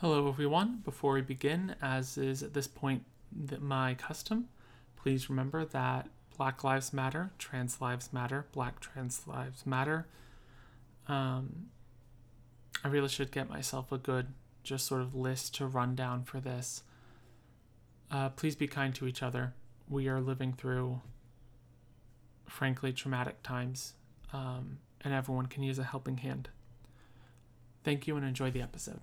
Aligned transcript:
Hello, 0.00 0.28
everyone. 0.28 0.80
Before 0.82 1.12
we 1.12 1.20
begin, 1.20 1.74
as 1.82 2.16
is 2.16 2.42
at 2.42 2.54
this 2.54 2.66
point 2.66 3.04
my 3.60 3.92
custom, 3.92 4.48
please 4.96 5.28
remember 5.28 5.66
that 5.66 6.08
Black 6.38 6.64
Lives 6.64 6.94
Matter, 6.94 7.32
Trans 7.36 7.82
Lives 7.82 8.10
Matter, 8.10 8.46
Black 8.50 8.80
Trans 8.80 9.26
Lives 9.26 9.66
Matter. 9.66 10.06
Um, 11.06 11.66
I 12.82 12.88
really 12.88 13.10
should 13.10 13.30
get 13.30 13.50
myself 13.50 13.92
a 13.92 13.98
good, 13.98 14.28
just 14.62 14.86
sort 14.86 15.02
of 15.02 15.14
list 15.14 15.54
to 15.56 15.66
run 15.66 15.94
down 15.96 16.24
for 16.24 16.40
this. 16.40 16.82
Uh, 18.10 18.30
please 18.30 18.56
be 18.56 18.66
kind 18.66 18.94
to 18.94 19.06
each 19.06 19.22
other. 19.22 19.52
We 19.86 20.08
are 20.08 20.22
living 20.22 20.54
through, 20.54 21.02
frankly, 22.46 22.94
traumatic 22.94 23.42
times, 23.42 23.92
um, 24.32 24.78
and 25.02 25.12
everyone 25.12 25.44
can 25.44 25.62
use 25.62 25.78
a 25.78 25.84
helping 25.84 26.16
hand. 26.16 26.48
Thank 27.84 28.06
you 28.06 28.16
and 28.16 28.24
enjoy 28.24 28.50
the 28.50 28.62
episode. 28.62 29.00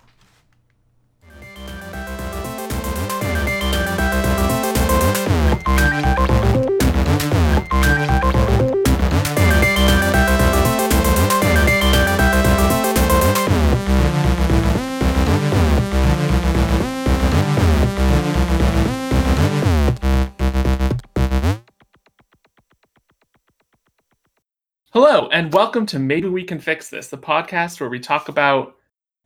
Hello, 24.99 25.27
and 25.27 25.53
welcome 25.53 25.85
to 25.85 25.99
Maybe 25.99 26.27
We 26.27 26.43
Can 26.43 26.57
Fix 26.57 26.89
This, 26.89 27.09
the 27.09 27.19
podcast 27.19 27.79
where 27.79 27.87
we 27.87 27.99
talk 27.99 28.29
about 28.29 28.77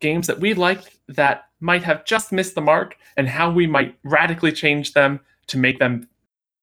games 0.01 0.27
that 0.27 0.37
we 0.37 0.53
like 0.53 0.99
that 1.07 1.45
might 1.61 1.81
have 1.81 2.03
just 2.03 2.33
missed 2.33 2.55
the 2.55 2.61
mark 2.61 2.97
and 3.15 3.25
how 3.25 3.49
we 3.49 3.65
might 3.65 3.97
radically 4.03 4.51
change 4.51 4.91
them 4.91 5.21
to 5.47 5.57
make 5.57 5.79
them 5.79 6.09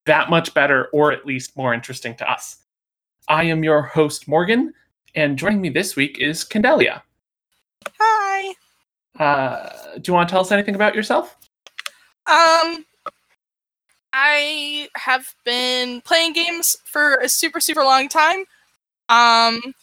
that 0.04 0.28
much 0.28 0.52
better 0.52 0.90
or 0.92 1.10
at 1.10 1.24
least 1.24 1.56
more 1.56 1.72
interesting 1.72 2.14
to 2.16 2.30
us. 2.30 2.58
I 3.28 3.44
am 3.44 3.64
your 3.64 3.80
host, 3.80 4.28
Morgan, 4.28 4.74
and 5.14 5.38
joining 5.38 5.62
me 5.62 5.70
this 5.70 5.96
week 5.96 6.18
is 6.18 6.44
Candelia. 6.44 7.00
Hi. 7.98 8.54
Uh, 9.18 9.70
do 9.94 10.02
you 10.10 10.12
want 10.12 10.28
to 10.28 10.32
tell 10.34 10.42
us 10.42 10.52
anything 10.52 10.74
about 10.74 10.94
yourself? 10.94 11.34
Um, 12.26 12.84
I 14.12 14.90
have 14.96 15.34
been 15.46 16.02
playing 16.02 16.34
games 16.34 16.76
for 16.84 17.14
a 17.14 17.28
super, 17.30 17.58
super 17.58 17.82
long 17.82 18.10
time. 18.10 18.44
Um, 19.08 19.74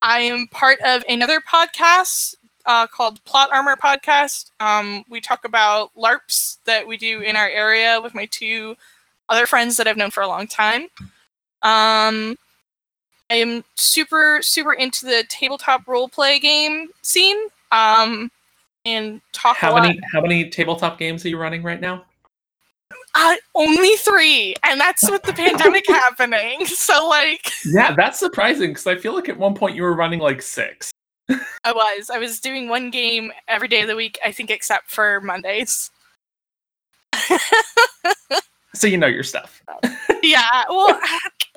I 0.00 0.20
am 0.20 0.46
part 0.48 0.80
of 0.80 1.04
another 1.08 1.40
podcast 1.40 2.34
uh, 2.66 2.86
called 2.86 3.22
Plot 3.24 3.50
Armor 3.52 3.76
Podcast. 3.76 4.50
Um, 4.60 5.04
we 5.08 5.20
talk 5.20 5.44
about 5.44 5.90
LARPs 5.96 6.58
that 6.64 6.86
we 6.86 6.96
do 6.96 7.20
in 7.20 7.36
our 7.36 7.48
area 7.48 8.00
with 8.00 8.14
my 8.14 8.26
two 8.26 8.76
other 9.28 9.46
friends 9.46 9.76
that 9.76 9.86
I've 9.86 9.96
known 9.96 10.10
for 10.10 10.22
a 10.22 10.28
long 10.28 10.46
time. 10.46 10.82
Um, 11.62 12.36
I 13.30 13.36
am 13.36 13.64
super, 13.76 14.40
super 14.42 14.72
into 14.72 15.06
the 15.06 15.24
tabletop 15.28 15.86
role 15.86 16.08
play 16.08 16.38
game 16.38 16.88
scene. 17.02 17.38
Um, 17.70 18.30
and 18.84 19.20
talk. 19.32 19.56
How 19.56 19.74
many? 19.74 19.98
How 20.12 20.20
many 20.20 20.48
tabletop 20.50 20.98
games 20.98 21.24
are 21.24 21.28
you 21.28 21.38
running 21.38 21.62
right 21.62 21.80
now? 21.80 22.04
Uh, 23.14 23.36
only 23.54 23.94
three, 23.96 24.54
and 24.62 24.80
that's 24.80 25.10
with 25.10 25.22
the 25.22 25.34
pandemic 25.34 25.84
happening. 25.88 26.64
So, 26.64 27.06
like, 27.08 27.52
yeah, 27.64 27.94
that's 27.94 28.18
surprising 28.18 28.70
because 28.70 28.86
I 28.86 28.96
feel 28.96 29.14
like 29.14 29.28
at 29.28 29.36
one 29.36 29.54
point 29.54 29.76
you 29.76 29.82
were 29.82 29.94
running 29.94 30.18
like 30.18 30.40
six. 30.40 30.92
I 31.28 31.72
was. 31.72 32.10
I 32.10 32.18
was 32.18 32.40
doing 32.40 32.68
one 32.68 32.90
game 32.90 33.32
every 33.48 33.68
day 33.68 33.82
of 33.82 33.88
the 33.88 33.96
week, 33.96 34.18
I 34.24 34.32
think, 34.32 34.50
except 34.50 34.90
for 34.90 35.20
Mondays. 35.20 35.90
so 38.74 38.86
you 38.86 38.96
know 38.96 39.06
your 39.06 39.22
stuff. 39.22 39.62
yeah. 40.22 40.64
Well, 40.68 40.98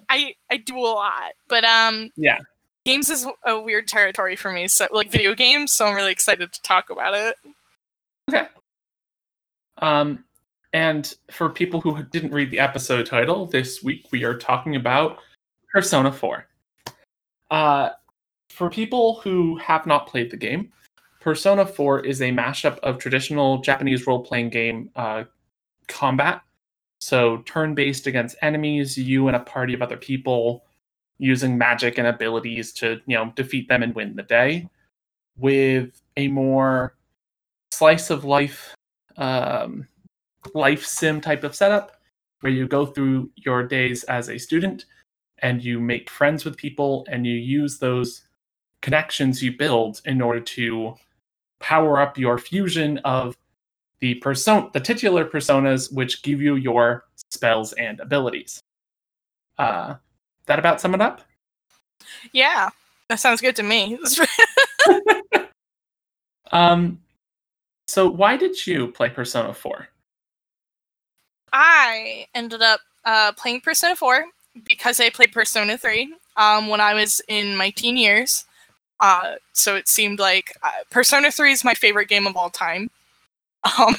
I 0.09 0.35
I 0.51 0.57
do 0.57 0.77
a 0.77 0.79
lot, 0.79 1.33
but 1.47 1.63
um. 1.63 2.11
Yeah. 2.16 2.39
Games 2.85 3.09
is 3.09 3.25
a 3.47 3.59
weird 3.59 3.87
territory 3.87 4.35
for 4.35 4.51
me. 4.51 4.67
So 4.67 4.87
like 4.91 5.09
video 5.09 5.33
games, 5.33 5.72
so 5.72 5.87
I'm 5.87 5.95
really 5.95 6.11
excited 6.11 6.53
to 6.53 6.61
talk 6.61 6.91
about 6.91 7.16
it. 7.16 7.35
Okay. 8.29 8.47
Um, 9.79 10.23
and 10.75 11.15
for 11.31 11.49
people 11.49 11.79
who 11.79 12.03
didn't 12.03 12.33
read 12.33 12.51
the 12.51 12.59
episode 12.59 13.05
title, 13.05 13.45
this 13.45 13.81
week 13.81 14.07
we 14.11 14.25
are 14.25 14.37
talking 14.37 14.75
about 14.75 15.19
Persona 15.71 16.11
4. 16.11 16.45
Uh, 17.49 17.89
for 18.49 18.69
people 18.69 19.21
who 19.21 19.55
have 19.55 19.85
not 19.85 20.05
played 20.05 20.29
the 20.29 20.35
game, 20.35 20.73
Persona 21.21 21.65
4 21.65 22.01
is 22.01 22.21
a 22.21 22.29
mashup 22.29 22.77
of 22.79 22.97
traditional 22.97 23.59
Japanese 23.59 24.05
role 24.05 24.19
playing 24.19 24.49
game 24.49 24.89
uh, 24.97 25.23
combat. 25.87 26.41
So, 26.99 27.37
turn 27.45 27.73
based 27.73 28.05
against 28.05 28.35
enemies, 28.41 28.97
you 28.97 29.27
and 29.27 29.37
a 29.37 29.39
party 29.39 29.73
of 29.73 29.81
other 29.81 29.95
people 29.95 30.65
using 31.19 31.57
magic 31.57 31.97
and 31.97 32.07
abilities 32.07 32.73
to, 32.73 32.99
you 33.05 33.15
know, 33.15 33.31
defeat 33.37 33.69
them 33.69 33.81
and 33.81 33.95
win 33.95 34.17
the 34.17 34.23
day 34.23 34.67
with 35.37 36.01
a 36.17 36.27
more 36.27 36.97
slice 37.71 38.09
of 38.09 38.25
life 38.25 38.75
um, 39.15 39.87
life 40.53 40.85
sim 40.85 41.22
type 41.22 41.44
of 41.44 41.56
setup 41.56 41.94
where 42.41 42.51
you 42.51 42.67
go 42.67 42.85
through 42.85 43.29
your 43.35 43.63
days 43.63 44.03
as 44.03 44.29
a 44.29 44.38
student 44.38 44.85
and 45.39 45.63
you 45.63 45.79
make 45.79 46.09
friends 46.09 46.45
with 46.45 46.57
people 46.57 47.06
and 47.09 47.25
you 47.25 47.33
use 47.33 47.78
those 47.78 48.22
connections 48.81 49.41
you 49.41 49.55
build 49.57 50.01
in 50.05 50.22
order 50.22 50.39
to 50.39 50.94
power 51.59 52.00
up 52.00 52.17
your 52.17 52.38
fusion 52.38 53.00
of 53.00 53.35
the 54.00 54.16
person 54.16 54.69
the 54.73 54.79
titular 54.79 55.25
personas 55.25 55.91
which 55.91 56.22
give 56.22 56.41
you 56.41 56.55
your 56.55 57.05
spells 57.31 57.73
and 57.73 58.00
abilities. 58.00 58.61
Uh 59.57 59.95
that 60.45 60.59
about 60.59 60.79
sum 60.79 60.94
it 60.94 61.01
up? 61.01 61.22
Yeah 62.31 62.69
that 63.09 63.19
sounds 63.19 63.41
good 63.41 63.55
to 63.55 63.63
me. 63.63 63.97
Um 66.51 67.00
so 67.88 68.09
why 68.09 68.38
did 68.38 68.67
you 68.67 68.88
play 68.89 69.09
persona 69.09 69.53
4 69.53 69.88
i 71.55 72.27
ended 72.35 72.61
up 72.61 72.81
uh, 73.05 73.31
playing 73.33 73.61
persona 73.61 73.95
4 73.95 74.25
because 74.67 74.99
i 74.99 75.09
played 75.09 75.31
persona 75.31 75.77
3 75.77 76.13
um, 76.38 76.67
when 76.67 76.81
i 76.81 76.93
was 76.93 77.21
in 77.27 77.55
my 77.55 77.69
teen 77.69 77.97
years 77.97 78.45
uh, 78.99 79.35
so 79.53 79.75
it 79.75 79.88
seemed 79.88 80.19
like 80.19 80.53
uh, 80.63 80.71
Persona 80.89 81.31
3 81.31 81.51
is 81.51 81.63
my 81.63 81.73
favorite 81.73 82.07
game 82.07 82.27
of 82.27 82.35
all 82.35 82.49
time. 82.49 82.89
Um, 83.79 83.95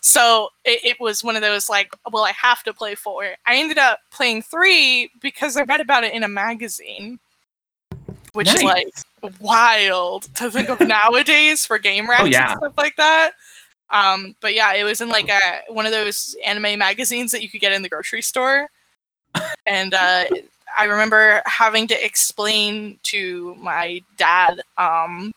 so 0.00 0.50
it, 0.64 0.78
it, 0.84 1.00
was 1.00 1.24
one 1.24 1.34
of 1.34 1.42
those 1.42 1.68
like, 1.68 1.90
well, 2.12 2.22
I 2.22 2.30
have 2.30 2.62
to 2.62 2.72
play 2.72 2.94
4. 2.94 3.34
I 3.44 3.56
ended 3.56 3.76
up 3.76 3.98
playing 4.12 4.42
3 4.42 5.10
because 5.20 5.56
I 5.56 5.62
read 5.62 5.80
about 5.80 6.04
it 6.04 6.14
in 6.14 6.22
a 6.22 6.28
magazine, 6.28 7.18
which 8.34 8.46
nice. 8.46 8.58
is 8.58 8.62
like 8.62 8.88
wild 9.40 10.32
to 10.36 10.48
think 10.48 10.68
of 10.68 10.78
nowadays 10.86 11.66
for 11.66 11.76
game 11.80 12.08
racks 12.08 12.22
oh, 12.22 12.26
yeah. 12.26 12.52
and 12.52 12.58
stuff 12.60 12.74
like 12.78 12.94
that. 12.94 13.32
Um, 13.90 14.36
but 14.40 14.54
yeah, 14.54 14.74
it 14.74 14.84
was 14.84 15.00
in 15.00 15.08
like 15.08 15.30
a 15.30 15.72
one 15.72 15.86
of 15.86 15.92
those 15.92 16.36
anime 16.44 16.78
magazines 16.78 17.32
that 17.32 17.42
you 17.42 17.48
could 17.48 17.60
get 17.60 17.72
in 17.72 17.82
the 17.82 17.88
grocery 17.88 18.22
store, 18.22 18.68
and 19.66 19.94
uh, 19.94 20.24
I 20.76 20.84
remember 20.84 21.42
having 21.46 21.86
to 21.88 22.04
explain 22.04 22.98
to 23.04 23.54
my 23.56 24.02
dad 24.16 24.60
um, 24.76 25.32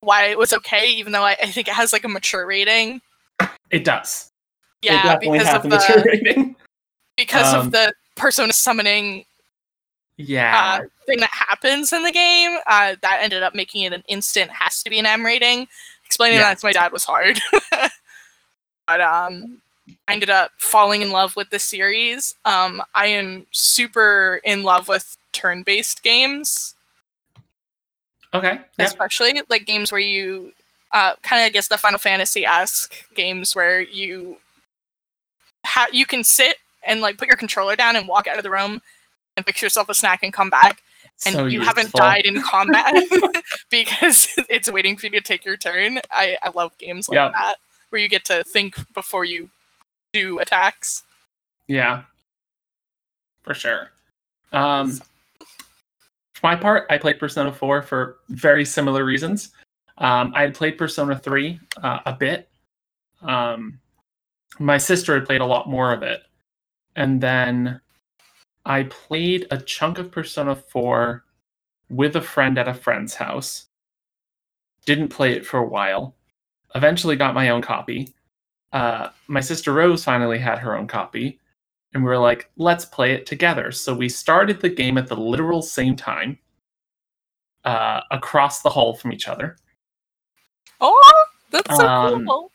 why 0.00 0.26
it 0.26 0.38
was 0.38 0.52
okay, 0.52 0.88
even 0.88 1.12
though 1.12 1.24
I, 1.24 1.36
I, 1.42 1.46
think 1.46 1.68
it 1.68 1.74
has 1.74 1.92
like 1.92 2.04
a 2.04 2.08
mature 2.08 2.46
rating. 2.46 3.00
It 3.70 3.84
does. 3.84 4.30
Yeah, 4.82 5.14
it 5.14 5.20
because 5.20 5.54
of 5.54 5.62
the 5.62 5.68
mature 5.68 6.04
rating. 6.04 6.56
because 7.16 7.52
um, 7.52 7.66
of 7.66 7.72
the 7.72 7.92
persona 8.14 8.52
summoning. 8.52 9.24
Yeah. 10.18 10.80
Uh, 10.80 10.86
thing 11.06 11.20
that 11.20 11.30
happens 11.30 11.92
in 11.92 12.02
the 12.02 12.12
game 12.12 12.58
uh, 12.66 12.96
that 13.02 13.18
ended 13.20 13.42
up 13.42 13.54
making 13.54 13.82
it 13.82 13.92
an 13.92 14.02
instant 14.08 14.50
has 14.50 14.82
to 14.82 14.90
be 14.90 14.98
an 14.98 15.06
M 15.06 15.24
rating. 15.24 15.68
Explaining 16.06 16.38
yeah. 16.38 16.50
that 16.50 16.58
to 16.58 16.66
my 16.66 16.72
dad 16.72 16.92
was 16.92 17.04
hard. 17.04 17.40
but 18.86 19.00
um, 19.00 19.60
I 20.08 20.12
ended 20.12 20.30
up 20.30 20.52
falling 20.58 21.02
in 21.02 21.10
love 21.10 21.36
with 21.36 21.50
the 21.50 21.58
series. 21.58 22.34
Um, 22.44 22.82
I 22.94 23.08
am 23.08 23.46
super 23.50 24.40
in 24.44 24.62
love 24.62 24.88
with 24.88 25.16
turn-based 25.32 26.02
games. 26.02 26.74
Okay. 28.32 28.60
Especially 28.78 29.40
like 29.48 29.66
games 29.66 29.90
where 29.90 30.00
you 30.00 30.52
uh, 30.92 31.14
kind 31.22 31.42
of 31.42 31.46
I 31.46 31.50
guess 31.50 31.68
the 31.68 31.78
Final 31.78 31.98
Fantasy 31.98 32.44
esque 32.44 32.94
games 33.14 33.54
where 33.54 33.80
you 33.80 34.36
ha- 35.64 35.88
you 35.92 36.06
can 36.06 36.22
sit 36.24 36.56
and 36.84 37.00
like 37.00 37.18
put 37.18 37.28
your 37.28 37.36
controller 37.36 37.76
down 37.76 37.96
and 37.96 38.06
walk 38.06 38.26
out 38.26 38.36
of 38.36 38.42
the 38.42 38.50
room 38.50 38.80
and 39.36 39.44
fix 39.44 39.60
yourself 39.60 39.88
a 39.88 39.94
snack 39.94 40.20
and 40.22 40.32
come 40.32 40.50
back 40.50 40.82
and 41.24 41.34
so 41.34 41.46
you 41.46 41.60
useful. 41.60 41.66
haven't 41.66 41.92
died 41.92 42.26
in 42.26 42.42
combat 42.42 42.94
because 43.70 44.28
it's 44.50 44.70
waiting 44.70 44.96
for 44.96 45.06
you 45.06 45.12
to 45.12 45.20
take 45.20 45.44
your 45.44 45.56
turn. 45.56 46.00
I, 46.10 46.36
I 46.42 46.50
love 46.50 46.76
games 46.78 47.08
like 47.08 47.16
yep. 47.16 47.32
that 47.32 47.56
where 47.90 48.00
you 48.00 48.08
get 48.08 48.24
to 48.26 48.44
think 48.44 48.76
before 48.92 49.24
you 49.24 49.48
do 50.12 50.38
attacks. 50.38 51.04
Yeah, 51.68 52.02
for 53.42 53.54
sure. 53.54 53.90
Um, 54.52 54.92
for 56.34 56.42
my 56.42 56.56
part, 56.56 56.86
I 56.90 56.98
played 56.98 57.18
Persona 57.18 57.52
4 57.52 57.82
for 57.82 58.18
very 58.28 58.64
similar 58.64 59.04
reasons. 59.04 59.52
Um, 59.98 60.32
I 60.34 60.42
had 60.42 60.54
played 60.54 60.76
Persona 60.76 61.18
3 61.18 61.58
uh, 61.82 62.00
a 62.04 62.12
bit. 62.12 62.48
Um, 63.22 63.78
my 64.58 64.78
sister 64.78 65.14
had 65.14 65.24
played 65.24 65.40
a 65.40 65.46
lot 65.46 65.68
more 65.68 65.92
of 65.92 66.02
it. 66.02 66.22
And 66.94 67.20
then 67.20 67.80
I 68.66 68.82
played 68.84 69.46
a 69.52 69.58
chunk 69.58 69.98
of 69.98 70.10
Persona 70.10 70.56
4 70.56 71.24
with 71.88 72.16
a 72.16 72.20
friend 72.20 72.58
at 72.58 72.66
a 72.68 72.74
friend's 72.74 73.14
house. 73.14 73.66
Didn't 74.84 75.08
play 75.08 75.32
it 75.34 75.46
for 75.46 75.58
a 75.58 75.66
while. 75.66 76.16
Eventually 76.74 77.14
got 77.16 77.32
my 77.34 77.50
own 77.50 77.62
copy. 77.62 78.12
Uh, 78.72 79.10
my 79.28 79.40
sister 79.40 79.72
Rose 79.72 80.02
finally 80.04 80.38
had 80.38 80.58
her 80.58 80.76
own 80.76 80.88
copy. 80.88 81.38
And 81.94 82.02
we 82.02 82.08
were 82.10 82.18
like, 82.18 82.50
let's 82.56 82.84
play 82.84 83.12
it 83.12 83.24
together. 83.24 83.70
So 83.70 83.94
we 83.94 84.08
started 84.08 84.60
the 84.60 84.68
game 84.68 84.98
at 84.98 85.06
the 85.06 85.16
literal 85.16 85.62
same 85.62 85.94
time, 85.94 86.36
uh, 87.64 88.00
across 88.10 88.62
the 88.62 88.68
hall 88.68 88.94
from 88.94 89.12
each 89.12 89.28
other. 89.28 89.56
Oh, 90.80 91.24
that's 91.52 91.74
so 91.76 91.86
Um, 91.86 92.26
cool. 92.26 92.50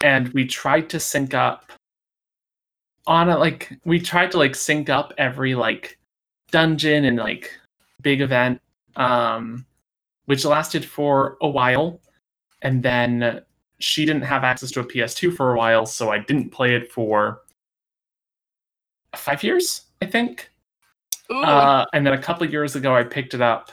and 0.00 0.28
we 0.28 0.46
tried 0.46 0.88
to 0.90 1.00
sync 1.00 1.34
up 1.34 1.72
on 3.06 3.28
a 3.28 3.38
like 3.38 3.78
we 3.84 3.98
tried 3.98 4.30
to 4.30 4.38
like 4.38 4.54
sync 4.54 4.88
up 4.88 5.12
every 5.18 5.54
like 5.54 5.98
dungeon 6.50 7.04
and 7.04 7.16
like 7.16 7.50
big 8.02 8.20
event 8.20 8.60
um 8.96 9.64
which 10.26 10.44
lasted 10.44 10.84
for 10.84 11.36
a 11.40 11.48
while 11.48 12.00
and 12.62 12.82
then 12.82 13.42
she 13.78 14.04
didn't 14.04 14.22
have 14.22 14.44
access 14.44 14.70
to 14.70 14.80
a 14.80 14.84
PS2 14.84 15.34
for 15.34 15.54
a 15.54 15.56
while 15.56 15.86
so 15.86 16.10
I 16.10 16.18
didn't 16.18 16.50
play 16.50 16.74
it 16.74 16.92
for 16.92 17.42
5 19.14 19.42
years 19.42 19.82
I 20.02 20.06
think 20.06 20.50
uh, 21.30 21.86
and 21.92 22.06
then 22.06 22.12
a 22.12 22.18
couple 22.18 22.44
of 22.44 22.52
years 22.52 22.76
ago, 22.76 22.94
I 22.94 23.04
picked 23.04 23.34
it 23.34 23.40
up 23.40 23.70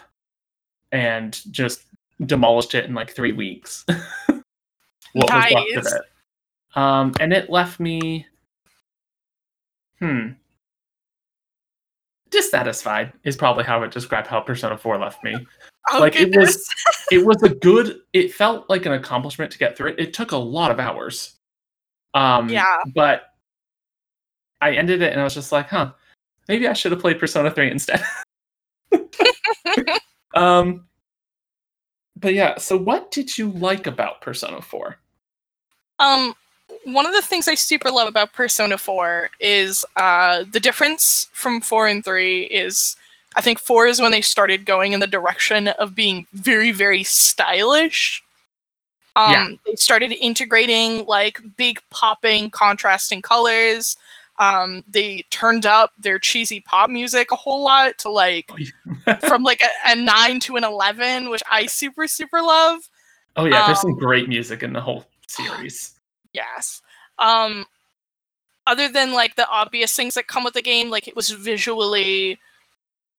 and 0.91 1.39
just 1.51 1.83
demolished 2.25 2.75
it 2.75 2.85
in 2.85 2.94
like 2.94 3.12
three 3.12 3.31
weeks. 3.31 3.83
what 5.13 5.33
was 5.33 5.51
left 5.51 5.77
of 5.77 5.85
it? 5.88 6.01
Um, 6.75 7.13
and 7.19 7.33
it 7.33 7.50
left 7.50 7.80
me, 7.80 8.27
hmm, 9.99 10.29
dissatisfied. 12.29 13.13
Is 13.23 13.38
probably 13.38 13.63
how 13.63 13.77
I 13.77 13.79
would 13.79 13.91
describe 13.91 14.27
how 14.27 14.39
Persona 14.41 14.77
Four 14.77 14.97
left 14.97 15.23
me. 15.23 15.35
oh, 15.91 15.99
like, 15.99 16.15
it 16.15 16.35
was- 16.35 16.67
It 17.11 17.25
was 17.25 17.41
a 17.44 17.49
good. 17.49 17.99
It 18.11 18.33
felt 18.33 18.69
like 18.69 18.85
an 18.85 18.91
accomplishment 18.91 19.49
to 19.53 19.57
get 19.57 19.77
through 19.77 19.91
it. 19.91 19.99
It 19.99 20.13
took 20.13 20.33
a 20.33 20.38
lot 20.38 20.71
of 20.71 20.79
hours. 20.79 21.35
Um, 22.13 22.49
Yeah. 22.49 22.77
But 22.94 23.23
I 24.59 24.73
ended 24.73 25.01
it 25.01 25.11
and 25.11 25.21
I 25.21 25.23
was 25.23 25.33
just 25.35 25.51
like, 25.51 25.69
huh, 25.69 25.94
maybe 26.49 26.67
I 26.67 26.73
should 26.73 26.91
have 26.91 26.99
played 26.99 27.19
Persona 27.19 27.49
3 27.51 27.71
instead. 27.71 28.03
um, 30.35 30.85
but 32.17 32.33
yeah, 32.33 32.57
so 32.57 32.75
what 32.77 33.11
did 33.11 33.38
you 33.38 33.51
like 33.51 33.88
about 33.88 34.21
Persona 34.21 34.61
4? 34.61 34.97
Um, 35.99 36.33
one 36.93 37.05
of 37.05 37.13
the 37.13 37.21
things 37.21 37.47
I 37.49 37.55
super 37.55 37.91
love 37.91 38.07
about 38.07 38.31
Persona 38.31 38.77
4 38.77 39.29
is 39.41 39.85
uh, 39.97 40.45
the 40.49 40.59
difference 40.59 41.27
from 41.33 41.59
4 41.59 41.87
and 41.87 42.03
3 42.03 42.43
is 42.43 42.95
I 43.35 43.41
think 43.41 43.59
4 43.59 43.87
is 43.87 44.01
when 44.01 44.11
they 44.11 44.21
started 44.21 44.65
going 44.65 44.93
in 44.93 44.99
the 45.01 45.07
direction 45.07 45.67
of 45.67 45.93
being 45.93 46.25
very, 46.33 46.71
very 46.71 47.03
stylish. 47.03 48.23
Um, 49.17 49.31
Yeah. 49.31 49.47
They 49.65 49.75
started 49.75 50.13
integrating 50.13 51.05
like 51.05 51.41
big 51.57 51.81
popping, 51.89 52.49
contrasting 52.51 53.21
colors. 53.21 53.97
Um, 54.39 54.83
they 54.87 55.25
turned 55.29 55.65
up 55.65 55.91
their 55.99 56.19
cheesy 56.19 56.61
pop 56.61 56.89
music 56.89 57.31
a 57.31 57.35
whole 57.35 57.63
lot 57.63 57.97
to 57.99 58.09
like 58.09 58.49
from 59.27 59.43
like 59.43 59.61
a, 59.61 59.91
a 59.91 59.95
9 59.95 60.39
to 60.41 60.55
an 60.55 60.63
11, 60.63 61.29
which 61.29 61.43
I 61.51 61.65
super, 61.65 62.07
super 62.07 62.41
love. 62.41 62.87
Oh 63.35 63.45
yeah, 63.45 63.65
there's 63.67 63.81
some 63.81 63.91
Um, 63.91 63.99
great 63.99 64.29
music 64.29 64.63
in 64.63 64.71
the 64.73 64.81
whole 64.81 65.05
series. 65.27 65.96
Yes. 66.37 66.81
Um 67.19 67.65
other 68.67 68.89
than 68.89 69.13
like 69.13 69.35
the 69.35 69.47
obvious 69.49 69.95
things 69.95 70.13
that 70.15 70.27
come 70.27 70.43
with 70.43 70.53
the 70.53 70.61
game, 70.61 70.89
like 70.89 71.07
it 71.07 71.15
was 71.15 71.29
visually 71.31 72.37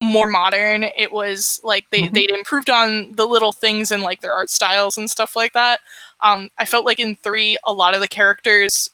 more 0.02 0.28
modern. 0.28 0.84
It 0.84 1.12
was 1.12 1.60
like 1.64 1.86
they 1.90 2.02
Mhm. 2.04 2.14
they'd 2.14 2.30
improved 2.30 2.70
on 2.70 3.12
the 3.14 3.26
little 3.26 3.52
things 3.52 3.90
and 3.92 4.02
like 4.02 4.20
their 4.20 4.32
art 4.34 4.50
styles 4.50 4.96
and 4.98 5.10
stuff 5.10 5.36
like 5.36 5.52
that. 5.54 5.80
Um 6.20 6.50
I 6.58 6.64
felt 6.66 6.86
like 6.86 7.00
in 7.00 7.16
3 7.16 7.56
a 7.64 7.72
lot 7.72 7.94
of 7.94 8.00
the 8.00 8.08
characters 8.08 8.90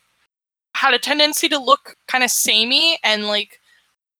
had 0.74 0.94
a 0.94 0.98
tendency 0.98 1.48
to 1.50 1.58
look 1.58 1.96
kind 2.08 2.24
of 2.24 2.30
samey 2.30 2.98
and 3.04 3.26
like 3.28 3.60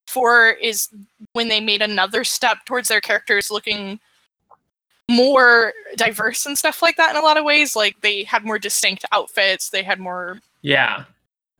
4 0.08 0.50
is 0.62 0.88
when 1.34 1.48
they 1.48 1.60
made 1.60 1.82
another 1.82 2.24
step 2.24 2.58
towards 2.66 2.88
their 2.88 3.00
characters 3.02 3.50
looking 3.50 4.00
more 5.10 5.72
diverse 5.96 6.46
and 6.46 6.56
stuff 6.56 6.82
like 6.82 6.96
that 6.96 7.10
in 7.10 7.16
a 7.16 7.24
lot 7.24 7.36
of 7.36 7.44
ways. 7.44 7.76
Like 7.76 8.00
they 8.00 8.24
had 8.24 8.44
more 8.44 8.58
distinct 8.58 9.04
outfits, 9.12 9.70
they 9.70 9.82
had 9.82 10.00
more 10.00 10.40
Yeah. 10.62 11.04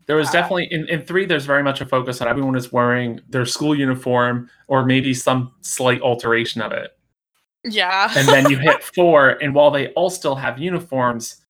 There 0.06 0.17
was 0.17 0.29
Uh, 0.29 0.32
definitely 0.32 0.69
in, 0.70 0.88
in 0.88 1.02
three 1.02 1.25
there's 1.26 1.46
very 1.46 1.62
much 1.62 1.81
a 1.81 1.87
focus 1.87 2.20
on 2.20 2.29
everyone 2.29 2.56
is 2.56 2.73
wearing 2.73 3.20
their 3.29 3.46
school 3.46 3.75
uniform 3.75 4.50
or 4.69 4.85
maybe 4.85 5.14
some 5.14 5.52
slight 5.62 6.00
alteration 6.02 6.61
of 6.62 6.73
it. 6.73 6.96
yeah. 7.64 8.12
and 8.17 8.29
then 8.29 8.50
you 8.50 8.58
hit 8.58 8.82
four 8.94 9.31
and 9.43 9.55
while 9.55 9.70
they 9.70 9.88
all 9.94 10.11
still 10.11 10.35
have 10.35 10.58
uniforms 10.58 11.41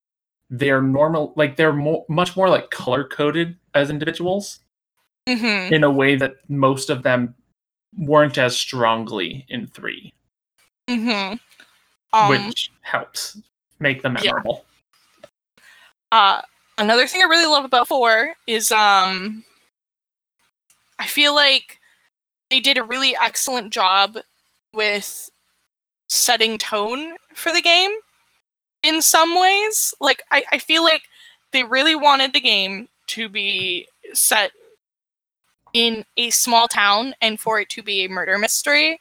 they're 0.50 0.82
normal 0.82 1.32
like 1.36 1.56
they're 1.56 1.72
more, 1.72 2.04
much 2.08 2.36
more 2.36 2.48
like 2.48 2.70
color 2.70 3.02
coded 3.04 3.56
as 3.74 3.90
individuals 3.90 4.60
hmm 5.28 5.72
in 5.72 5.82
a 5.82 5.90
way 5.90 6.14
that 6.16 6.34
most 6.48 6.90
of 6.90 7.02
them 7.02 7.34
weren't 7.96 8.38
as 8.38 8.56
strongly 8.56 9.44
in 9.48 9.66
three 9.66 10.12
hmm 10.88 11.32
Um, 12.14 12.46
which 12.46 12.70
helps 12.82 13.38
make 13.80 14.02
them 14.02 14.16
yeah. 14.22 14.32
memorable 14.32 14.64
uh, 16.14 16.42
another 16.78 17.08
thing 17.08 17.22
I 17.22 17.24
really 17.24 17.46
love 17.46 17.64
about 17.64 17.88
four 17.88 18.34
is 18.46 18.70
um, 18.70 19.42
I 20.96 21.08
feel 21.08 21.34
like 21.34 21.80
they 22.50 22.60
did 22.60 22.78
a 22.78 22.84
really 22.84 23.16
excellent 23.20 23.72
job 23.72 24.18
with 24.72 25.28
setting 26.08 26.56
tone 26.56 27.16
for 27.34 27.52
the 27.52 27.60
game 27.60 27.90
in 28.84 29.02
some 29.02 29.38
ways. 29.38 29.92
Like 30.00 30.22
I, 30.30 30.44
I 30.52 30.58
feel 30.58 30.84
like 30.84 31.02
they 31.50 31.64
really 31.64 31.96
wanted 31.96 32.32
the 32.32 32.40
game 32.40 32.88
to 33.08 33.28
be 33.28 33.88
set 34.12 34.52
in 35.72 36.04
a 36.16 36.30
small 36.30 36.68
town 36.68 37.14
and 37.20 37.40
for 37.40 37.58
it 37.60 37.68
to 37.70 37.82
be 37.82 38.04
a 38.04 38.08
murder 38.08 38.38
mystery. 38.38 39.00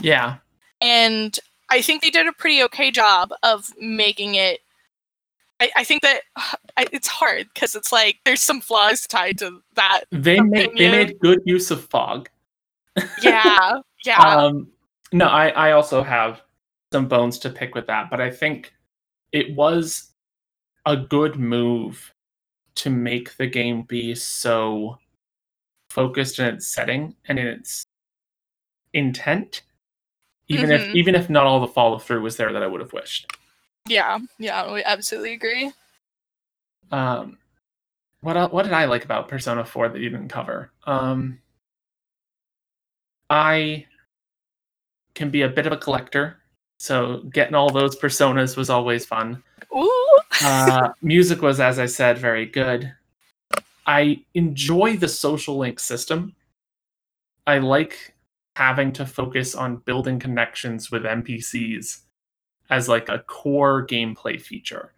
yeah 0.00 0.36
and 0.80 1.38
I 1.70 1.82
think 1.82 2.02
they 2.02 2.10
did 2.10 2.26
a 2.26 2.32
pretty 2.32 2.62
okay 2.64 2.90
job 2.90 3.32
of 3.42 3.72
making 3.80 4.34
it. 4.34 4.60
I, 5.60 5.70
I 5.76 5.84
think 5.84 6.02
that 6.02 6.22
I, 6.76 6.86
it's 6.92 7.08
hard 7.08 7.48
because 7.54 7.74
it's 7.74 7.92
like 7.92 8.18
there's 8.24 8.42
some 8.42 8.60
flaws 8.60 9.06
tied 9.06 9.38
to 9.38 9.60
that. 9.74 10.02
they 10.10 10.40
made 10.40 10.70
they 10.76 10.90
made 10.90 11.18
good 11.20 11.40
use 11.44 11.70
of 11.70 11.84
fog 11.84 12.28
Yeah, 13.22 13.78
yeah, 14.04 14.18
um 14.18 14.68
no 15.12 15.26
i 15.26 15.48
i 15.50 15.72
also 15.72 16.02
have 16.02 16.42
some 16.92 17.06
bones 17.06 17.38
to 17.38 17.50
pick 17.50 17.76
with 17.76 17.86
that 17.86 18.10
but 18.10 18.20
i 18.20 18.28
think 18.28 18.72
it 19.30 19.54
was 19.54 20.12
a 20.86 20.96
good 20.96 21.36
move 21.36 22.12
to 22.74 22.90
make 22.90 23.36
the 23.36 23.46
game 23.46 23.82
be 23.82 24.14
so 24.14 24.98
focused 25.90 26.40
in 26.40 26.46
its 26.46 26.66
setting 26.66 27.14
and 27.28 27.38
in 27.38 27.46
its 27.46 27.86
intent 28.92 29.62
even 30.48 30.70
if 30.70 30.82
Mhm. 30.82 30.94
even 30.94 31.14
if 31.14 31.30
not 31.30 31.46
all 31.46 31.60
the 31.60 31.66
follow 31.66 31.98
through 31.98 32.20
was 32.20 32.36
there 32.36 32.52
that 32.52 32.62
i 32.62 32.66
would 32.66 32.80
have 32.80 32.92
wished 32.92 33.26
yeah, 33.86 34.18
yeah. 34.38 34.72
We 34.72 34.82
absolutely 34.82 35.34
agree. 35.34 35.70
um 36.90 37.36
what 38.20 38.36
el- 38.36 38.48
what 38.48 38.62
did 38.64 38.72
i 38.72 38.84
like 38.86 39.04
about 39.04 39.28
persona 39.28 39.64
4 39.64 39.88
that 39.90 40.00
you 40.00 40.08
didn't 40.10 40.28
cover 40.28 40.70
um 40.86 41.38
i 43.30 43.86
can 45.14 45.30
be 45.30 45.42
a 45.42 45.48
bit 45.48 45.66
of 45.66 45.72
a 45.72 45.76
collector 45.76 46.38
so 46.78 47.18
getting 47.32 47.54
all 47.54 47.70
those 47.70 47.96
personas 47.96 48.56
was 48.56 48.70
always 48.70 49.04
fun 49.06 49.42
Ooh, 49.74 50.18
uh, 50.44 50.90
music 51.02 51.42
was, 51.42 51.58
as 51.58 51.78
I 51.78 51.86
said, 51.86 52.18
very 52.18 52.46
good. 52.46 52.92
I 53.86 54.22
enjoy 54.34 54.96
the 54.96 55.08
social 55.08 55.56
link 55.56 55.80
system. 55.80 56.34
I 57.46 57.58
like 57.58 58.13
having 58.56 58.92
to 58.92 59.04
focus 59.06 59.54
on 59.54 59.76
building 59.78 60.18
connections 60.18 60.90
with 60.90 61.02
NPCs 61.02 62.00
as 62.70 62.88
like 62.88 63.08
a 63.08 63.18
core 63.20 63.86
gameplay 63.86 64.40
feature. 64.40 64.94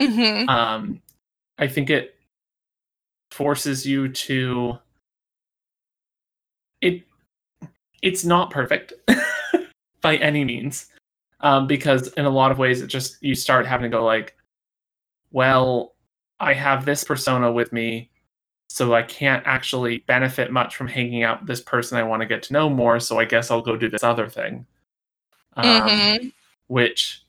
hmm 0.00 0.48
Um, 0.48 1.02
I 1.58 1.66
think 1.68 1.90
it 1.90 2.14
forces 3.30 3.86
you 3.86 4.08
to. 4.08 4.78
It 6.80 7.02
it's 8.02 8.24
not 8.24 8.50
perfect 8.50 8.92
by 10.00 10.16
any 10.16 10.44
means, 10.44 10.86
um, 11.40 11.66
because 11.66 12.08
in 12.08 12.24
a 12.24 12.30
lot 12.30 12.52
of 12.52 12.58
ways 12.58 12.82
it 12.82 12.86
just 12.88 13.16
you 13.22 13.34
start 13.34 13.66
having 13.66 13.90
to 13.90 13.96
go 13.96 14.04
like, 14.04 14.36
well, 15.32 15.94
I 16.38 16.52
have 16.52 16.84
this 16.84 17.02
persona 17.02 17.50
with 17.50 17.72
me, 17.72 18.10
so 18.68 18.94
I 18.94 19.02
can't 19.02 19.46
actually 19.46 19.98
benefit 19.98 20.50
much 20.50 20.76
from 20.76 20.88
hanging 20.88 21.22
out 21.22 21.40
with 21.40 21.48
this 21.48 21.60
person 21.60 21.98
I 21.98 22.02
want 22.02 22.20
to 22.22 22.26
get 22.26 22.42
to 22.44 22.52
know 22.52 22.68
more. 22.68 23.00
So 23.00 23.18
I 23.18 23.24
guess 23.24 23.50
I'll 23.50 23.62
go 23.62 23.76
do 23.76 23.88
this 23.88 24.02
other 24.02 24.28
thing, 24.28 24.66
um, 25.56 25.88
hmm 25.88 26.28
which 26.68 27.22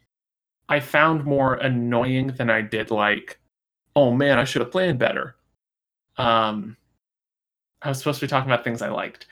I 0.68 0.80
found 0.80 1.24
more 1.26 1.54
annoying 1.56 2.28
than 2.28 2.50
I 2.50 2.62
did 2.62 2.90
like, 2.90 3.40
oh 3.96 4.12
man, 4.12 4.40
I 4.40 4.44
should 4.46 4.62
have 4.62 4.72
planned 4.72 4.98
better. 5.00 5.36
Um, 6.18 6.76
I 7.82 7.90
was 7.90 8.00
supposed 8.00 8.20
to 8.20 8.26
be 8.26 8.30
talking 8.30 8.50
about 8.50 8.64
things 8.64 8.82
I 8.82 8.90
liked. 8.90 9.28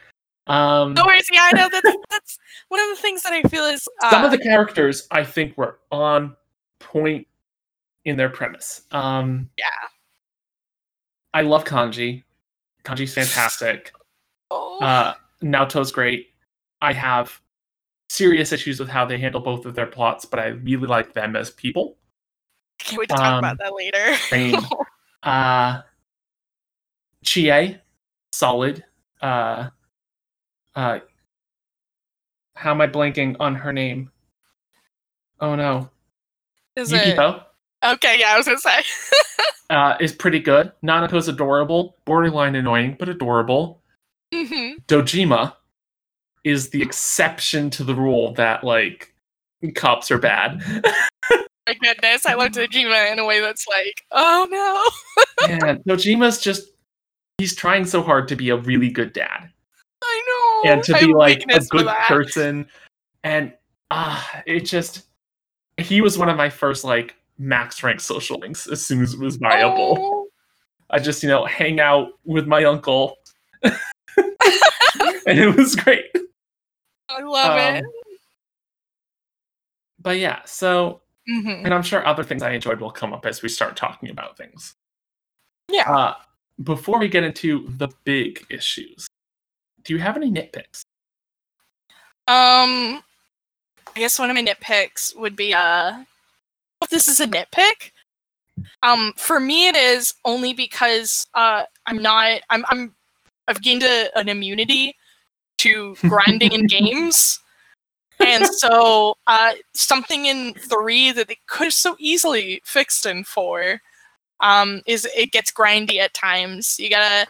Um, 0.48 0.94
No 0.94 1.06
worries. 1.06 1.28
Yeah, 1.32 1.50
I 1.52 1.58
know 1.58 1.70
that's 1.72 1.98
that's 2.12 2.40
one 2.70 2.80
of 2.80 2.96
the 2.96 3.02
things 3.02 3.24
that 3.24 3.34
I 3.34 3.42
feel 3.44 3.66
is 3.66 3.88
uh, 4.04 4.12
some 4.12 4.24
of 4.24 4.32
the 4.32 4.38
characters 4.38 5.08
I 5.12 5.24
think 5.24 5.58
were 5.58 5.80
on 5.92 6.36
point 6.80 7.28
in 8.06 8.16
their 8.16 8.30
premise. 8.30 8.82
Um, 8.92 9.50
Yeah. 9.58 9.66
I 11.36 11.42
love 11.42 11.66
Kanji. 11.66 12.24
Kanji's 12.86 13.14
fantastic. 13.14 13.92
oh, 14.50 14.80
Uh, 14.80 15.14
Naoto's 15.44 15.92
great. 15.92 16.30
I 16.82 16.94
have 16.94 17.42
serious 18.10 18.54
issues 18.54 18.80
with 18.80 18.88
how 18.88 19.04
they 19.04 19.18
handle 19.18 19.42
both 19.42 19.66
of 19.66 19.76
their 19.76 19.86
plots, 19.86 20.24
but 20.24 20.40
I 20.40 20.48
really 20.48 20.88
like 20.88 21.14
them 21.14 21.36
as 21.36 21.50
people. 21.52 21.98
can't 22.80 23.00
wait 23.00 23.10
to 23.10 23.16
talk 23.16 23.26
um, 23.26 23.40
about 23.40 23.58
that 23.58 23.76
later. 23.76 24.16
Same. 24.30 24.56
uh, 25.24 25.82
Chie, 27.26 27.80
solid. 28.32 28.86
Uh, 29.22 29.72
uh, 30.74 31.00
how 32.56 32.72
am 32.72 32.80
I 32.80 32.88
blanking 32.88 33.36
on 33.42 33.56
her 33.56 33.74
name? 33.74 34.10
Oh 35.42 35.56
no, 35.56 35.90
Is 36.78 36.94
it 36.94 37.18
okay? 37.94 38.20
Yeah, 38.20 38.34
I 38.34 38.38
was 38.38 38.46
gonna 38.46 38.58
say. 38.60 38.84
uh, 39.70 39.96
is 40.00 40.14
pretty 40.14 40.40
good. 40.40 40.72
Nanako's 40.84 41.28
adorable, 41.28 41.98
borderline 42.06 42.56
annoying, 42.56 42.96
but 43.00 43.10
adorable. 43.10 43.82
hmm 44.34 44.74
Dojima 44.88 45.54
is 46.44 46.70
the 46.70 46.82
exception 46.82 47.70
to 47.72 47.84
the 47.84 47.96
rule 47.96 48.34
that 48.34 48.64
like 48.64 49.14
cops 49.76 50.12
are 50.12 50.20
bad. 50.20 50.62
My 51.68 51.74
goodness, 51.82 52.28
I 52.28 52.36
love 52.36 52.52
Dojima 52.52 53.12
in 53.12 53.18
a 53.18 53.26
way 53.26 53.42
that's 53.42 53.66
like, 53.68 53.96
oh 54.12 54.48
no, 54.52 55.48
yeah, 55.50 55.76
Dojima's 55.88 56.40
just 56.40 56.70
he's 57.40 57.56
trying 57.56 57.86
so 57.86 58.04
hard 58.04 58.28
to 58.28 58.36
be 58.36 58.50
a 58.50 58.56
really 58.58 58.90
good 58.90 59.14
dad. 59.14 59.50
I 60.04 60.62
know. 60.64 60.72
and 60.72 60.84
to 60.84 60.94
be 61.00 61.14
like 61.14 61.44
a 61.50 61.60
good 61.62 61.88
person 62.08 62.68
and 63.24 63.52
ah 63.90 64.42
it 64.46 64.62
just 64.62 65.04
he 65.78 66.02
was 66.02 66.18
one 66.18 66.30
of 66.30 66.38
my 66.38 66.50
first 66.50 66.84
like 66.84 67.16
max 67.38 67.84
rank 67.84 68.00
social 68.00 68.40
links 68.40 68.68
as 68.68 68.86
soon 68.86 69.02
as 69.04 69.14
it 69.14 69.20
was 69.20 69.36
viable 69.38 69.96
Oh. 70.00 70.28
i 70.90 71.00
just 71.00 71.22
you 71.24 71.30
know 71.30 71.46
hang 71.46 71.80
out 71.80 72.10
with 72.24 72.48
my 72.48 72.64
uncle 72.64 73.16
and 73.64 73.74
it 75.40 75.56
was 75.56 75.76
great 75.76 76.06
I 77.10 77.22
love 77.22 77.58
it. 77.58 77.84
Um, 77.84 77.92
but 80.00 80.18
yeah 80.18 80.40
so 80.46 81.02
hmm 81.28 81.48
and 81.50 81.74
i'm 81.74 81.82
sure 81.84 82.06
other 82.06 82.24
things 82.24 82.44
i 82.44 82.52
enjoyed 82.52 82.80
will 82.80 82.92
come 82.92 83.14
up 83.14 83.26
as 83.26 83.42
we 83.42 83.50
start 83.50 83.76
talking 83.76 84.10
about 84.10 84.38
things 84.38 84.76
Yeah. 85.70 85.90
uh 85.92 86.14
before 86.64 87.00
we 87.00 87.08
get 87.10 87.24
into 87.24 87.68
the 87.78 87.90
big 88.06 88.46
issues 88.50 89.08
do 89.84 89.94
you 89.94 90.00
have 90.00 90.16
any 90.16 90.32
nitpicks 90.32 90.82
Um, 92.28 93.04
I 93.96 94.00
guess 94.00 94.18
one 94.18 94.30
of 94.30 94.36
my 94.36 94.42
nitpicks 94.44 95.16
would 95.16 95.36
be 95.36 95.54
uh, 95.54 96.04
if 96.82 96.90
this 96.90 97.08
is 97.08 97.20
a 97.20 97.28
nitpick. 97.28 97.92
Um, 98.84 99.14
for 99.18 99.40
me, 99.40 99.68
it 99.68 99.76
is 99.76 100.14
only 100.26 100.54
because 100.54 101.28
uh, 101.34 101.64
I'm 101.86 102.02
not. 102.02 102.42
I'm. 102.50 102.66
I'm. 102.70 102.96
I've 103.48 103.62
gained 103.62 103.84
a, 103.84 104.10
an 104.18 104.30
immunity 104.30 104.96
to 105.60 105.96
grinding 106.08 106.52
in 106.52 106.68
games, 106.68 107.40
and 108.20 108.46
so 108.48 109.18
uh, 109.28 109.54
something 109.74 110.26
in 110.26 110.54
three 110.56 111.12
that 111.12 111.28
they 111.28 111.38
could 111.48 111.66
have 111.66 111.74
so 111.74 111.96
easily 112.00 112.62
fixed 112.66 113.06
in 113.06 113.24
four, 113.24 113.82
um, 114.40 114.82
is 114.88 115.08
it 115.16 115.32
gets 115.32 115.52
grindy 115.52 115.98
at 116.00 116.14
times. 116.14 116.80
You 116.80 116.90
gotta. 116.90 117.28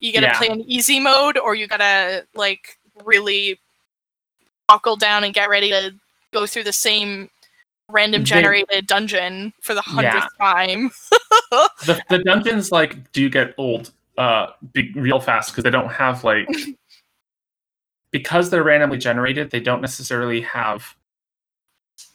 You 0.00 0.12
gotta 0.12 0.26
Yeah. 0.26 0.38
play 0.38 0.48
in 0.48 0.62
easy 0.62 0.98
mode, 0.98 1.38
or 1.38 1.54
you 1.54 1.68
gotta 1.68 2.26
like 2.34 2.76
really 3.04 3.60
buckle 4.66 4.96
down 4.96 5.22
and 5.22 5.32
get 5.32 5.48
ready 5.48 5.70
to 5.70 5.94
go 6.32 6.44
through 6.44 6.64
the 6.64 6.72
same 6.72 7.30
random 7.92 8.22
They- 8.22 8.26
generated 8.26 8.86
dungeon 8.86 9.52
for 9.60 9.74
the 9.74 9.82
hundredth 9.82 10.26
time. 10.40 10.90
the, 11.50 12.02
the 12.08 12.18
dungeons 12.24 12.72
like 12.72 13.12
do 13.12 13.28
get 13.28 13.54
old 13.58 13.92
uh 14.18 14.48
be, 14.72 14.92
real 14.94 15.20
fast 15.20 15.50
because 15.50 15.64
they 15.64 15.70
don't 15.70 15.90
have 15.90 16.24
like 16.24 16.46
because 18.10 18.50
they're 18.50 18.62
randomly 18.62 18.98
generated 18.98 19.50
they 19.50 19.60
don't 19.60 19.80
necessarily 19.80 20.42
have 20.42 20.94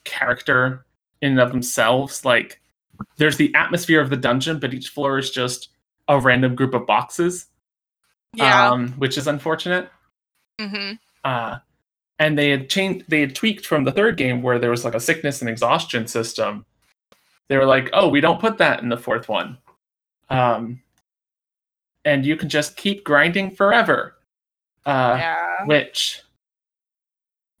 character 0.04 0.86
in 1.20 1.32
and 1.32 1.40
of 1.40 1.50
themselves 1.50 2.24
like 2.24 2.60
there's 3.16 3.36
the 3.36 3.52
atmosphere 3.54 4.00
of 4.00 4.10
the 4.10 4.16
dungeon 4.16 4.60
but 4.60 4.72
each 4.72 4.90
floor 4.90 5.18
is 5.18 5.30
just 5.30 5.70
a 6.06 6.18
random 6.18 6.54
group 6.54 6.72
of 6.72 6.86
boxes 6.86 7.46
yeah. 8.34 8.70
um 8.70 8.90
which 8.92 9.18
is 9.18 9.26
unfortunate 9.26 9.90
hmm 10.60 10.92
uh 11.24 11.58
and 12.18 12.38
they 12.38 12.50
had 12.50 12.68
changed 12.68 13.04
they 13.08 13.20
had 13.20 13.34
tweaked 13.34 13.66
from 13.66 13.84
the 13.84 13.92
third 13.92 14.16
game 14.16 14.42
where 14.42 14.58
there 14.58 14.70
was 14.70 14.84
like 14.84 14.94
a 14.94 15.00
sickness 15.00 15.40
and 15.40 15.48
exhaustion 15.48 16.06
system. 16.06 16.64
They 17.48 17.56
were 17.56 17.66
like 17.66 17.90
oh 17.92 18.08
we 18.08 18.20
don't 18.20 18.40
put 18.40 18.58
that 18.58 18.82
in 18.82 18.88
the 18.88 18.96
fourth 18.96 19.28
one. 19.28 19.58
Um 20.30 20.82
and 22.04 22.24
you 22.24 22.36
can 22.36 22.48
just 22.48 22.76
keep 22.76 23.04
grinding 23.04 23.50
forever. 23.54 24.16
Uh 24.84 25.16
yeah. 25.18 25.64
which 25.66 26.22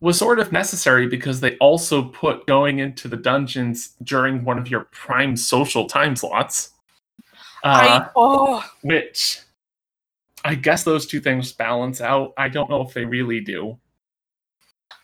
was 0.00 0.16
sort 0.16 0.38
of 0.38 0.52
necessary 0.52 1.08
because 1.08 1.40
they 1.40 1.56
also 1.56 2.02
put 2.02 2.46
going 2.46 2.78
into 2.78 3.08
the 3.08 3.16
dungeons 3.16 3.94
during 4.04 4.44
one 4.44 4.56
of 4.56 4.70
your 4.70 4.84
prime 4.92 5.36
social 5.36 5.86
time 5.86 6.14
slots. 6.14 6.70
Uh, 7.64 8.06
I 8.06 8.08
oh. 8.14 8.64
which 8.82 9.40
i 10.44 10.54
guess 10.54 10.84
those 10.84 11.06
two 11.06 11.20
things 11.20 11.52
balance 11.52 12.00
out. 12.00 12.32
I 12.36 12.48
don't 12.48 12.70
know 12.70 12.82
if 12.82 12.94
they 12.94 13.04
really 13.04 13.40
do 13.40 13.78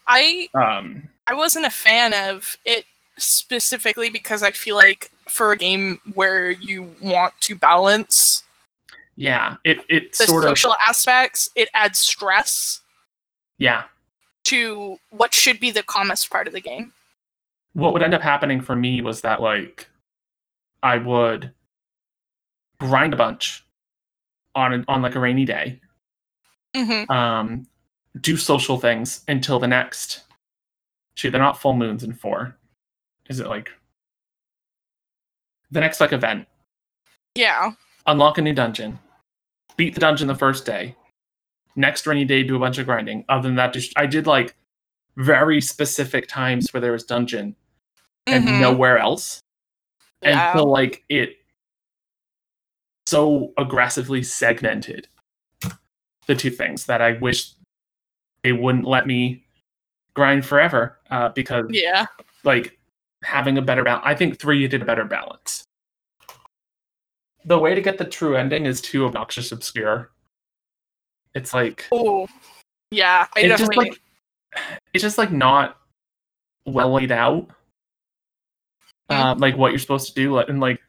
I 0.06 0.48
um 0.54 1.08
I 1.26 1.34
wasn't 1.34 1.66
a 1.66 1.70
fan 1.70 2.12
of 2.12 2.56
it 2.64 2.84
specifically 3.16 4.10
because 4.10 4.42
I 4.42 4.50
feel 4.50 4.76
like 4.76 5.10
for 5.28 5.52
a 5.52 5.56
game 5.56 6.00
where 6.14 6.50
you 6.50 6.94
want 7.00 7.32
to 7.40 7.54
balance 7.54 8.42
yeah 9.16 9.56
it 9.64 9.78
it 9.88 10.12
the 10.16 10.26
sort 10.26 10.44
of 10.44 10.50
social 10.50 10.74
aspects, 10.86 11.48
it 11.54 11.68
adds 11.74 11.98
stress 11.98 12.80
yeah. 13.58 13.84
to 14.44 14.98
what 15.10 15.32
should 15.32 15.60
be 15.60 15.70
the 15.70 15.82
calmest 15.82 16.28
part 16.28 16.46
of 16.46 16.52
the 16.52 16.60
game. 16.60 16.92
what 17.72 17.92
would 17.92 18.02
end 18.02 18.14
up 18.14 18.22
happening 18.22 18.60
for 18.60 18.74
me 18.74 19.00
was 19.00 19.20
that 19.20 19.40
like 19.40 19.86
i 20.82 20.98
would 20.98 21.52
grind 22.80 23.14
a 23.14 23.16
bunch 23.16 23.64
on 24.54 24.72
an, 24.72 24.84
on 24.88 25.02
like 25.02 25.14
a 25.14 25.20
rainy 25.20 25.44
day. 25.44 25.80
Hmm 26.76 27.10
um 27.10 27.66
do 28.20 28.36
social 28.36 28.78
things 28.78 29.22
until 29.28 29.58
the 29.58 29.66
next 29.66 30.22
shoot 31.16 31.30
they're 31.30 31.40
not 31.40 31.60
full 31.60 31.74
moons 31.74 32.02
in 32.04 32.12
four 32.12 32.56
is 33.28 33.40
it 33.40 33.46
like 33.48 33.70
the 35.70 35.80
next 35.80 36.00
like 36.00 36.12
event 36.12 36.46
Yeah. 37.34 37.72
unlock 38.06 38.38
a 38.38 38.42
new 38.42 38.52
dungeon 38.54 38.98
beat 39.76 39.94
the 39.94 40.00
dungeon 40.00 40.28
the 40.28 40.34
first 40.34 40.64
day 40.64 40.94
next 41.76 42.06
rainy 42.06 42.24
day 42.24 42.42
do 42.44 42.54
a 42.56 42.60
bunch 42.60 42.78
of 42.78 42.86
grinding 42.86 43.24
other 43.28 43.48
than 43.48 43.56
that 43.56 43.72
just 43.72 43.92
i 43.96 44.06
did 44.06 44.26
like 44.26 44.54
very 45.16 45.60
specific 45.60 46.28
times 46.28 46.72
where 46.72 46.80
there 46.80 46.92
was 46.92 47.04
dungeon 47.04 47.56
and 48.26 48.46
Mhm. 48.46 48.60
nowhere 48.60 48.98
else 48.98 49.40
Yeah. 50.22 50.50
until 50.52 50.66
like 50.70 51.04
it 51.08 51.36
so 53.06 53.52
aggressively 53.58 54.22
segmented 54.22 55.08
the 56.26 56.34
two 56.34 56.50
things 56.50 56.86
that 56.86 57.02
i 57.02 57.12
wish 57.12 57.52
they 58.44 58.52
wouldn't 58.52 58.84
let 58.84 59.06
me 59.08 59.42
grind 60.14 60.44
forever 60.46 60.98
uh, 61.10 61.30
because 61.30 61.66
Yeah. 61.70 62.06
like 62.44 62.78
having 63.24 63.58
a 63.58 63.62
better 63.62 63.82
balance 63.82 64.04
i 64.06 64.14
think 64.14 64.38
three 64.38 64.68
did 64.68 64.82
a 64.82 64.84
better 64.84 65.04
balance 65.04 65.64
the 67.46 67.58
way 67.58 67.74
to 67.74 67.80
get 67.80 67.98
the 67.98 68.04
true 68.04 68.36
ending 68.36 68.66
is 68.66 68.80
too 68.80 69.06
obnoxious 69.06 69.50
obscure 69.50 70.10
it's 71.34 71.52
like 71.52 71.86
Oh. 71.90 72.28
Yeah. 72.90 73.26
I 73.34 73.40
it's 73.40 73.58
just 73.58 73.76
like 73.76 73.98
it's 74.92 75.02
just 75.02 75.18
like 75.18 75.32
not 75.32 75.78
well 76.66 76.92
laid 76.92 77.10
out 77.10 77.48
Mm. 79.10 79.16
um, 79.16 79.38
like 79.38 79.54
what 79.58 79.70
you're 79.70 79.78
supposed 79.78 80.08
to 80.08 80.14
do 80.14 80.38
and 80.38 80.60
like 80.60 80.80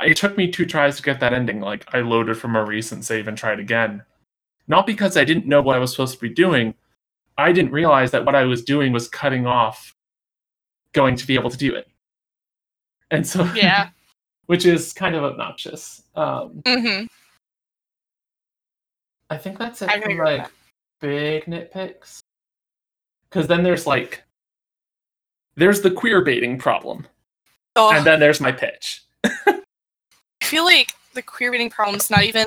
it 0.00 0.16
took 0.16 0.36
me 0.36 0.52
two 0.52 0.64
tries 0.64 0.96
to 0.96 1.02
get 1.02 1.18
that 1.18 1.32
ending 1.32 1.60
like 1.60 1.84
i 1.92 1.98
loaded 2.00 2.36
from 2.36 2.54
a 2.54 2.64
recent 2.64 3.04
save 3.04 3.26
and 3.26 3.36
tried 3.36 3.58
again 3.58 4.04
not 4.68 4.86
because 4.86 5.16
i 5.16 5.24
didn't 5.24 5.46
know 5.46 5.60
what 5.62 5.74
i 5.76 5.78
was 5.78 5.90
supposed 5.90 6.14
to 6.14 6.20
be 6.20 6.28
doing 6.32 6.74
i 7.36 7.50
didn't 7.52 7.72
realize 7.72 8.10
that 8.10 8.24
what 8.24 8.34
i 8.34 8.44
was 8.44 8.62
doing 8.62 8.92
was 8.92 9.08
cutting 9.08 9.46
off 9.46 9.94
going 10.92 11.16
to 11.16 11.26
be 11.26 11.34
able 11.34 11.50
to 11.50 11.56
do 11.58 11.74
it 11.74 11.88
and 13.10 13.26
so 13.26 13.44
Yeah. 13.54 13.88
which 14.46 14.64
is 14.66 14.92
kind 14.92 15.14
of 15.14 15.24
obnoxious 15.24 16.02
um 16.14 16.62
hmm 16.66 17.04
I 19.30 19.36
think 19.36 19.58
that's 19.58 19.82
it 19.82 19.90
for 19.90 20.24
like 20.24 20.42
that. 20.44 20.50
big 21.02 21.44
nitpicks. 21.44 22.20
Because 23.28 23.46
then 23.46 23.62
there's 23.62 23.86
like 23.86 24.24
there's 25.54 25.82
the 25.82 25.90
queer 25.90 26.22
baiting 26.22 26.56
problem, 26.58 27.06
Oh, 27.76 27.92
and 27.92 28.06
then 28.06 28.20
there's 28.20 28.40
my 28.40 28.52
pitch. 28.52 29.02
I 29.24 29.60
feel 30.42 30.64
like 30.64 30.92
the 31.12 31.20
queer 31.20 31.50
reading 31.52 31.68
problem's 31.68 32.08
not 32.10 32.22
even 32.22 32.46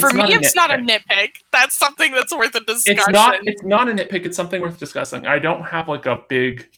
for 0.00 0.12
me. 0.12 0.34
It's 0.34 0.54
not 0.54 0.72
a 0.72 0.76
nitpick. 0.76 1.36
That's 1.52 1.76
something 1.76 2.12
that's 2.12 2.34
worth 2.34 2.54
a 2.54 2.60
discussion. 2.60 2.98
It's 2.98 3.08
not. 3.08 3.46
It's 3.46 3.62
not 3.62 3.88
a 3.88 3.92
nitpick. 3.92 4.26
It's 4.26 4.36
something 4.36 4.60
worth 4.60 4.78
discussing. 4.78 5.26
I 5.26 5.38
don't 5.38 5.62
have 5.62 5.88
like 5.88 6.06
a 6.06 6.22
big 6.28 6.68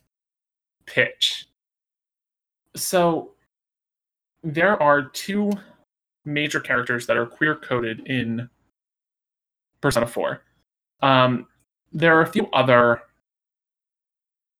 pitch. 0.86 1.46
So 2.74 3.32
there 4.42 4.80
are 4.82 5.02
two 5.02 5.52
major 6.24 6.60
characters 6.60 7.06
that 7.06 7.16
are 7.16 7.26
queer 7.26 7.54
coded 7.54 8.06
in 8.06 8.48
Persona 9.80 10.06
4. 10.06 10.42
Um, 11.02 11.46
there 11.92 12.16
are 12.16 12.22
a 12.22 12.26
few 12.26 12.48
other. 12.52 13.02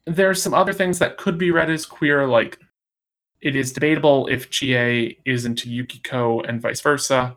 There's 0.07 0.43
some 0.43 0.55
other 0.55 0.73
things 0.73 0.99
that 1.01 1.17
could 1.19 1.37
be 1.37 1.51
read 1.51 1.69
as 1.69 1.85
queer, 1.85 2.27
like 2.27 2.59
it 3.41 3.57
is 3.57 3.73
debatable 3.73 4.29
if 4.29 4.51
Chie 4.51 5.19
is 5.25 5.45
into 5.45 5.69
Yukiko 5.69 6.41
and 6.43 6.61
vice 6.61 6.81
versa. 6.81 7.37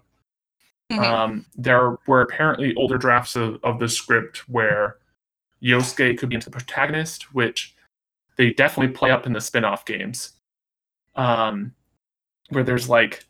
Mhm. 0.91 1.03
Um, 1.03 1.45
there 1.55 1.97
were 2.07 2.21
apparently 2.21 2.73
older 2.75 2.97
drafts 2.97 3.35
of, 3.35 3.63
of 3.63 3.79
the 3.79 3.87
script 3.87 4.49
where 4.49 4.97
Yosuke 5.61 6.17
could 6.17 6.29
be 6.29 6.37
the 6.37 6.49
protagonist, 6.49 7.33
which 7.33 7.75
they 8.37 8.51
definitely 8.51 8.93
play 8.93 9.11
up 9.11 9.25
in 9.25 9.33
the 9.33 9.41
spin 9.41 9.65
off 9.65 9.85
games. 9.85 10.33
Um, 11.15 11.73
where 12.49 12.63
there's 12.63 12.89
like 12.89 13.25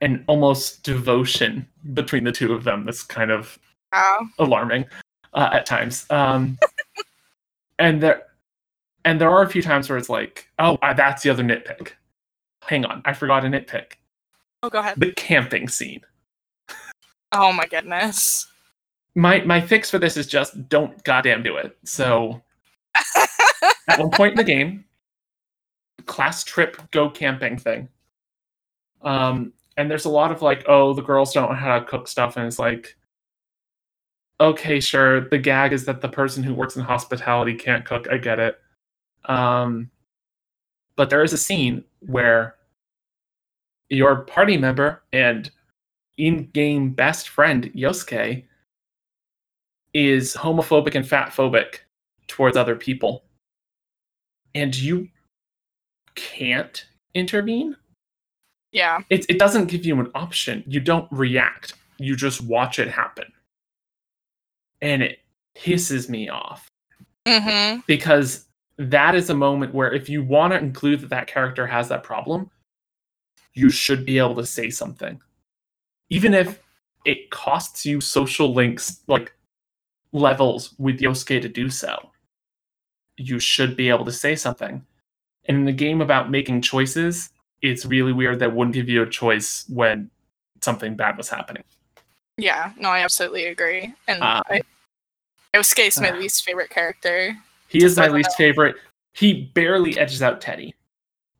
an 0.00 0.24
almost 0.26 0.82
devotion 0.82 1.66
between 1.94 2.24
the 2.24 2.32
two 2.32 2.52
of 2.52 2.64
them 2.64 2.84
that's 2.84 3.02
kind 3.02 3.30
of 3.30 3.58
alarming 4.38 4.84
uh, 5.32 5.50
at 5.52 5.66
times. 5.66 6.06
Um, 6.10 6.58
and 7.78 8.02
there, 8.02 8.22
and 9.04 9.20
there 9.20 9.30
are 9.30 9.42
a 9.42 9.48
few 9.48 9.62
times 9.62 9.88
where 9.88 9.98
it's 9.98 10.08
like, 10.08 10.48
oh, 10.58 10.78
uh, 10.82 10.92
that's 10.92 11.22
the 11.22 11.30
other 11.30 11.42
nitpick. 11.42 11.92
Hang 12.62 12.84
on, 12.84 13.02
I 13.04 13.12
forgot 13.12 13.44
a 13.44 13.48
nitpick. 13.48 13.92
Oh, 14.62 14.70
go 14.70 14.80
ahead. 14.80 14.98
The 14.98 15.12
camping 15.12 15.68
scene. 15.68 16.02
Oh 17.32 17.52
my 17.52 17.66
goodness. 17.66 18.46
My 19.14 19.40
my 19.42 19.60
fix 19.60 19.90
for 19.90 19.98
this 19.98 20.16
is 20.16 20.26
just 20.26 20.68
don't 20.68 21.02
goddamn 21.04 21.42
do 21.42 21.56
it. 21.56 21.76
So 21.84 22.42
at 23.88 23.98
one 23.98 24.10
point 24.10 24.32
in 24.32 24.36
the 24.36 24.44
game, 24.44 24.84
class 26.06 26.44
trip 26.44 26.80
go 26.90 27.10
camping 27.10 27.58
thing. 27.58 27.88
Um, 29.02 29.52
and 29.76 29.90
there's 29.90 30.04
a 30.04 30.10
lot 30.10 30.32
of 30.32 30.42
like, 30.42 30.64
oh, 30.68 30.94
the 30.94 31.02
girls 31.02 31.32
don't 31.32 31.50
know 31.50 31.56
how 31.56 31.78
to 31.78 31.84
cook 31.84 32.08
stuff, 32.08 32.36
and 32.36 32.46
it's 32.46 32.58
like, 32.58 32.96
okay, 34.40 34.80
sure. 34.80 35.28
The 35.28 35.38
gag 35.38 35.72
is 35.72 35.84
that 35.84 36.00
the 36.00 36.08
person 36.08 36.42
who 36.42 36.54
works 36.54 36.76
in 36.76 36.82
hospitality 36.82 37.54
can't 37.54 37.84
cook. 37.84 38.08
I 38.10 38.18
get 38.18 38.38
it. 38.38 38.58
Um, 39.26 39.90
but 40.96 41.10
there 41.10 41.22
is 41.22 41.32
a 41.32 41.38
scene 41.38 41.84
where 42.00 42.56
your 43.88 44.16
party 44.22 44.56
member 44.56 45.02
and 45.12 45.50
in-game 46.18 46.90
best 46.90 47.28
friend 47.28 47.70
Yosuke 47.74 48.44
is 49.94 50.34
homophobic 50.34 50.94
and 50.94 51.04
fatphobic 51.04 51.80
towards 52.28 52.56
other 52.56 52.76
people, 52.76 53.24
and 54.54 54.76
you 54.76 55.08
can't 56.14 56.86
intervene. 57.14 57.76
Yeah. 58.72 59.00
It, 59.10 59.26
it 59.28 59.38
doesn't 59.38 59.66
give 59.66 59.86
you 59.86 59.98
an 60.00 60.10
option. 60.14 60.64
You 60.66 60.80
don't 60.80 61.08
react. 61.10 61.74
You 61.98 62.16
just 62.16 62.42
watch 62.42 62.78
it 62.78 62.88
happen. 62.88 63.32
And 64.82 65.02
it 65.02 65.20
pisses 65.56 66.08
me 66.08 66.28
off 66.28 66.68
Mm-hmm. 67.26 67.80
because 67.88 68.44
that 68.78 69.16
is 69.16 69.30
a 69.30 69.34
moment 69.34 69.74
where 69.74 69.92
if 69.92 70.08
you 70.08 70.22
want 70.22 70.52
to 70.52 70.58
include 70.60 71.00
that 71.00 71.10
that 71.10 71.26
character 71.26 71.66
has 71.66 71.88
that 71.88 72.04
problem, 72.04 72.48
you 73.54 73.68
should 73.68 74.06
be 74.06 74.18
able 74.18 74.36
to 74.36 74.46
say 74.46 74.70
something. 74.70 75.20
Even 76.10 76.34
if 76.34 76.60
it 77.04 77.30
costs 77.30 77.84
you 77.86 78.00
social 78.00 78.52
links, 78.54 79.00
like 79.06 79.32
levels 80.12 80.74
with 80.78 81.00
Yosuke 81.00 81.40
to 81.42 81.48
do 81.48 81.68
so, 81.70 82.10
you 83.16 83.38
should 83.38 83.76
be 83.76 83.88
able 83.88 84.04
to 84.04 84.12
say 84.12 84.36
something. 84.36 84.84
And 85.46 85.58
in 85.58 85.68
a 85.68 85.72
game 85.72 86.00
about 86.00 86.30
making 86.30 86.62
choices, 86.62 87.30
it's 87.62 87.86
really 87.86 88.12
weird 88.12 88.40
that 88.40 88.54
wouldn't 88.54 88.74
give 88.74 88.88
you 88.88 89.02
a 89.02 89.08
choice 89.08 89.64
when 89.68 90.10
something 90.60 90.96
bad 90.96 91.16
was 91.16 91.28
happening. 91.28 91.62
Yeah. 92.36 92.72
No, 92.78 92.90
I 92.90 93.00
absolutely 93.00 93.46
agree. 93.46 93.94
And 94.08 94.22
Uh, 94.22 94.42
I, 94.48 94.60
Yosuke 95.54 95.86
is 95.86 96.00
my 96.00 96.10
uh, 96.10 96.16
least 96.16 96.44
favorite 96.44 96.70
character. 96.70 97.36
He 97.68 97.82
is 97.84 97.96
my 97.96 98.08
least 98.08 98.36
favorite. 98.36 98.76
He 99.14 99.50
barely 99.54 99.98
edges 99.98 100.22
out 100.22 100.40
Teddy. 100.40 100.74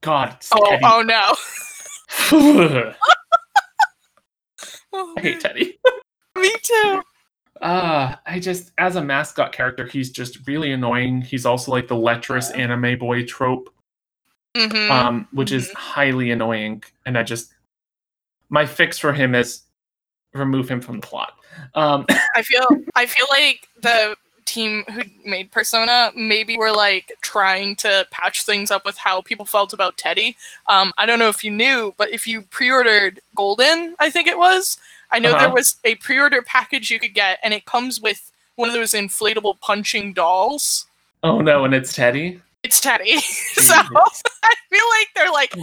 God, 0.01 0.37
Oh, 0.53 0.71
Teddy. 0.71 0.85
oh 0.85 1.03
no. 1.03 2.93
Oh, 4.99 5.15
I 5.17 5.21
hate 5.21 5.41
Teddy. 5.41 5.79
Me 6.39 6.51
too. 6.63 7.03
Uh, 7.61 8.17
I 8.27 8.41
just, 8.41 8.73
as 8.79 8.97
a 8.97 9.03
mascot 9.05 9.53
character, 9.53 9.87
he's 9.87 10.11
just 10.11 10.47
really 10.47 10.73
annoying. 10.73 11.21
He's 11.21 11.45
also 11.45 11.71
like 11.71 11.87
the 11.89 11.97
lecherous 11.97 12.51
anime 12.51 12.99
boy 12.99 13.25
trope, 13.25 13.71
Mm-hmm. 14.57 14.91
um, 14.91 15.29
which 15.33 15.53
is 15.53 15.71
highly 15.73 16.31
annoying. 16.31 16.83
And 17.05 17.19
I 17.19 17.23
just, 17.23 17.53
my 18.49 18.65
fix 18.65 18.99
for 18.99 19.13
him 19.13 19.35
is 19.35 19.65
remove 20.33 20.69
him 20.69 20.81
from 20.81 21.01
the 21.01 21.07
plot. 21.07 21.35
Um, 21.75 22.07
I 22.35 22.43
feel 22.43 22.67
I 22.95 23.05
feel 23.07 23.27
like 23.31 23.69
the 23.83 24.17
team 24.47 24.85
who 24.91 25.03
made 25.25 25.51
Persona 25.51 26.11
maybe 26.17 26.57
were 26.57 26.73
like 26.73 27.13
trying 27.21 27.77
to 27.77 28.07
patch 28.11 28.45
things 28.45 28.71
up 28.71 28.85
with 28.85 28.97
how 28.97 29.21
people 29.21 29.45
felt 29.45 29.73
about 29.75 29.97
Teddy. 29.99 30.37
Um, 30.69 30.93
I 30.97 31.05
don't 31.05 31.19
know 31.19 31.29
if 31.29 31.45
you 31.45 31.51
knew, 31.51 31.95
but 31.99 32.11
if 32.11 32.27
you 32.27 32.43
pre-ordered 32.43 33.21
Golden, 33.35 33.95
I 33.99 34.09
think 34.11 34.27
it 34.29 34.39
was, 34.39 34.79
I 35.11 35.19
know 35.19 35.31
Uh-huh. 35.33 35.41
there 35.47 35.51
was 35.55 35.77
a 35.85 35.97
pre-order 35.97 36.41
package 36.43 36.91
you 36.91 36.99
could 36.99 37.13
get, 37.15 37.39
and 37.43 37.53
it 37.53 37.65
comes 37.67 38.01
with 38.01 38.31
one 38.55 38.69
of 38.69 38.75
those 38.75 38.93
inflatable 38.93 39.61
punching 39.61 40.15
dolls. 40.15 40.87
oh 41.23 41.41
no, 41.41 41.65
and 41.65 41.75
it's 41.75 41.93
Teddy. 41.93 42.41
It's 42.63 42.81
Teddy, 42.81 43.19
so 43.21 43.75
I 44.43 44.55
feel 44.71 44.85
like 44.99 45.09
they're 45.15 45.31
like, 45.33 45.55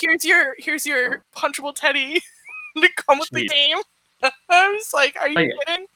here's 0.00 0.24
your 0.24 0.54
here's 0.58 0.84
your 0.86 1.22
punchable 1.34 1.74
Teddy 1.74 2.20
to 2.76 2.88
come 2.96 3.18
with 3.18 3.30
the 3.30 3.46
game. 3.48 3.78
I 4.22 4.68
was 4.68 4.92
like, 4.94 5.16
are 5.20 5.28
you 5.28 5.34
Oh, 5.38 5.40
yeah. 5.40 5.52
kidding? 5.66 5.86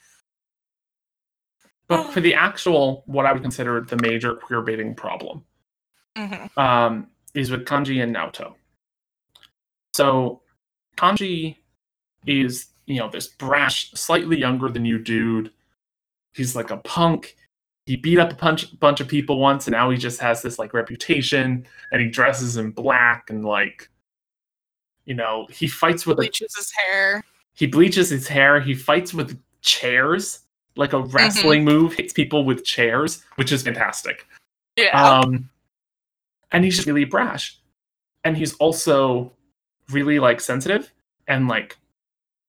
But 1.89 2.11
for 2.13 2.21
the 2.21 2.35
actual, 2.35 3.03
what 3.07 3.27
I 3.27 3.33
would 3.33 3.43
consider 3.43 3.81
the 3.81 3.97
major 4.03 4.35
queer 4.35 4.63
baiting 4.63 4.95
problem, 4.95 5.45
hmm 6.17 6.47
um, 6.59 7.09
is 7.35 7.51
with 7.51 7.65
Kanji 7.67 8.03
and 8.03 8.15
Naoto. 8.17 8.55
So 9.95 10.41
Kanji 10.97 11.57
is, 12.27 12.67
you 12.87 12.99
know, 12.99 13.11
this 13.11 13.29
brash, 13.29 13.91
slightly 13.93 14.39
younger 14.39 14.69
than 14.71 14.85
you 14.87 14.99
dude. 14.99 15.51
He's 16.35 16.57
like 16.57 16.71
a 16.71 16.79
punk. 16.79 17.37
He 17.87 17.97
beat 17.97 18.19
up 18.19 18.33
a 18.33 18.35
bunch, 18.35 18.79
bunch 18.81 19.01
of 19.01 19.09
people 19.09 19.39
once, 19.39 19.67
and 19.67 19.73
now 19.73 19.91
he 19.91 19.97
just 19.99 20.21
has 20.21 20.43
this 20.43 20.59
like 20.59 20.73
reputation. 20.75 21.67
And 21.93 22.01
he 22.03 22.09
dresses 22.09 22.57
in 22.57 22.71
black 22.73 23.31
and 23.31 23.45
like, 23.45 23.89
you 25.05 25.15
know, 25.15 25.47
he 25.51 25.67
fights 25.69 26.07
with 26.07 26.17
a, 26.19 26.23
Bleaches 26.23 26.55
his 26.57 26.73
hair. 26.73 27.23
he 27.55 27.67
bleaches 27.67 28.11
his 28.11 28.27
hair. 28.27 28.61
He 28.61 28.75
fights 28.75 29.15
with 29.15 29.39
chairs, 29.61 30.41
like 30.77 30.93
a 30.93 31.01
wrestling 31.01 31.65
move. 31.65 31.95
Hits 31.95 32.13
people 32.13 32.45
with 32.45 32.65
chairs, 32.65 33.25
which 33.37 33.53
is 33.53 33.63
fantastic. 33.63 34.27
Yeah. 34.77 34.91
Um, 35.01 35.49
and 36.53 36.65
he's 36.65 36.77
just 36.77 36.87
really 36.87 37.05
brash, 37.05 37.59
and 38.25 38.37
he's 38.37 38.55
also 38.55 39.33
really 39.91 40.19
like 40.19 40.41
sensitive 40.41 40.93
and 41.29 41.49
like 41.49 41.77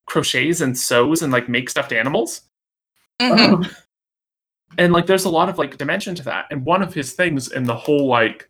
crochets 0.06 0.60
and 0.60 0.76
sews 0.76 1.22
and 1.22 1.32
like 1.32 1.48
make 1.48 1.68
stuffed 1.70 1.92
animals. 1.92 2.42
Mhm. 3.20 3.38
Um, 3.38 3.66
and 4.76 4.92
like, 4.92 5.06
there's 5.06 5.24
a 5.24 5.30
lot 5.30 5.48
of 5.48 5.58
like 5.58 5.76
dimension 5.76 6.14
to 6.16 6.22
that. 6.24 6.46
And 6.50 6.64
one 6.64 6.82
of 6.82 6.94
his 6.94 7.12
things 7.12 7.50
in 7.50 7.64
the 7.64 7.74
whole 7.74 8.06
like, 8.06 8.48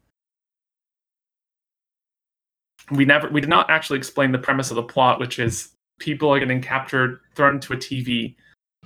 we 2.91 3.05
never, 3.05 3.29
we 3.29 3.41
did 3.41 3.51
not 3.51 3.71
actually 3.71 3.99
explain 3.99 4.33
the 4.33 4.39
premise 4.39 4.71
of 4.71 4.77
the 4.77 4.83
plot, 4.83 5.21
which 5.21 5.39
is 5.39 5.71
people 5.99 6.31
are 6.33 6.39
getting 6.39 6.63
captured, 6.63 7.21
thrown 7.35 7.57
into 7.57 7.73
a 7.73 7.77
TV, 7.77 8.35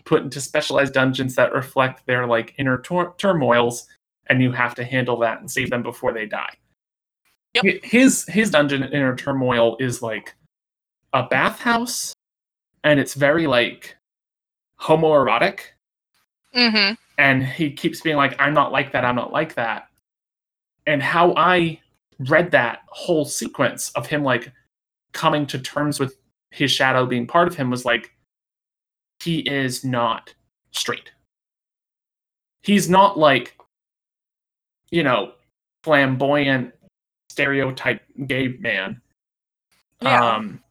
put 0.05 0.23
into 0.23 0.41
specialized 0.41 0.93
dungeons 0.95 1.35
that 1.37 1.53
reflect 1.53 2.07
their 2.07 2.27
like 2.27 2.55
inner 2.59 2.79
tor- 2.79 3.15
turmoils, 3.19 3.87
and 4.29 4.43
you 4.43 4.53
have 4.53 4.75
to 4.77 4.85
handle 4.85 5.19
that 5.19 5.41
and 5.41 5.51
save 5.51 5.71
them 5.71 5.83
before 5.83 6.12
they 6.12 6.27
die. 6.27 6.55
Yep. 7.55 7.83
His 7.85 8.25
his 8.27 8.51
dungeon 8.51 8.83
inner 8.85 9.15
turmoil 9.17 9.77
is 9.79 10.01
like 10.03 10.35
a 11.12 11.23
bathhouse, 11.25 12.15
and 12.85 12.99
it's 12.99 13.15
very 13.15 13.47
like 13.47 13.97
homoerotic 14.81 15.61
Mhm. 16.55 16.97
and 17.19 17.47
he 17.47 17.73
keeps 17.73 18.01
being 18.01 18.17
like 18.17 18.35
i'm 18.41 18.53
not 18.53 18.73
like 18.73 18.91
that 18.93 19.05
i'm 19.05 19.15
not 19.15 19.33
like 19.33 19.55
that 19.55 19.87
and 20.87 21.03
how 21.03 21.33
i 21.37 21.81
read 22.29 22.51
that 22.51 22.81
whole 22.88 23.25
sequence 23.25 23.91
of 23.93 24.07
him 24.07 24.23
like 24.25 24.53
coming 25.12 25.47
to 25.47 25.59
terms 25.59 26.01
with 26.01 26.17
his 26.51 26.71
shadow 26.71 27.07
being 27.07 27.27
part 27.27 27.47
of 27.49 27.55
him 27.55 27.71
was 27.71 27.85
like 27.85 28.12
he 29.23 29.41
is 29.41 29.85
not 29.85 30.35
straight 30.73 31.11
he's 32.63 32.89
not 32.89 33.19
like 33.19 33.57
you 34.91 35.03
know 35.03 35.33
flamboyant 35.83 36.73
stereotype 37.31 38.03
gay 38.27 38.49
man 38.61 39.01
Yeah. 40.01 40.35
um 40.37 40.63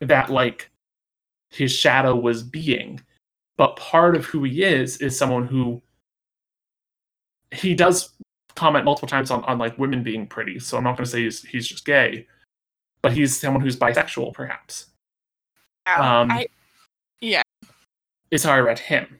that 0.00 0.30
like 0.30 0.70
his 1.50 1.72
shadow 1.72 2.14
was 2.14 2.42
being 2.42 3.00
but 3.56 3.76
part 3.76 4.16
of 4.16 4.24
who 4.24 4.44
he 4.44 4.62
is 4.62 4.98
is 4.98 5.18
someone 5.18 5.46
who 5.46 5.82
he 7.50 7.74
does 7.74 8.10
comment 8.54 8.84
multiple 8.84 9.08
times 9.08 9.30
on, 9.30 9.42
on 9.44 9.58
like 9.58 9.78
women 9.78 10.02
being 10.02 10.26
pretty 10.26 10.58
so 10.58 10.76
i'm 10.76 10.84
not 10.84 10.96
going 10.96 11.04
to 11.04 11.10
say 11.10 11.22
he's, 11.22 11.42
he's 11.42 11.66
just 11.66 11.84
gay 11.84 12.26
but 13.02 13.12
he's 13.12 13.38
someone 13.38 13.62
who's 13.62 13.76
bisexual 13.76 14.32
perhaps 14.34 14.86
um, 15.86 16.30
I. 16.30 16.46
is 18.30 18.42
how 18.44 18.52
i 18.52 18.58
read 18.58 18.78
him 18.78 19.18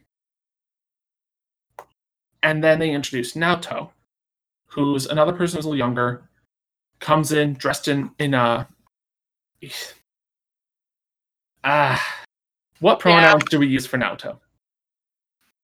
and 2.43 2.63
then 2.63 2.79
they 2.79 2.91
introduced 2.91 3.37
naoto 3.37 3.91
who's 4.67 5.07
another 5.07 5.33
person 5.33 5.57
who's 5.57 5.65
a 5.65 5.69
little 5.69 5.79
younger 5.79 6.23
comes 7.01 7.33
in 7.33 7.55
dressed 7.55 7.89
in 7.89 8.11
in 8.19 8.35
a 8.35 8.69
ah 11.65 12.25
what 12.81 13.01
pronouns 13.01 13.45
do 13.45 13.59
we 13.59 13.67
use 13.67 13.87
for 13.87 13.99
naoto 13.99 14.39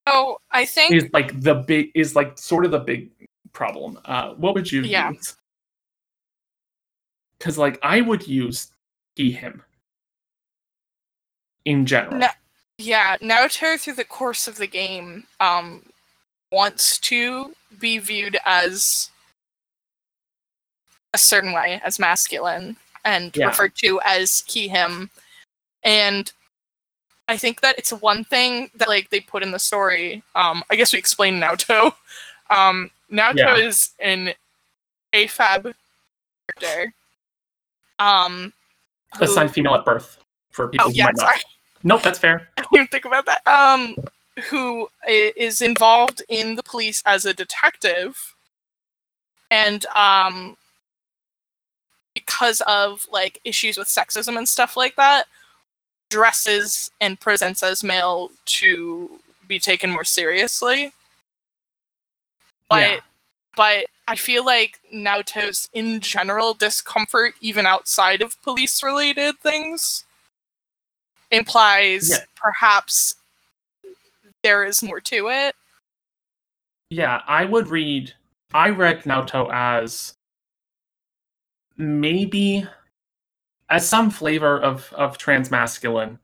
Oh, 0.07 0.39
I 0.51 0.67
think 0.67 0.95
is 0.95 1.09
like 1.13 1.41
the 1.41 1.55
big 1.55 1.91
is 1.95 2.15
like 2.15 2.37
sort 2.39 2.65
of 2.65 2.71
the 2.71 2.79
big 2.79 3.11
problem. 3.53 3.99
Uh, 4.05 4.35
what 4.35 4.55
would 4.55 4.71
you 4.71 4.83
Yeah. 4.83 5.11
use? 5.11 5.35
Because 7.39 7.57
like 7.57 7.79
I 7.83 8.01
would 8.01 8.27
use 8.27 8.71
he 9.17 9.33
him 9.33 9.63
in 11.65 11.87
general. 11.87 12.19
No. 12.19 12.29
Yeah, 12.79 13.17
Naoto 13.19 13.79
through 13.79 13.95
the 13.95 14.05
course 14.05 14.49
of 14.49 14.57
the 14.57 14.67
game 14.67 15.25
um 15.41 15.83
wants 16.51 16.99
to 16.99 17.55
be 17.81 17.99
viewed 17.99 18.37
as 18.45 19.11
a 21.13 21.19
certain 21.19 21.53
way, 21.53 21.81
as 21.85 21.99
masculine, 21.99 22.77
and 23.05 23.35
Yeah. 23.37 23.47
referred 23.47 23.75
to 23.77 24.01
as 24.05 24.43
he 24.47 24.69
him. 24.69 25.11
And 25.83 26.33
I 27.29 27.37
think 27.37 27.61
that 27.63 27.79
it's 27.79 27.93
one 27.93 28.25
thing 28.25 28.71
that 28.75 28.89
like 28.89 29.11
they 29.11 29.21
put 29.21 29.43
in 29.43 29.51
the 29.53 29.59
story. 29.59 30.23
Um, 30.35 30.63
I 30.71 30.77
guess 30.77 30.93
we 30.93 30.99
explain 30.99 31.41
Naoto. 31.41 31.95
Um, 32.51 32.91
Naoto 33.11 33.37
Yeah. 33.37 33.57
is 33.57 33.93
an 34.01 34.35
AFAB 35.15 35.75
character. 36.61 36.93
Um, 37.99 38.53
who- 39.17 39.25
Assigned 39.25 39.55
female 39.55 39.75
at 39.77 39.85
birth 39.87 40.19
for 40.51 40.69
people 40.69 40.87
oh 40.87 40.91
who 40.91 40.95
yeah, 40.95 41.07
might 41.07 41.17
not. 41.17 41.43
Nope, 41.85 42.03
that's 42.03 42.19
fair. 42.19 42.49
I 42.59 42.65
didn't 42.73 42.91
think 42.91 43.05
about 43.05 43.27
that. 43.27 43.47
Um, 43.47 43.97
who 44.51 44.89
is 45.07 45.63
involved 45.63 46.23
in 46.29 46.57
the 46.57 46.63
police 46.63 47.03
as 47.07 47.25
a 47.25 47.35
detective, 47.35 48.35
and 49.51 49.87
um, 49.95 50.57
because 52.15 52.63
of 52.67 53.07
like 53.13 53.41
issues 53.45 53.77
with 53.79 53.89
sexism 53.89 54.37
and 54.39 54.49
stuff 54.49 54.77
like 54.77 54.97
that, 54.97 55.27
dresses 56.11 56.91
and 57.01 57.21
presents 57.21 57.63
as 57.63 57.85
male 57.85 58.31
to 58.47 59.21
be 59.47 59.59
taken 59.59 59.91
more 59.91 60.05
seriously. 60.05 60.93
But 62.69 62.81
Yeah. 62.81 63.01
but 63.57 63.87
I 64.09 64.17
feel 64.17 64.45
like 64.45 64.81
Naoto's 64.93 65.69
in 65.73 66.01
general 66.01 66.55
discomfort, 66.55 67.35
even 67.41 67.67
outside 67.67 68.23
of 68.23 68.41
police 68.43 68.83
related 68.83 69.39
things, 69.41 70.05
implies 71.31 72.11
Yeah. 72.11 72.19
perhaps 72.37 73.17
there 74.43 74.65
is 74.65 74.83
more 74.83 75.01
to 75.01 75.29
it. 75.31 75.55
Yeah, 76.91 77.23
I 77.27 77.45
would 77.45 77.69
read. 77.69 78.13
I 78.53 78.71
read 78.71 79.03
Naoto 79.05 79.51
as 79.53 80.15
maybe 81.77 82.67
as 83.71 83.89
some 83.89 84.11
flavor 84.11 84.61
of 84.61 84.93
of 84.93 85.19
transmasculine, 85.19 86.19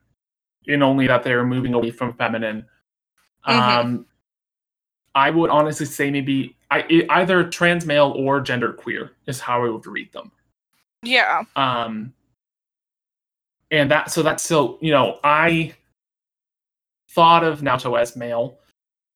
in 0.67 0.83
only 0.83 1.07
that 1.07 1.23
they're 1.25 1.45
moving 1.45 1.75
away 1.75 1.91
from 1.91 2.13
feminine. 2.15 2.69
Mhm. 3.49 3.79
Um, 3.81 4.07
I 5.15 5.31
would 5.31 5.51
honestly 5.51 5.87
say 5.87 6.11
maybe 6.11 6.57
I, 6.71 7.07
either 7.11 7.49
trans 7.49 7.85
male 7.85 8.13
or 8.17 8.41
gender 8.41 8.73
queer 8.73 9.17
is 9.27 9.41
how 9.41 9.65
I 9.65 9.69
would 9.71 9.87
read 9.87 10.13
them. 10.13 10.31
Yeah. 11.03 11.43
Um, 11.57 12.15
and 13.71 13.91
that 13.91 14.11
so 14.11 14.23
that's 14.23 14.43
still 14.43 14.79
you 14.81 14.91
know 14.93 15.19
I 15.25 15.75
thought 17.11 17.45
of 17.45 17.61
Naoto 17.61 17.99
as 18.01 18.17
male. 18.17 18.59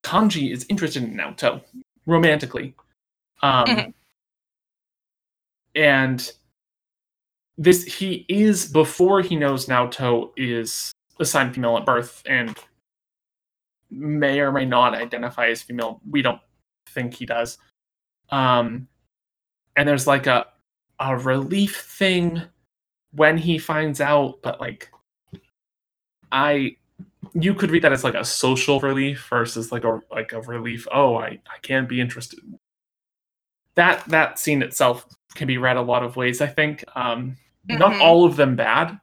Kanji 0.03 0.53
is 0.53 0.67
interested 0.69 1.03
in 1.03 1.14
Naoto 1.14 1.62
romantically. 2.07 2.75
Um, 3.43 3.67
Mhm. 3.67 3.95
and 5.75 6.33
this 7.57 7.85
he 7.85 8.25
is 8.29 8.67
before 8.71 9.23
he 9.23 9.37
knows 9.37 9.67
Naoto 9.67 10.33
is 10.37 10.93
assigned 11.21 11.55
female 11.55 11.77
at 11.79 11.87
birth 11.87 12.23
and 12.27 12.57
may 13.90 14.40
or 14.40 14.51
may 14.51 14.64
not 14.64 14.95
identify 14.95 15.47
as 15.49 15.62
female. 15.62 16.01
We 16.11 16.21
don't 16.23 16.40
think 16.88 17.14
he 17.14 17.27
does. 17.27 17.59
Um, 18.31 18.88
and 19.77 19.88
there's 19.88 20.07
like 20.07 20.27
a 20.27 20.49
a 21.01 21.17
relief 21.17 21.77
thing 21.83 22.43
when 23.14 23.38
he 23.38 23.59
finds 23.59 24.00
out, 24.00 24.40
but 24.42 24.61
like 24.61 24.90
I 26.33 26.77
you 27.33 27.55
could 27.55 27.70
read 27.70 27.83
that 27.83 27.92
as 27.92 28.05
like 28.05 28.14
a 28.14 28.24
social 28.24 28.81
relief 28.81 29.27
versus 29.31 29.72
like 29.72 29.85
a 29.85 30.00
like 30.11 30.33
a 30.33 30.40
relief. 30.42 30.87
Oh, 30.92 31.16
I 31.16 31.27
I 31.27 31.59
can't 31.62 31.88
be 31.88 32.00
interested. 32.00 32.40
That 33.77 34.05
that 34.09 34.38
scene 34.38 34.62
itself 34.62 35.07
can 35.35 35.46
be 35.48 35.59
read 35.59 35.77
a 35.77 35.83
lot 35.83 36.03
of 36.05 36.16
ways. 36.16 36.40
I 36.40 36.46
think 36.46 36.85
um, 36.94 37.37
not 37.68 37.92
Mhm. 37.94 38.00
all 38.00 38.24
of 38.24 38.37
them 38.37 38.55
bad 38.57 39.00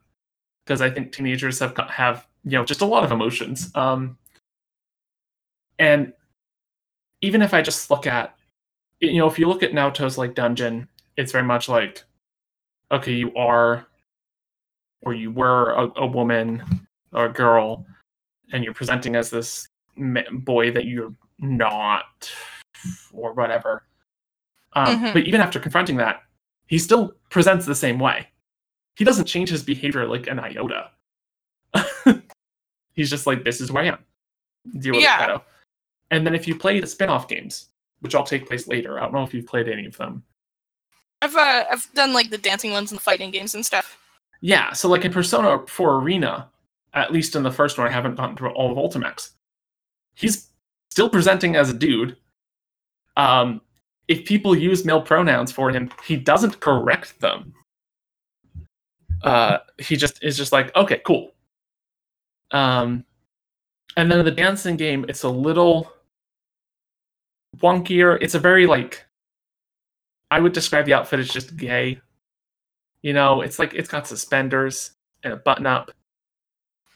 because 0.65 0.81
I 0.81 0.89
think 0.89 1.11
teenagers 1.11 1.59
have 1.59 1.73
got- 1.73 1.91
have 1.91 2.25
you 2.45 2.51
know 2.51 2.63
just 2.65 2.81
a 2.81 2.85
lot 2.85 3.03
of 3.03 3.11
emotions. 3.11 3.69
Um, 3.75 4.17
and 5.79 6.13
even 7.21 7.41
if 7.41 7.53
I 7.53 7.61
just 7.61 7.89
look 7.91 8.07
at 8.07 8.35
you 8.99 9.17
know 9.19 9.27
if 9.27 9.37
you 9.39 9.47
look 9.47 9.63
at 9.63 9.73
Naoto's 9.73 10.17
like 10.17 10.35
dungeon, 10.35 10.87
it's 11.17 11.31
very 11.31 11.43
much 11.43 11.67
like 11.69 12.03
okay, 12.91 13.13
you 13.13 13.33
are 13.35 13.87
or 15.01 15.13
you 15.13 15.31
were 15.31 15.71
a, 15.71 15.91
a 16.01 16.05
woman 16.05 16.63
or 17.13 17.25
a 17.25 17.33
girl, 17.33 17.85
and 18.53 18.63
you're 18.63 18.73
presenting 18.73 19.15
as 19.15 19.29
this 19.29 19.67
boy 19.97 20.71
that 20.71 20.85
you're 20.85 21.13
not, 21.39 22.31
or 23.13 23.33
whatever. 23.33 23.83
Um, 24.73 24.99
Mhm. 24.99 25.13
But 25.13 25.27
even 25.27 25.41
after 25.41 25.59
confronting 25.59 25.97
that, 25.97 26.23
he 26.67 26.77
still 26.77 27.13
presents 27.29 27.65
the 27.65 27.75
same 27.75 27.99
way. 27.99 28.27
He 28.95 29.03
doesn't 29.03 29.25
change 29.25 29.49
his 29.49 29.63
behavior 29.63 30.07
like 30.07 30.27
an 30.27 30.39
iota. 30.39 30.91
He's 32.93 33.09
just 33.09 33.25
like, 33.27 33.43
this 33.43 33.61
is 33.61 33.69
who 33.69 33.77
I 33.77 33.85
am. 33.85 33.97
Deal 34.79 34.93
with 34.93 35.03
Yeah. 35.03 35.35
it, 35.35 35.41
And 36.11 36.25
then 36.25 36.35
if 36.35 36.47
you 36.47 36.55
play 36.55 36.79
the 36.79 36.87
spin-off 36.87 37.27
games, 37.27 37.69
which 38.01 38.15
all 38.15 38.23
take 38.23 38.47
place 38.47 38.67
later, 38.67 38.99
I 38.99 39.03
don't 39.03 39.13
know 39.13 39.23
if 39.23 39.33
you've 39.33 39.47
played 39.47 39.67
any 39.69 39.85
of 39.85 39.97
them. 39.97 40.23
I've 41.21 41.35
uh, 41.35 41.65
I've 41.71 41.87
done 41.93 42.13
like 42.13 42.29
the 42.31 42.37
dancing 42.37 42.71
ones 42.71 42.91
and 42.91 42.97
the 42.99 43.03
fighting 43.03 43.29
games 43.31 43.53
and 43.55 43.65
stuff. 43.65 43.97
Yeah, 44.41 44.73
so 44.73 44.89
like 44.89 45.05
in 45.05 45.13
Persona 45.13 45.65
4 45.67 45.95
Arena, 45.97 46.49
at 46.93 47.13
least 47.13 47.35
in 47.35 47.43
the 47.43 47.51
first 47.51 47.77
one, 47.77 47.87
I 47.87 47.91
haven't 47.91 48.15
gotten 48.15 48.35
through 48.35 48.51
all 48.51 48.71
of 48.71 48.77
Ultimax. 48.77 49.29
He's 50.15 50.49
still 50.89 51.09
presenting 51.09 51.55
as 51.55 51.69
a 51.69 51.73
dude. 51.73 52.17
Um, 53.15 53.61
if 54.07 54.25
people 54.25 54.55
use 54.55 54.83
male 54.83 55.01
pronouns 55.01 55.51
for 55.51 55.69
him, 55.71 55.91
he 56.05 56.17
doesn't 56.17 56.59
correct 56.59 57.19
them. 57.21 57.53
Uh, 59.23 59.59
he 59.77 59.95
just 59.95 60.23
is 60.23 60.35
just 60.35 60.51
like, 60.51 60.75
okay, 60.75 61.01
cool. 61.05 61.31
Um, 62.51 63.05
and 63.95 64.11
then 64.11 64.25
the 64.25 64.31
dancing 64.31 64.75
game, 64.75 65.05
it's 65.07 65.23
a 65.23 65.29
little 65.29 65.91
wonkier. 67.57 68.17
It's 68.21 68.35
a 68.35 68.39
very 68.39 68.65
like, 68.65 69.05
I 70.31 70.39
would 70.39 70.53
describe 70.53 70.85
the 70.85 70.93
outfit 70.93 71.19
as 71.19 71.29
just 71.29 71.55
gay. 71.55 72.01
You 73.01 73.13
know, 73.13 73.41
it's 73.41 73.57
like 73.59 73.73
it's 73.73 73.89
got 73.89 74.07
suspenders 74.07 74.91
and 75.23 75.33
a 75.33 75.37
button 75.37 75.65
up, 75.65 75.91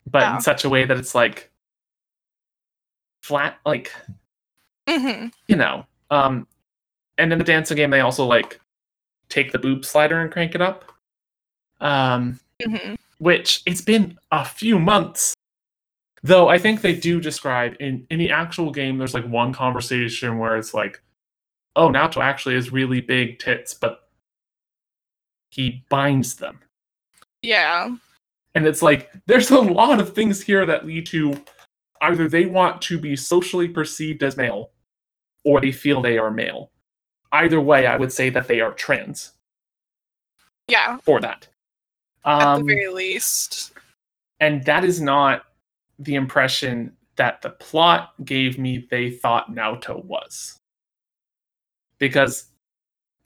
but 0.10 0.24
Oh. 0.24 0.36
in 0.36 0.42
such 0.42 0.64
a 0.64 0.70
way 0.70 0.86
that 0.86 0.98
it's 0.98 1.16
like 1.16 1.52
flat, 3.22 3.58
like 3.66 3.92
hmm 4.88 5.28
you 5.48 5.56
know. 5.56 5.86
Um, 6.12 6.48
and 7.18 7.32
in 7.32 7.40
the 7.40 7.46
dancing 7.46 7.78
game, 7.78 7.90
they 7.90 8.02
also 8.02 8.26
like 8.26 8.60
take 9.30 9.52
the 9.52 9.60
boob 9.60 9.84
slider 9.86 10.20
and 10.22 10.32
crank 10.32 10.56
it 10.56 10.62
up. 10.62 10.92
Um, 11.82 12.40
hmm 12.64 12.96
which 13.20 13.64
it's 13.66 13.82
been 13.82 14.18
a 14.32 14.44
few 14.44 14.78
months. 14.78 15.34
Though 16.22 16.50
I 16.50 16.58
think 16.58 16.82
they 16.82 16.94
do 16.96 17.22
describe 17.22 17.76
in 17.80 18.06
in 18.10 18.20
the 18.20 18.30
actual 18.32 18.72
game, 18.72 18.98
there's 18.98 19.14
like 19.14 19.26
one 19.28 19.54
conversation 19.54 20.38
where 20.38 20.58
it's 20.58 20.74
like, 20.74 21.02
"Oh, 21.76 21.90
Naoto 21.90 22.22
actually 22.22 22.56
has 22.56 22.72
really 22.72 23.02
big 23.02 23.40
tits, 23.40 23.74
but 23.74 24.05
he 25.56 25.84
binds 25.90 26.36
them." 26.36 26.60
Yeah. 27.42 27.96
And 28.56 28.66
it's 28.68 28.82
like 28.82 29.12
there's 29.26 29.52
a 29.52 29.60
lot 29.60 30.00
of 30.00 30.14
things 30.14 30.42
here 30.42 30.66
that 30.66 30.86
lead 30.86 31.06
to 31.08 31.42
either 32.02 32.28
they 32.28 32.46
want 32.46 32.82
to 32.84 32.98
be 33.00 33.16
socially 33.16 33.68
perceived 33.68 34.24
as 34.24 34.38
male 34.38 34.72
or 35.44 35.62
they 35.62 35.72
feel 35.72 36.02
they 36.02 36.18
are 36.18 36.32
male. 36.32 36.72
either 37.32 37.60
way, 37.60 37.86
I 37.86 37.98
would 37.98 38.12
say 38.14 38.30
that 38.30 38.48
they 38.48 38.62
are 38.62 38.72
trans 38.74 39.34
Yeah, 40.70 40.98
for 41.04 41.20
that. 41.20 41.48
at 42.24 42.40
the 42.40 42.48
Um, 42.62 42.66
very 42.66 42.88
least. 42.88 43.74
and 44.40 44.64
that 44.66 44.86
is 44.86 45.02
not 45.02 45.46
the 46.00 46.16
impression 46.16 46.96
that 47.18 47.42
the 47.42 47.50
plot 47.52 48.14
gave 48.24 48.58
me 48.58 48.88
they 48.90 49.12
thought 49.12 49.52
Naoto 49.52 50.04
was. 50.06 50.58
Because 52.00 52.52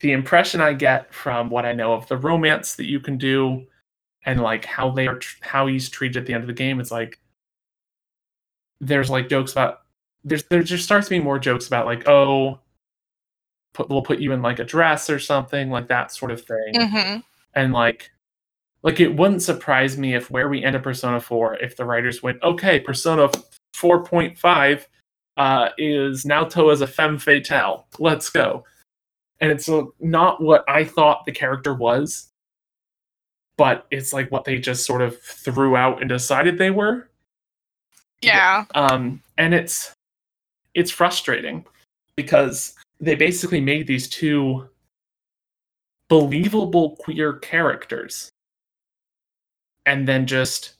the 0.02 0.12
impression 0.12 0.62
I 0.62 0.74
get 0.74 1.14
from 1.14 1.50
what 1.50 1.66
I 1.66 1.74
know 1.74 1.94
of 1.94 2.08
the 2.08 2.18
romance 2.18 2.76
that 2.76 2.86
you 2.86 3.00
can 3.00 3.18
do 3.18 3.66
and 4.26 4.42
like 4.42 4.66
how 4.66 4.92
they 4.92 5.08
are 5.08 5.20
tr- 5.20 5.38
how 5.42 5.68
he's 5.68 5.90
treated 5.90 6.18
at 6.18 6.26
the 6.26 6.34
end 6.34 6.44
of 6.44 6.48
the 6.48 6.54
game 6.54 6.80
is 6.80 6.92
like 6.92 7.20
there's 8.82 9.10
like 9.10 9.30
jokes 9.30 9.52
about 9.52 9.82
there's 10.24 10.44
there 10.46 10.64
just 10.64 10.84
starts 10.84 11.08
to 11.08 11.12
be 11.12 11.20
more 11.20 11.40
jokes 11.40 11.68
about 11.68 11.86
like 11.86 12.08
oh 12.08 12.60
put, 13.74 13.90
we'll 13.90 14.02
put 14.02 14.20
you 14.20 14.32
in 14.32 14.42
like 14.42 14.60
a 14.60 14.64
dress 14.64 15.10
or 15.10 15.20
something 15.20 15.70
like 15.70 15.88
that 15.88 16.12
sort 16.12 16.32
of 16.32 16.42
thing. 16.42 16.74
Hmm 16.76 17.20
and 17.54 17.74
like 17.74 18.12
like 18.84 19.00
it 19.00 19.16
wouldn't 19.16 19.42
surprise 19.42 19.98
me 19.98 20.16
if 20.16 20.32
where 20.32 20.50
we 20.50 20.64
end 20.64 20.76
up 20.76 20.84
persona 20.84 21.20
4 21.20 21.56
if 21.58 21.76
the 21.76 21.86
writers 21.86 22.24
went 22.24 22.42
okay 22.44 22.80
persona 22.80 23.30
4.5 23.76 24.86
uh, 25.38 25.70
is 25.78 26.26
naoto 26.26 26.70
as 26.70 26.82
a 26.82 26.88
femme 26.88 27.18
fatale. 27.18 27.88
Let's 27.98 28.30
go 28.30 28.66
and 29.42 29.52
it's 29.52 29.70
not 30.00 30.42
what 30.42 30.64
i 30.68 30.84
thought 30.84 31.26
the 31.26 31.32
character 31.32 31.74
was 31.74 32.30
but 33.58 33.86
it's 33.92 34.14
like 34.14 34.32
what 34.32 34.46
they 34.46 34.58
just 34.58 34.86
sort 34.86 35.02
of 35.02 35.20
threw 35.22 35.76
out 35.76 36.00
and 36.00 36.10
decided 36.10 36.58
they 36.58 36.72
were 36.72 37.10
Yeah. 38.22 38.66
um, 38.76 39.22
and 39.38 39.54
it's 39.54 39.94
it's 40.74 40.92
frustrating 40.92 41.66
because 42.16 42.76
they 43.02 43.16
basically 43.16 43.60
made 43.62 43.88
these 43.88 44.08
two 44.08 44.68
believable 46.10 46.96
queer 46.98 47.34
characters 47.34 48.30
and 49.86 50.08
then 50.08 50.26
just 50.26 50.74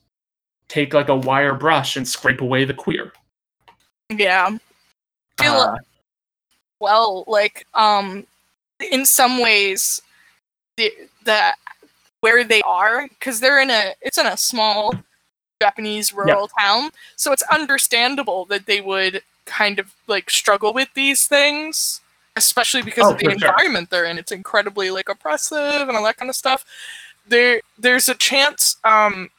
take 0.68 0.94
like 0.94 1.08
a 1.08 1.16
wire 1.16 1.54
brush 1.54 1.96
and 1.96 2.06
scrape 2.06 2.40
away 2.40 2.64
the 2.64 2.74
queer 2.74 3.12
Yeah. 4.10 4.56
Uh, 5.38 5.76
well 6.80 7.24
like 7.26 7.66
um 7.74 8.26
in 8.80 9.04
some 9.04 9.40
ways 9.40 10.00
the 10.76 10.92
the 11.24 11.52
where 12.20 12.44
they 12.44 12.62
are 12.62 13.08
because 13.08 13.40
they're 13.40 13.60
in 13.60 13.70
a 13.70 13.94
it's 14.00 14.18
in 14.18 14.26
a 14.26 14.36
small 14.36 14.94
japanese 15.62 16.12
rural 16.12 16.48
town 16.58 16.90
so 17.16 17.32
it's 17.32 17.42
understandable 17.52 18.44
that 18.46 18.66
they 18.66 18.80
would 18.80 19.22
kind 19.46 19.78
of 19.78 19.92
like 20.06 20.30
struggle 20.30 20.72
with 20.72 20.88
these 20.94 21.26
things 21.26 22.00
especially 22.36 22.82
because 22.82 23.04
Oh, 23.06 23.12
of 23.12 23.18
the 23.18 23.24
for 23.24 23.38
sure. 23.38 23.50
environment 23.50 23.90
they're 23.90 24.04
in. 24.04 24.16
It's 24.16 24.32
incredibly 24.32 24.90
like 24.90 25.08
oppressive 25.08 25.88
and 25.88 25.96
all 25.96 26.04
that 26.04 26.16
kind 26.16 26.30
of 26.30 26.36
stuff. 26.36 26.64
There 27.28 27.60
there's 27.78 28.08
a 28.08 28.14
chance 28.14 28.76
um 28.84 29.30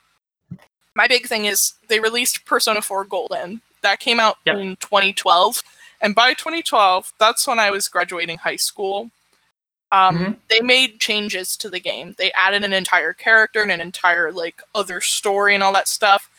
my 0.95 1.07
big 1.07 1.25
thing 1.25 1.45
is 1.45 1.73
they 1.87 1.99
released 1.99 2.45
persona 2.45 2.81
4 2.81 3.05
golden. 3.05 3.61
That 3.81 3.99
came 3.99 4.19
out 4.19 4.37
in 4.59 4.75
2012 4.77 5.63
and 6.01 6.13
by 6.13 6.33
2012 6.33 7.13
that's 7.19 7.47
when 7.47 7.57
i 7.59 7.71
was 7.71 7.87
graduating 7.87 8.37
high 8.39 8.55
school 8.57 9.09
um, 9.91 10.17
Mhm. 10.17 10.37
they 10.49 10.61
made 10.61 10.99
changes 10.99 11.57
to 11.57 11.69
the 11.69 11.79
game 11.79 12.15
they 12.17 12.31
added 12.33 12.63
an 12.63 12.73
entire 12.73 13.13
character 13.13 13.61
and 13.61 13.71
an 13.71 13.81
entire 13.81 14.31
like 14.31 14.61
other 14.73 15.01
story 15.01 15.53
and 15.53 15.63
all 15.63 15.73
that 15.73 15.87
stuff 15.87 16.29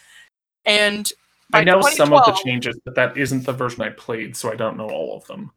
and 0.65 1.12
i 1.53 1.62
know 1.62 1.81
some 1.83 2.12
of 2.12 2.25
the 2.25 2.33
changes 2.45 2.79
but 2.85 2.95
that 2.95 3.17
isn't 3.17 3.45
the 3.45 3.53
version 3.53 3.83
i 3.83 3.91
played 3.91 4.37
so 4.37 4.51
i 4.51 4.55
don't 4.55 4.77
know 4.77 4.88
all 4.88 5.17
of 5.17 5.27
them 5.27 5.51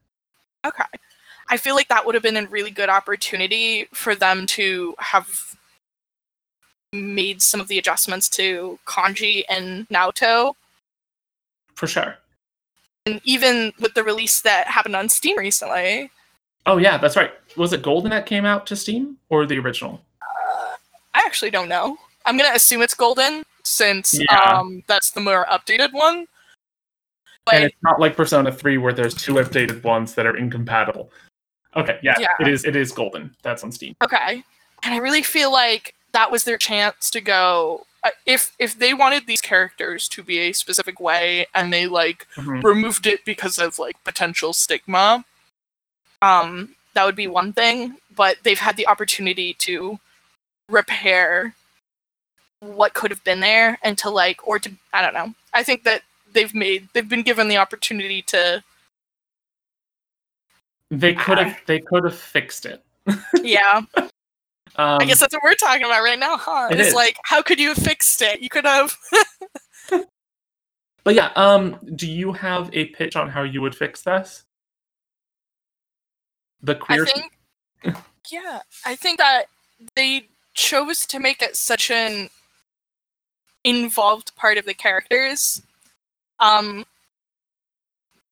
Okay. 0.66 0.84
I 1.48 1.58
feel 1.58 1.76
like 1.76 1.90
that 1.90 2.04
would 2.04 2.16
have 2.16 2.24
been 2.24 2.38
a 2.38 2.48
really 2.48 2.72
good 2.72 2.90
opportunity 2.90 3.88
for 3.94 4.16
them 4.16 4.48
to 4.48 4.96
have 4.98 5.56
made 6.92 7.40
some 7.40 7.60
of 7.62 7.68
the 7.68 7.78
adjustments 7.78 8.28
to 8.30 8.80
kanji 8.88 9.44
and 9.48 9.88
Naoto. 9.90 10.56
for 11.76 11.86
sure 11.86 12.18
And 13.06 13.22
even 13.24 13.74
with 13.80 13.94
the 13.94 14.04
release 14.04 14.42
that 14.42 14.66
happened 14.66 14.96
on 14.96 15.08
Steam 15.08 15.38
recently, 15.38 16.10
oh 16.66 16.78
yeah 16.78 16.98
that's 16.98 17.16
right 17.16 17.32
was 17.58 17.74
it 17.74 17.82
golden 17.82 18.10
that 18.12 18.26
came 18.26 18.46
out 18.46 18.66
to 18.68 18.76
steam 18.76 19.18
or 19.30 19.46
the 19.46 19.58
original 19.60 20.02
uh, 20.22 20.76
I 21.14 21.20
actually 21.26 21.52
don't 21.52 21.70
know. 21.70 21.98
I'm 22.26 22.38
going 22.38 22.50
to 22.50 22.56
assume 22.56 22.82
it's 22.82 22.94
golden 22.94 23.44
since 23.64 24.20
Yeah. 24.20 24.40
um, 24.42 24.84
that's 24.88 25.12
the 25.12 25.22
more 25.22 25.46
updated 25.46 25.94
one. 25.94 26.28
But 27.46 27.54
and 27.56 27.64
it's 27.66 27.76
not 27.84 28.00
like 28.00 28.16
Persona 28.18 28.52
3 28.52 28.78
where 28.80 28.92
there's 28.94 29.14
two 29.14 29.36
updated 29.36 29.84
ones 29.84 30.16
that 30.16 30.26
are 30.26 30.36
incompatible. 30.36 31.12
Okay, 31.76 32.00
yeah, 32.02 32.16
Yeah. 32.20 32.28
it 32.40 32.48
is 32.48 32.66
it 32.66 32.76
is 32.76 32.92
golden. 32.92 33.36
That's 33.44 33.64
on 33.64 33.72
Steam. 33.72 33.96
Okay. 34.04 34.44
And 34.84 34.94
I 34.94 34.98
really 34.98 35.22
feel 35.22 35.52
like 35.52 35.94
that 36.14 36.32
was 36.32 36.44
their 36.44 36.58
chance 36.58 37.10
to 37.12 37.22
go 37.22 37.86
uh, 38.04 38.10
if 38.26 38.54
if 38.60 38.78
they 38.78 38.94
wanted 38.94 39.26
these 39.28 39.42
characters 39.42 40.08
to 40.10 40.24
be 40.24 40.40
a 40.40 40.54
specific 40.54 41.00
way 41.00 41.46
and 41.54 41.72
they 41.72 41.86
like 41.88 42.28
Mhm. 42.36 42.64
removed 42.64 43.06
it 43.08 43.24
because 43.24 43.58
of 43.60 43.78
like 43.80 44.04
potential 44.04 44.52
stigma 44.54 45.24
um 46.26 46.76
that 46.96 47.06
would 47.06 47.16
be 47.16 47.28
one 47.28 47.54
thing 47.54 47.98
but 48.16 48.38
they've 48.44 48.60
had 48.60 48.78
the 48.78 48.88
opportunity 48.88 49.54
to 49.56 50.00
repair 50.70 51.56
what 52.62 52.94
could 52.96 53.12
have 53.12 53.24
been 53.24 53.42
there 53.42 53.78
and 53.84 53.98
to 54.00 54.10
like 54.10 54.48
or 54.48 54.60
to 54.60 54.72
I 54.94 55.02
don't 55.04 55.14
know. 55.14 55.34
I 55.54 55.64
think 55.64 55.84
that 55.84 56.04
they've 56.34 56.54
made 56.54 56.90
they've 56.94 57.10
been 57.10 57.24
given 57.24 57.48
the 57.50 57.58
opportunity 57.58 58.22
to 58.24 58.64
They 60.92 61.16
could 61.16 61.38
have 61.40 61.58
they 61.68 61.80
could 61.82 62.06
have 62.06 62.18
fixed 62.18 62.66
it. 62.66 62.84
yeah 63.44 63.82
Um, 64.78 65.00
I 65.02 65.06
guess 65.06 65.20
that's 65.22 65.34
what 65.36 65.44
we're 65.44 65.56
talking 65.56 65.84
about 65.86 66.04
right 66.04 66.20
now, 66.20 66.38
huh? 66.38 66.70
It 66.72 66.80
it's 66.80 66.90
is. 66.90 66.96
like, 66.96 67.18
how 67.26 67.44
could 67.44 67.60
you 67.60 67.70
have 67.70 67.78
fixed 67.78 68.22
it? 68.24 68.42
You 68.42 68.50
could 68.50 68.66
have. 68.66 68.98
but 71.06 71.16
yeah, 71.16 71.32
um, 71.38 71.80
do 71.96 72.12
you 72.12 72.34
have 72.34 72.72
a 72.74 72.88
pitch 72.88 73.16
on 73.18 73.30
how 73.30 73.44
you 73.44 73.62
would 73.62 73.76
fix 73.76 74.04
this? 74.04 74.45
The 76.66 76.80
I 76.90 77.06
think. 77.06 77.32
yeah, 78.32 78.60
I 78.86 78.96
think 78.96 79.20
that 79.20 79.46
they 79.96 80.28
chose 80.56 81.06
to 81.06 81.20
make 81.20 81.44
it 81.44 81.56
such 81.56 81.92
an 81.92 82.30
involved 83.64 84.36
part 84.36 84.58
of 84.58 84.66
the 84.66 84.74
characters. 84.74 85.62
Um, 86.40 86.86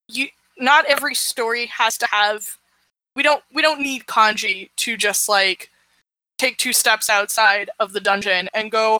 you 0.07 0.29
not 0.57 0.85
every 0.85 1.13
story 1.13 1.67
has 1.67 1.95
to 1.99 2.07
have. 2.07 2.57
We 3.15 3.21
don't. 3.21 3.43
We 3.53 3.61
don't 3.61 3.81
need 3.81 4.07
kanji 4.07 4.71
to 4.77 4.97
just 4.97 5.29
like 5.29 5.69
take 6.39 6.57
two 6.57 6.73
steps 6.73 7.11
outside 7.11 7.69
of 7.79 7.93
the 7.93 7.99
dungeon 7.99 8.49
and 8.55 8.71
go. 8.71 8.99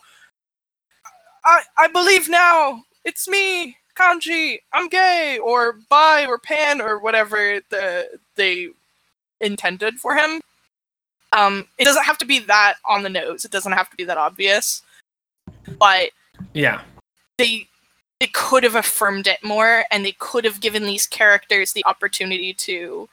I 1.44 1.64
I 1.76 1.88
believe 1.88 2.30
now. 2.30 2.84
It's 3.04 3.28
me, 3.28 3.78
kanji. 3.98 4.60
I'm 4.72 4.90
gay, 4.90 5.40
or 5.44 5.80
bi, 5.90 6.28
or 6.28 6.38
pan, 6.38 6.82
or 6.82 7.00
whatever 7.00 7.62
the 7.72 8.20
they 8.36 8.70
intended 9.44 10.00
for 10.00 10.16
him. 10.16 10.42
Um, 11.32 11.68
it 11.78 11.86
doesn't 11.86 12.04
have 12.04 12.18
to 12.20 12.26
be 12.26 12.40
that 12.40 12.76
on 12.86 13.04
the 13.04 13.10
nose. 13.10 13.44
It 13.46 13.52
doesn't 13.52 13.72
have 13.72 13.90
to 13.90 13.96
be 13.98 14.04
that 14.06 14.18
obvious. 14.18 14.82
But 15.80 16.12
yeah, 16.54 16.82
they 17.38 17.68
they 18.20 18.28
could 18.28 18.64
have 18.64 18.76
affirmed 18.76 19.28
it 19.28 19.44
more 19.44 19.84
and 19.92 20.06
they 20.06 20.14
could 20.14 20.46
have 20.46 20.62
given 20.62 20.84
these 20.84 21.06
characters 21.08 21.74
the 21.74 21.84
opportunity 21.86 22.54
to 22.54 23.10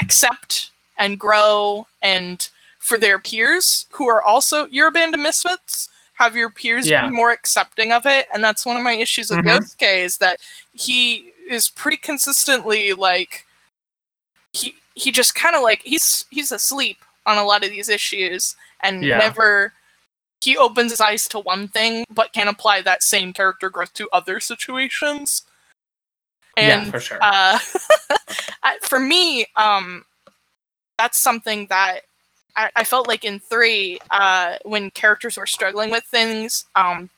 accept 0.00 0.70
and 0.98 1.18
grow 1.20 1.86
and 2.02 2.48
for 2.78 2.98
their 2.98 3.18
peers 3.18 3.86
who 3.92 4.08
are 4.08 4.22
also 4.22 4.66
you're 4.66 4.90
band 4.90 5.14
of 5.14 5.20
misfits 5.20 5.88
have 6.14 6.34
your 6.34 6.50
peers 6.50 6.88
Yeah. 6.88 7.06
be 7.06 7.14
more 7.14 7.30
accepting 7.30 7.92
of 7.92 8.06
it 8.06 8.26
and 8.34 8.42
that's 8.42 8.66
one 8.66 8.76
of 8.76 8.82
my 8.82 8.92
issues 8.94 9.30
with 9.30 9.40
Mhm. 9.40 9.58
Yosuke 9.60 9.98
is 10.04 10.18
that 10.18 10.40
he 10.72 11.32
is 11.48 11.68
pretty 11.68 11.98
consistently 11.98 12.92
like 12.92 13.46
he 14.52 14.74
he 15.00 15.10
just 15.10 15.34
kind 15.34 15.56
of 15.56 15.62
like 15.62 15.80
he's 15.82 16.24
he's 16.30 16.52
asleep 16.52 16.98
on 17.26 17.38
a 17.38 17.44
lot 17.44 17.64
of 17.64 17.70
these 17.70 17.88
issues 17.88 18.56
and 18.82 19.02
Yeah. 19.02 19.18
never 19.18 19.72
he 20.42 20.56
opens 20.56 20.90
his 20.90 21.00
eyes 21.00 21.28
to 21.28 21.38
one 21.38 21.68
thing 21.68 22.04
but 22.14 22.32
can 22.32 22.48
apply 22.48 22.82
that 22.82 23.02
same 23.02 23.32
character 23.32 23.68
growth 23.70 23.92
to 23.94 24.08
other 24.12 24.40
situations 24.40 25.42
and 26.56 26.86
yeah, 26.86 26.90
for 26.90 27.00
sure. 27.00 27.18
uh, 27.20 27.58
for 28.82 28.98
me, 29.00 29.46
um, 29.56 30.04
that's 30.98 31.18
something 31.20 31.66
that 31.70 32.00
I, 32.56 32.70
I 32.76 32.84
felt 32.84 33.08
like 33.08 33.24
in 33.24 33.38
three, 33.38 33.98
uh, 34.10 34.56
when 34.64 34.90
characters 34.90 35.36
were 35.36 35.46
struggling 35.46 35.90
with 35.90 36.04
things, 36.04 36.66
um, 36.74 37.08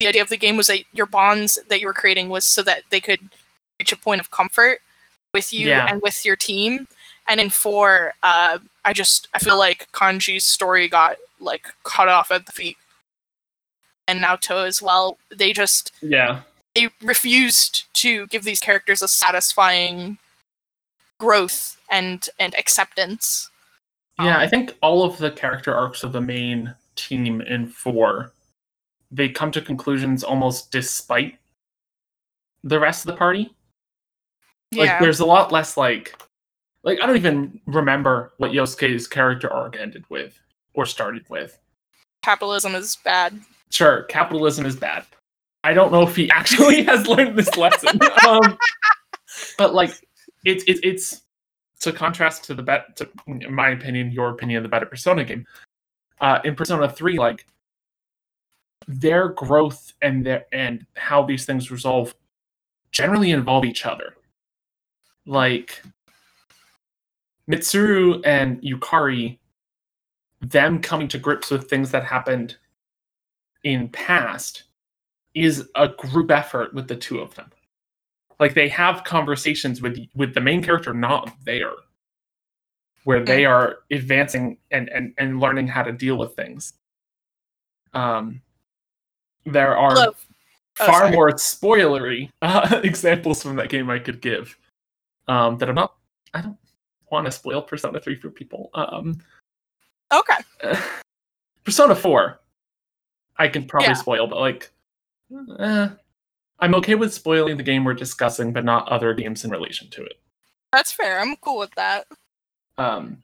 the 0.00 0.06
idea 0.06 0.22
of 0.22 0.28
the 0.28 0.36
game 0.36 0.56
was 0.56 0.68
that 0.68 0.84
your 0.92 1.06
bonds 1.06 1.58
that 1.68 1.80
you 1.80 1.86
were 1.86 1.92
creating 1.92 2.28
was 2.28 2.46
so 2.46 2.62
that 2.62 2.84
they 2.90 3.00
could 3.00 3.20
reach 3.78 3.92
a 3.92 3.96
point 3.96 4.20
of 4.20 4.30
comfort 4.30 4.78
with 5.34 5.52
you 5.52 5.68
Yeah. 5.68 5.86
and 5.90 6.00
with 6.00 6.24
your 6.24 6.36
team. 6.36 6.86
And 7.28 7.40
in 7.40 7.50
four, 7.50 8.14
uh, 8.22 8.58
I 8.84 8.92
just 8.92 9.28
I 9.34 9.38
feel 9.38 9.58
like 9.58 9.90
Kanji's 9.92 10.44
story 10.44 10.88
got 10.88 11.16
like 11.40 11.66
cut 11.84 12.08
off 12.08 12.30
at 12.30 12.46
the 12.46 12.52
feet, 12.52 12.76
and 14.08 14.20
Naoto 14.20 14.66
as 14.66 14.82
well. 14.82 15.18
They 15.30 15.52
just 15.52 15.92
yeah, 16.02 16.42
they 16.74 16.88
refused 17.02 17.84
to 17.94 18.26
give 18.26 18.44
these 18.44 18.60
characters 18.60 19.02
a 19.02 19.08
satisfying 19.08 20.18
growth 21.18 21.80
and 21.90 22.28
and 22.40 22.54
acceptance. 22.58 23.48
Yeah, 24.18 24.38
I 24.38 24.44
Um, 24.44 24.50
think 24.50 24.76
all 24.82 25.04
of 25.04 25.18
the 25.18 25.30
character 25.30 25.74
arcs 25.74 26.02
of 26.02 26.12
the 26.12 26.20
main 26.20 26.74
team 26.96 27.40
in 27.40 27.66
four, 27.68 28.32
they 29.10 29.28
come 29.28 29.50
to 29.52 29.60
conclusions 29.62 30.22
almost 30.24 30.70
despite 30.70 31.38
the 32.64 32.78
rest 32.80 33.06
of 33.06 33.12
the 33.12 33.16
party. 33.16 33.54
Like 34.74 34.86
yeah, 34.88 35.00
there's 35.00 35.20
a 35.20 35.26
lot 35.26 35.52
less 35.52 35.76
like 35.76 36.14
like 36.84 37.00
I 37.00 37.06
don't 37.06 37.16
even 37.16 37.60
remember 37.66 38.32
what 38.38 38.52
Yosuke's 38.52 39.06
character 39.06 39.52
arc 39.52 39.76
ended 39.78 40.04
with 40.08 40.38
or 40.74 40.86
started 40.86 41.28
with. 41.28 41.58
capitalism 42.22 42.74
is 42.74 42.96
bad. 42.96 43.38
Sure, 43.70 44.04
capitalism 44.04 44.66
is 44.66 44.76
bad. 44.76 45.04
I 45.64 45.74
don't 45.74 45.92
know 45.92 46.02
if 46.02 46.16
he 46.16 46.30
actually 46.34 46.82
has 46.84 47.06
learned 47.06 47.38
this 47.38 47.56
lesson. 47.56 48.00
um, 48.28 48.58
but 49.58 49.74
like 49.74 49.90
it's 50.44 50.64
it's 50.66 50.80
it's 50.82 51.22
to 51.80 51.92
contrast 51.92 52.44
to 52.44 52.54
the 52.54 52.62
bet 52.62 52.96
to 52.96 53.08
in 53.26 53.54
my 53.54 53.70
opinion, 53.70 54.12
your 54.12 54.30
opinion, 54.30 54.62
the 54.62 54.68
better 54.68 54.86
Persona 54.86 55.24
game. 55.24 55.46
Uh, 56.20 56.40
in 56.44 56.54
Persona 56.54 56.88
Three, 56.88 57.18
like 57.18 57.46
their 58.86 59.28
growth 59.28 59.92
and 60.02 60.24
their 60.24 60.46
and 60.52 60.86
how 60.96 61.22
these 61.22 61.44
things 61.44 61.70
resolve 61.70 62.14
generally 62.90 63.30
involve 63.30 63.64
each 63.64 63.86
other. 63.86 64.14
Like 65.26 65.82
Mitsuru 67.52 68.20
and 68.24 68.60
Yukari, 68.62 69.38
them 70.40 70.80
coming 70.80 71.08
to 71.08 71.18
grips 71.18 71.50
with 71.50 71.68
things 71.68 71.90
that 71.90 72.04
happened 72.04 72.56
in 73.64 73.88
past 73.90 74.64
is 75.34 75.68
a 75.76 75.88
group 75.88 76.30
effort 76.30 76.72
with 76.74 76.88
the 76.88 76.96
two 76.96 77.20
of 77.20 77.34
them. 77.34 77.50
Like 78.40 78.54
they 78.54 78.68
have 78.68 79.04
conversations 79.04 79.80
with 79.82 79.98
with 80.14 80.34
the 80.34 80.40
main 80.40 80.62
character 80.62 80.92
not 80.94 81.32
there, 81.44 81.72
where 83.04 83.22
they 83.24 83.44
are 83.44 83.80
advancing 83.90 84.58
and 84.70 84.88
and 84.88 85.14
and 85.18 85.38
learning 85.38 85.68
how 85.68 85.82
to 85.82 85.92
deal 85.92 86.16
with 86.16 86.34
things. 86.34 86.72
Um, 87.92 88.40
there 89.44 89.76
are 89.76 89.96
Oh, 89.98 90.14
far 90.86 91.00
sorry. 91.00 91.10
more 91.12 91.30
spoilery 91.32 92.30
uh, 92.42 92.80
examples 92.82 93.42
from 93.42 93.56
that 93.56 93.68
game 93.68 93.90
I 93.90 93.98
could 93.98 94.20
give. 94.22 94.56
Um, 95.28 95.58
that 95.58 95.68
I'm 95.68 95.74
not. 95.74 95.94
I 96.34 96.40
don't 96.40 96.56
want 97.12 97.26
to 97.26 97.30
spoil 97.32 97.62
Persona 97.62 98.00
Three 98.00 98.16
for 98.16 98.30
people. 98.30 98.70
Um, 98.74 99.20
Okay. 100.12 100.36
Persona 101.64 101.94
Four, 101.94 102.40
I 103.36 103.48
can 103.48 103.64
probably 103.66 103.90
Yeah. 103.90 103.94
spoil, 103.94 104.26
but 104.26 104.40
like, 104.40 104.70
eh, 105.60 105.88
I'm 106.58 106.74
okay 106.74 106.96
with 106.96 107.14
spoiling 107.14 107.56
the 107.56 107.62
game 107.62 107.84
we're 107.84 107.94
discussing, 107.94 108.52
but 108.52 108.64
not 108.64 108.88
other 108.88 109.14
games 109.14 109.44
in 109.44 109.50
relation 109.50 109.88
to 109.90 110.04
it. 110.04 110.20
That's 110.72 110.92
fair. 110.92 111.20
I'm 111.20 111.36
cool 111.36 111.58
with 111.58 111.70
that. 111.76 112.06
Um, 112.78 113.22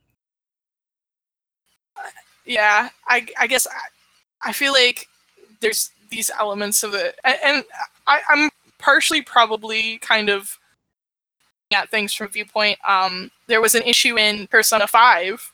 Yeah, 2.46 2.88
I 3.06 3.26
I 3.38 3.46
guess 3.46 3.66
I, 3.66 4.48
I 4.48 4.52
feel 4.52 4.72
like 4.72 5.06
there's 5.60 5.90
these 6.08 6.30
elements 6.38 6.82
of 6.82 6.94
it, 6.94 7.18
and, 7.24 7.36
and 7.44 7.64
I, 8.06 8.22
I'm 8.28 8.48
partially 8.78 9.20
probably 9.20 9.98
kind 9.98 10.30
of 10.30 10.58
at 11.72 11.90
things 11.90 12.14
from 12.14 12.28
viewpoint. 12.28 12.78
Um, 12.86 13.30
there 13.46 13.60
was 13.60 13.74
an 13.74 13.82
issue 13.82 14.18
in 14.18 14.46
Persona 14.46 14.86
Five 14.86 15.52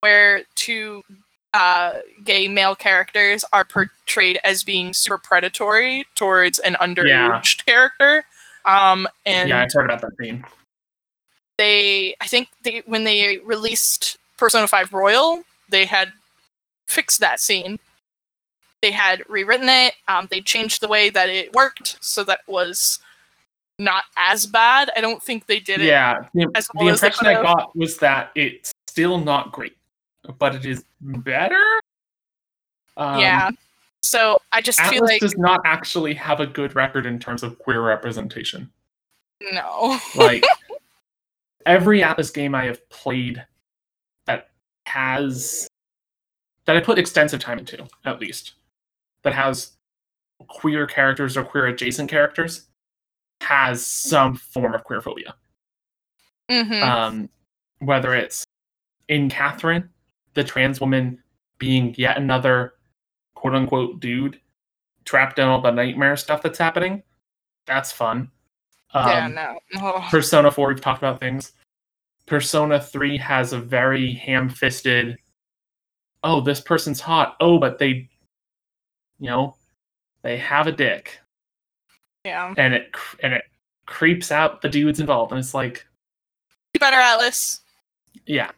where 0.00 0.42
two 0.54 1.02
uh, 1.54 1.94
gay 2.24 2.48
male 2.48 2.74
characters 2.76 3.44
are 3.52 3.64
portrayed 3.64 4.38
as 4.44 4.62
being 4.62 4.92
super 4.92 5.18
predatory 5.18 6.04
towards 6.14 6.58
an 6.60 6.74
underaged 6.74 7.64
character. 7.66 8.24
Um, 8.64 9.08
and 9.24 9.48
yeah, 9.48 9.62
I've 9.62 9.72
heard 9.72 9.86
about 9.86 10.00
that 10.02 10.16
theme. 10.18 10.44
they 11.58 12.14
I 12.20 12.26
think 12.26 12.48
they 12.62 12.82
when 12.86 13.04
they 13.04 13.38
released 13.38 14.18
Persona 14.36 14.68
5 14.68 14.92
Royal, 14.92 15.42
they 15.68 15.86
had 15.86 16.12
fixed 16.86 17.20
that 17.20 17.40
scene. 17.40 17.78
They 18.82 18.90
had 18.90 19.22
rewritten 19.28 19.68
it. 19.68 19.94
Um, 20.06 20.28
they 20.30 20.42
changed 20.42 20.82
the 20.82 20.88
way 20.88 21.08
that 21.10 21.28
it 21.30 21.54
worked 21.54 21.96
so 22.00 22.22
that 22.24 22.40
was 22.46 22.98
not 23.78 24.04
as 24.16 24.46
bad. 24.46 24.90
I 24.96 25.00
don't 25.00 25.22
think 25.22 25.46
they 25.46 25.60
did 25.60 25.80
it. 25.80 25.86
Yeah, 25.86 26.16
the, 26.34 26.48
as 26.54 26.68
the 26.74 26.86
impression 26.86 27.26
I 27.26 27.34
got 27.34 27.76
was 27.76 27.98
that 27.98 28.30
it's 28.34 28.72
still 28.86 29.18
not 29.18 29.52
great, 29.52 29.76
but 30.38 30.54
it 30.54 30.64
is 30.64 30.84
better. 31.00 31.62
Um, 32.96 33.20
yeah. 33.20 33.50
So 34.02 34.40
I 34.52 34.60
just 34.60 34.78
Atlus 34.78 34.90
feel 34.90 35.02
like 35.02 35.20
does 35.20 35.36
not 35.36 35.60
actually 35.64 36.14
have 36.14 36.40
a 36.40 36.46
good 36.46 36.74
record 36.74 37.06
in 37.06 37.18
terms 37.18 37.42
of 37.42 37.58
queer 37.58 37.82
representation. 37.82 38.70
no. 39.52 39.98
Like 40.14 40.44
every 41.66 42.00
Atlus 42.00 42.32
game 42.32 42.54
I 42.54 42.64
have 42.64 42.88
played 42.88 43.44
that 44.26 44.50
has 44.86 45.68
that 46.64 46.76
I 46.76 46.80
put 46.80 46.98
extensive 46.98 47.40
time 47.40 47.58
into, 47.58 47.86
at 48.04 48.20
least, 48.20 48.54
that 49.22 49.34
has 49.34 49.72
queer 50.48 50.86
characters 50.86 51.36
or 51.36 51.44
queer 51.44 51.66
adjacent 51.66 52.10
characters, 52.10 52.65
has 53.46 53.86
some 53.86 54.34
form 54.34 54.74
of 54.74 54.82
queer 54.82 55.00
phobia. 55.00 55.34
hmm 56.50 56.72
Um, 56.72 57.28
whether 57.78 58.14
it's 58.14 58.44
in 59.08 59.28
Catherine, 59.30 59.88
the 60.34 60.42
trans 60.42 60.80
woman 60.80 61.22
being 61.58 61.94
yet 61.96 62.16
another 62.16 62.74
quote 63.34 63.54
unquote 63.54 64.00
dude 64.00 64.40
trapped 65.04 65.38
in 65.38 65.46
all 65.46 65.60
the 65.60 65.70
nightmare 65.70 66.16
stuff 66.16 66.42
that's 66.42 66.58
happening. 66.58 67.02
That's 67.66 67.92
fun. 67.92 68.30
Um, 68.94 69.08
yeah, 69.08 69.28
no. 69.28 69.58
Oh, 69.80 70.06
Persona 70.10 70.50
4, 70.50 70.68
we've 70.68 70.80
talked 70.80 71.02
about 71.02 71.20
things. 71.20 71.52
Persona 72.26 72.80
3 72.80 73.16
has 73.18 73.52
a 73.52 73.60
very 73.60 74.12
ham 74.12 74.48
fisted, 74.48 75.16
oh, 76.24 76.40
this 76.40 76.60
person's 76.60 77.00
hot. 77.00 77.36
Oh, 77.40 77.58
but 77.58 77.78
they, 77.78 78.08
you 79.20 79.30
know, 79.30 79.56
they 80.22 80.36
have 80.38 80.66
a 80.66 80.72
dick. 80.72 81.20
Yeah. 82.26 82.52
And 82.56 82.74
it, 82.74 82.90
and 83.22 83.32
it 83.32 83.44
creeps 83.86 84.32
out 84.32 84.60
the 84.62 84.68
dudes 84.68 84.98
involved. 84.98 85.30
And 85.30 85.38
it's 85.38 85.54
like, 85.54 85.86
Be 86.72 86.78
better, 86.80 86.96
Atlus. 86.96 87.60
yeah, 88.26 88.50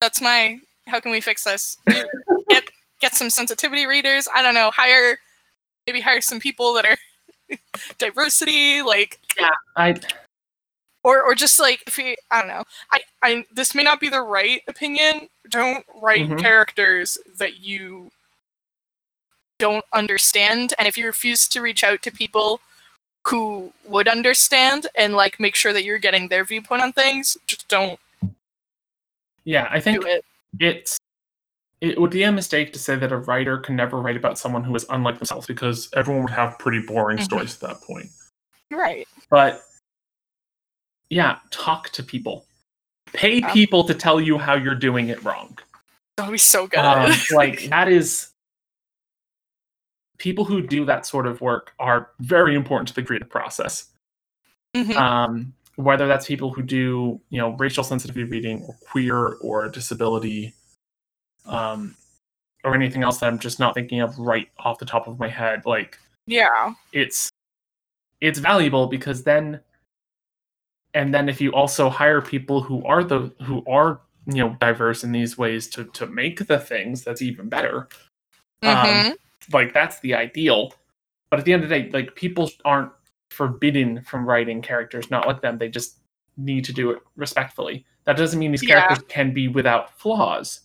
That's 0.00 0.20
my. 0.20 0.58
How 0.88 0.98
can 1.00 1.12
we 1.12 1.20
fix 1.20 1.44
this? 1.44 1.76
get 2.48 2.64
get 3.00 3.14
some 3.14 3.30
sensitivity 3.30 3.86
readers. 3.86 4.26
I 4.34 4.42
don't 4.42 4.54
know. 4.54 4.70
Hire 4.72 5.18
maybe 5.86 6.00
hire 6.00 6.20
some 6.20 6.40
people 6.40 6.72
that 6.74 6.84
are 6.86 6.96
diversity, 7.98 8.82
like 8.82 9.20
yeah, 9.38 9.50
I, 9.76 9.94
or 11.04 11.22
or 11.22 11.34
just 11.34 11.60
like 11.60 11.84
if 11.86 11.98
you 11.98 12.16
I 12.30 12.40
don't 12.40 12.48
know. 12.48 12.64
I 12.90 13.00
I 13.22 13.44
this 13.52 13.74
may 13.74 13.82
not 13.84 14.00
be 14.00 14.08
the 14.08 14.22
right 14.22 14.62
opinion. 14.66 15.28
Don't 15.50 15.84
write 16.02 16.28
Mhm. 16.28 16.40
characters 16.40 17.18
that 17.38 17.60
you 17.60 18.10
don't 19.58 19.84
understand, 19.92 20.72
and 20.78 20.88
if 20.88 20.96
you 20.96 21.04
refuse 21.06 21.46
to 21.48 21.60
reach 21.60 21.84
out 21.84 22.00
to 22.02 22.10
people 22.10 22.60
who 23.28 23.72
would 23.86 24.08
understand 24.08 24.86
and 24.96 25.14
like 25.14 25.38
make 25.38 25.54
sure 25.54 25.72
that 25.72 25.84
you're 25.84 25.98
getting 25.98 26.28
their 26.28 26.44
viewpoint 26.44 26.82
on 26.82 26.92
things, 26.92 27.36
just 27.46 27.68
don't 27.68 27.98
yeah, 29.44 29.66
I 29.70 29.80
think 29.80 30.04
it. 30.04 30.24
it's 30.60 30.98
it 31.80 31.98
would 31.98 32.10
be 32.10 32.24
a 32.24 32.32
mistake 32.32 32.72
to 32.74 32.78
say 32.78 32.96
that 32.96 33.12
a 33.12 33.16
writer 33.16 33.56
can 33.56 33.76
never 33.76 34.00
write 34.00 34.16
about 34.16 34.38
someone 34.38 34.64
who 34.64 34.74
is 34.74 34.84
unlike 34.90 35.16
themselves 35.16 35.46
because 35.46 35.88
everyone 35.94 36.22
would 36.22 36.32
have 36.32 36.58
pretty 36.58 36.80
boring 36.80 37.18
Mhm. 37.18 37.22
stories 37.24 37.54
at 37.54 37.60
that 37.68 37.80
point. 37.80 38.10
Right. 38.70 39.08
But 39.30 39.62
yeah, 41.08 41.38
talk 41.50 41.88
to 41.90 42.02
people. 42.02 42.44
Pay 43.14 43.38
Yeah. 43.38 43.52
people 43.52 43.84
to 43.84 43.94
tell 43.94 44.20
you 44.20 44.36
how 44.36 44.54
you're 44.54 44.74
doing 44.74 45.08
it 45.08 45.22
wrong. 45.24 45.58
That 46.16 46.26
would 46.26 46.32
be 46.32 46.38
so 46.38 46.66
good. 46.66 46.80
Um, 46.80 47.10
like 47.30 47.70
that 47.70 47.88
is 47.88 48.32
people 50.18 50.44
who 50.44 50.60
do 50.60 50.84
that 50.84 51.06
sort 51.06 51.26
of 51.26 51.40
work 51.40 51.72
are 51.78 52.10
very 52.20 52.54
important 52.54 52.88
to 52.88 52.94
the 52.94 53.02
creative 53.02 53.30
process. 53.30 53.90
Mhm. 54.76 54.94
um, 54.96 55.54
whether 55.76 56.06
that's 56.08 56.26
people 56.26 56.52
who 56.52 56.60
do 56.60 57.20
you 57.30 57.38
know 57.40 57.50
racial 57.56 57.82
sensitivity 57.84 58.24
reading 58.24 58.62
or 58.64 58.76
queer 58.90 59.34
or 59.40 59.68
disability 59.68 60.52
um, 61.46 61.94
or 62.64 62.74
anything 62.74 63.02
else 63.02 63.18
that 63.18 63.26
i'm 63.28 63.38
just 63.38 63.58
not 63.58 63.74
thinking 63.74 64.00
of 64.00 64.18
right 64.18 64.48
off 64.58 64.78
the 64.78 64.84
top 64.84 65.06
of 65.08 65.18
my 65.18 65.28
head 65.28 65.62
like 65.64 65.98
yeah. 66.26 66.74
it's 66.92 67.30
it's 68.20 68.38
valuable 68.40 68.88
because 68.88 69.22
then 69.22 69.60
and 70.94 71.14
then 71.14 71.28
if 71.28 71.40
you 71.40 71.52
also 71.54 71.88
hire 71.88 72.20
people 72.20 72.60
who 72.60 72.84
are 72.84 73.02
the 73.04 73.32
who 73.42 73.64
are 73.66 74.00
you 74.26 74.42
know 74.44 74.56
diverse 74.60 75.02
in 75.04 75.12
these 75.12 75.38
ways 75.38 75.66
to 75.68 75.84
to 75.84 76.06
make 76.06 76.46
the 76.46 76.58
things 76.58 77.04
that's 77.04 77.22
even 77.22 77.48
better 77.48 77.88
um, 78.64 78.86
Mhm. 78.86 79.14
Like 79.52 79.72
that's 79.72 80.00
the 80.00 80.14
ideal 80.14 80.74
but 81.30 81.38
at 81.38 81.44
the 81.44 81.52
end 81.52 81.62
of 81.62 81.68
the 81.68 81.78
day 81.80 81.90
like 81.90 82.14
people 82.14 82.50
aren't 82.64 82.90
forbidden 83.30 84.02
from 84.02 84.24
writing 84.26 84.60
characters 84.62 85.10
not 85.10 85.26
like 85.26 85.40
them 85.40 85.58
they 85.58 85.68
just 85.68 85.98
need 86.36 86.64
to 86.64 86.72
do 86.72 86.90
it 86.90 86.98
respectfully 87.16 87.84
that 88.04 88.16
doesn't 88.16 88.38
mean 88.38 88.50
these 88.52 88.62
Yeah. 88.62 88.80
characters 88.80 89.04
can 89.08 89.32
be 89.32 89.48
without 89.48 89.98
flaws 89.98 90.60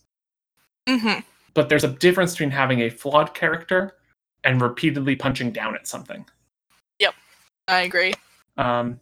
Mhm. 0.86 1.24
but 1.54 1.68
there's 1.68 1.84
a 1.84 1.88
difference 1.88 2.32
between 2.32 2.50
having 2.50 2.80
a 2.80 2.90
flawed 2.90 3.34
character 3.34 3.96
and 4.44 4.60
repeatedly 4.60 5.16
punching 5.16 5.50
down 5.52 5.74
at 5.74 5.86
something 5.86 6.24
Yep, 6.98 7.14
I 7.68 7.80
agree. 7.82 8.14
um, 8.56 9.00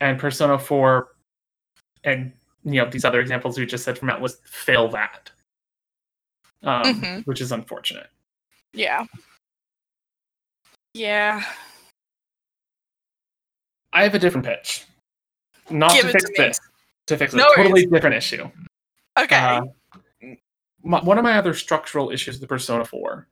and 0.00 0.18
persona 0.18 0.58
4 0.58 1.14
and 2.04 2.32
you 2.64 2.82
know 2.82 2.88
these 2.90 3.04
other 3.04 3.20
examples 3.20 3.58
we 3.58 3.66
just 3.66 3.84
said 3.84 3.98
from 3.98 4.08
Atlus 4.08 4.36
fail 4.46 4.88
that, 4.88 5.30
um, 6.62 6.84
Mhm. 7.00 7.26
which 7.26 7.40
is 7.40 7.52
unfortunate. 7.52 8.10
Yeah. 8.72 9.04
Yeah. 10.94 11.44
I 13.92 14.02
have 14.04 14.14
a 14.14 14.18
different 14.18 14.46
pitch, 14.46 14.84
not 15.68 15.92
Give 15.92 16.06
to 16.06 16.12
fix 16.12 16.24
to 16.24 16.34
this, 16.36 16.60
to 17.08 17.16
fix 17.16 17.34
No 17.34 17.44
a 17.44 17.56
totally 17.56 17.72
worries. 17.86 17.86
different 17.90 18.16
issue. 18.16 18.48
Okay. 19.18 19.36
Uh, 19.36 19.62
my, 20.84 21.02
one 21.02 21.18
of 21.18 21.24
my 21.24 21.36
other 21.36 21.54
structural 21.54 22.10
issues 22.10 22.38
with 22.38 22.48
Persona 22.48 22.84
4 22.84 23.26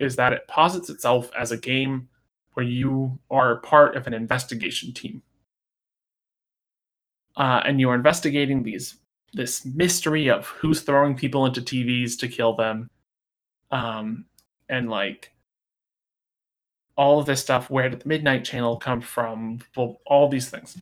is 0.00 0.16
that 0.16 0.32
it 0.32 0.46
posits 0.48 0.90
itself 0.90 1.30
as 1.38 1.52
a 1.52 1.56
game 1.56 2.08
where 2.54 2.66
you 2.66 3.18
are 3.30 3.56
part 3.56 3.96
of 3.96 4.06
an 4.06 4.14
investigation 4.14 4.92
team. 4.92 5.22
Uh, 7.36 7.62
and 7.64 7.78
you 7.78 7.88
are 7.88 7.94
investigating 7.94 8.62
these 8.62 8.96
this 9.32 9.64
mystery 9.64 10.28
of 10.28 10.46
who's 10.48 10.82
throwing 10.82 11.14
people 11.14 11.46
into 11.46 11.62
TVs 11.62 12.18
to 12.18 12.26
kill 12.26 12.54
them. 12.56 12.90
Um, 13.70 14.24
and 14.70 14.90
like 14.90 15.32
all 16.96 17.20
of 17.20 17.26
this 17.26 17.42
stuff, 17.42 17.70
where 17.70 17.88
did 17.90 18.00
the 18.00 18.08
Midnight 18.08 18.44
Channel 18.44 18.78
come 18.78 19.02
from? 19.02 19.60
Well, 19.76 20.00
all 20.06 20.28
these 20.28 20.50
things. 20.50 20.80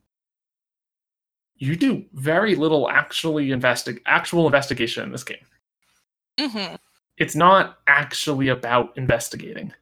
You 1.57 1.76
do 1.76 2.05
very 2.14 2.55
little 2.55 2.89
actually 2.89 3.49
investi- 3.49 4.01
actual 4.07 4.47
investigation 4.47 5.05
in 5.05 5.12
this 5.12 5.24
game 5.24 5.45
hmm 6.39 6.76
it's 7.18 7.34
not 7.34 7.78
actually 7.89 8.49
about 8.49 8.97
investigating. 8.97 9.72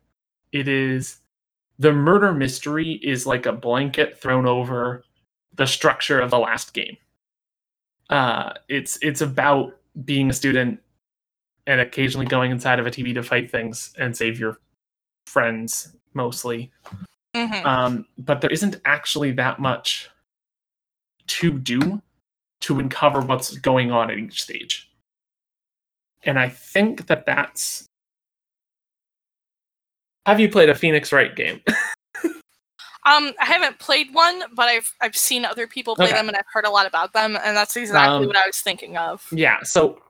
It 0.53 0.69
is 0.69 1.19
the 1.79 1.93
murder 1.93 2.33
mystery 2.33 3.01
is 3.03 3.27
like 3.27 3.47
a 3.47 3.53
blanket 3.53 4.19
thrown 4.21 4.47
over 4.47 5.05
the 5.55 5.67
structure 5.67 6.21
of 6.21 6.31
the 6.31 6.39
last 6.39 6.75
game. 6.75 6.97
Uh, 8.09 8.55
it's 8.69 8.99
it's 9.03 9.21
about 9.21 9.77
being 10.05 10.31
a 10.31 10.35
student 10.35 10.81
and 11.67 11.81
occasionally 11.81 12.27
going 12.27 12.51
inside 12.51 12.79
of 12.79 12.87
a 12.87 12.91
TV 12.91 13.15
to 13.15 13.23
fight 13.23 13.51
things 13.51 13.93
and 13.99 14.17
save 14.17 14.39
your 14.39 14.59
friends 15.27 15.95
mostly. 16.15 16.71
hmm 17.35 17.67
Um, 17.67 18.07
but 18.19 18.41
there 18.41 18.51
isn't 18.51 18.81
actually 18.85 19.33
that 19.33 19.59
much 19.59 20.11
to 21.27 21.59
do 21.59 22.01
to 22.61 22.79
uncover 22.79 23.21
what's 23.21 23.57
going 23.59 23.91
on 23.91 24.11
at 24.11 24.19
each 24.19 24.43
stage. 24.43 24.91
And 26.25 26.39
I 26.39 26.49
think 26.49 27.07
that 27.07 27.27
that's. 27.27 27.85
Have 30.25 30.41
you 30.41 30.49
played 30.49 30.69
a 30.69 30.75
Phoenix 30.75 31.13
Wright 31.13 31.35
game? 31.35 31.61
Um, 33.07 33.35
I 33.41 33.45
haven't 33.45 33.79
played 33.79 34.13
one, 34.13 34.43
but 34.55 34.67
I've 34.67 34.93
I've 35.01 35.17
seen 35.17 35.45
other 35.45 35.69
people 35.69 35.95
play 35.95 36.07
Okay. 36.07 36.15
them, 36.17 36.27
and 36.27 36.37
I've 36.37 36.45
heard 36.53 36.65
a 36.67 36.71
lot 36.71 36.87
about 36.89 37.13
them, 37.13 37.39
and 37.41 37.57
that's 37.57 37.77
exactly 37.77 38.23
Um, 38.23 38.27
what 38.27 38.37
I 38.37 38.45
was 38.45 38.59
thinking 38.59 38.97
of. 38.97 39.25
yeah, 39.31 39.63
so 39.63 40.03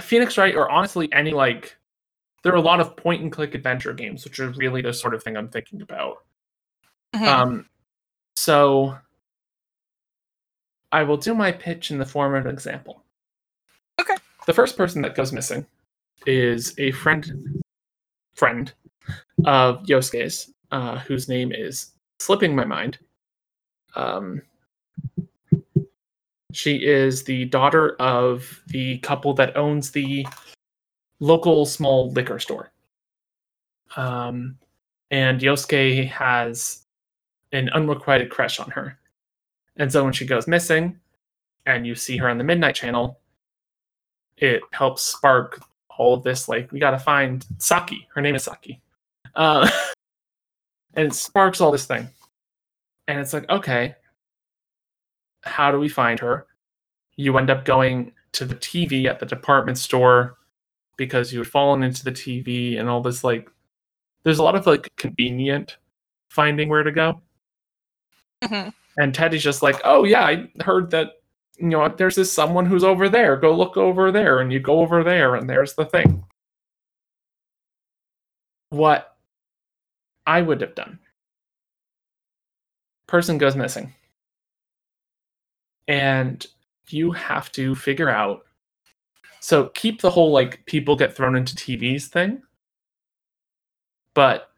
Phoenix 0.00 0.36
Wright, 0.36 0.54
or 0.54 0.70
honestly 0.70 1.12
any 1.12 1.32
like, 1.32 1.76
there 2.42 2.52
are 2.52 2.56
a 2.56 2.60
lot 2.62 2.80
of 2.80 2.96
point 2.96 3.22
and 3.22 3.30
click 3.30 3.54
adventure 3.54 3.92
games, 3.92 4.24
which 4.24 4.40
are 4.40 4.50
really 4.50 4.82
the 4.82 4.92
sort 4.92 5.14
of 5.14 5.22
thing 5.22 5.36
I'm 5.36 5.48
thinking 5.48 5.82
about. 5.82 6.24
Mhm. 7.14 7.26
Um, 7.26 7.68
so 8.36 8.98
I 10.92 11.02
will 11.02 11.16
do 11.16 11.34
my 11.34 11.52
pitch 11.52 11.90
in 11.90 11.98
the 11.98 12.06
form 12.06 12.34
of 12.34 12.46
an 12.46 12.52
example. 12.52 13.04
Okay. 14.00 14.16
The 14.46 14.54
first 14.54 14.76
person 14.76 15.02
that 15.02 15.14
goes 15.14 15.32
missing 15.32 15.66
is 16.26 16.74
a 16.78 16.90
friend 16.92 17.62
friend 18.34 18.72
of 19.44 19.82
Yosuke's, 19.84 20.52
uh, 20.70 20.98
whose 21.00 21.28
name 21.28 21.52
is 21.52 21.92
slipping 22.18 22.54
my 22.54 22.64
mind. 22.64 22.98
Um, 23.96 24.42
she 26.52 26.76
is 26.76 27.24
the 27.24 27.44
daughter 27.46 27.96
of 27.96 28.62
the 28.68 28.98
couple 28.98 29.34
that 29.34 29.56
owns 29.56 29.90
the 29.90 30.26
local 31.20 31.66
small 31.66 32.10
liquor 32.10 32.38
store. 32.38 32.72
Um, 33.96 34.56
and 35.10 35.40
Yosuke 35.40 36.08
has 36.08 36.86
an 37.52 37.68
unrequited 37.70 38.30
crush 38.30 38.60
on 38.60 38.70
her. 38.70 38.98
And 39.76 39.90
so 39.90 40.04
when 40.04 40.12
she 40.12 40.26
goes 40.26 40.46
missing 40.46 40.98
and 41.66 41.86
you 41.86 41.94
see 41.94 42.16
her 42.16 42.28
on 42.28 42.38
the 42.38 42.44
Midnight 42.44 42.74
Channel, 42.74 43.18
it 44.36 44.62
helps 44.72 45.02
spark 45.02 45.62
all 45.98 46.14
of 46.14 46.22
this 46.22 46.48
like, 46.48 46.72
we 46.72 46.80
got 46.80 46.92
to 46.92 46.98
find 46.98 47.44
Saki. 47.58 48.08
Her 48.14 48.20
name 48.20 48.34
is 48.34 48.44
Saki. 48.44 48.80
Uh, 49.34 49.68
and 50.94 51.08
it 51.08 51.14
sparks 51.14 51.60
all 51.60 51.70
this 51.70 51.86
thing. 51.86 52.08
And 53.08 53.18
it's 53.18 53.32
like, 53.32 53.48
okay, 53.50 53.96
how 55.42 55.70
do 55.72 55.78
we 55.78 55.88
find 55.88 56.20
her? 56.20 56.46
You 57.16 57.36
end 57.38 57.50
up 57.50 57.64
going 57.64 58.12
to 58.32 58.44
the 58.44 58.54
TV 58.56 59.06
at 59.06 59.20
the 59.20 59.26
department 59.26 59.78
store 59.78 60.38
because 60.96 61.32
you 61.32 61.40
had 61.40 61.48
fallen 61.48 61.82
into 61.82 62.04
the 62.04 62.12
TV 62.12 62.78
and 62.78 62.88
all 62.88 63.00
this 63.02 63.24
like 63.24 63.50
there's 64.24 64.38
a 64.38 64.42
lot 64.42 64.56
of 64.56 64.66
like 64.66 64.94
convenient 64.96 65.78
finding 66.28 66.68
where 66.68 66.82
to 66.84 66.92
go. 66.92 67.20
Mhm. 68.42 68.72
And 68.98 69.14
Teddy's 69.14 69.42
just 69.42 69.62
like, 69.62 69.80
"Oh 69.84 70.04
yeah, 70.04 70.24
I 70.24 70.50
heard 70.62 70.90
that 70.90 71.12
you 71.58 71.68
know 71.68 71.88
there's 71.88 72.16
this 72.16 72.32
someone 72.32 72.66
who's 72.66 72.84
over 72.84 73.08
there. 73.08 73.36
Go 73.36 73.54
look 73.56 73.76
over 73.76 74.10
there." 74.12 74.40
And 74.40 74.52
you 74.52 74.60
go 74.60 74.80
over 74.80 75.02
there 75.04 75.34
and 75.36 75.48
there's 75.48 75.74
the 75.74 75.84
thing. 75.86 76.24
What 78.70 79.16
I 80.26 80.40
would 80.40 80.60
have 80.62 80.74
done. 80.74 80.98
Person 83.06 83.38
goes 83.38 83.56
missing. 83.56 83.92
And 85.88 86.46
you 86.88 87.12
have 87.12 87.50
to 87.52 87.74
figure 87.74 88.10
out 88.10 88.44
so 89.40 89.68
keep 89.70 90.02
the 90.02 90.10
whole 90.10 90.30
like 90.30 90.64
people 90.66 90.94
get 90.94 91.16
thrown 91.16 91.34
into 91.34 91.56
TVs 91.56 92.06
thing. 92.06 92.42
But 94.14 94.50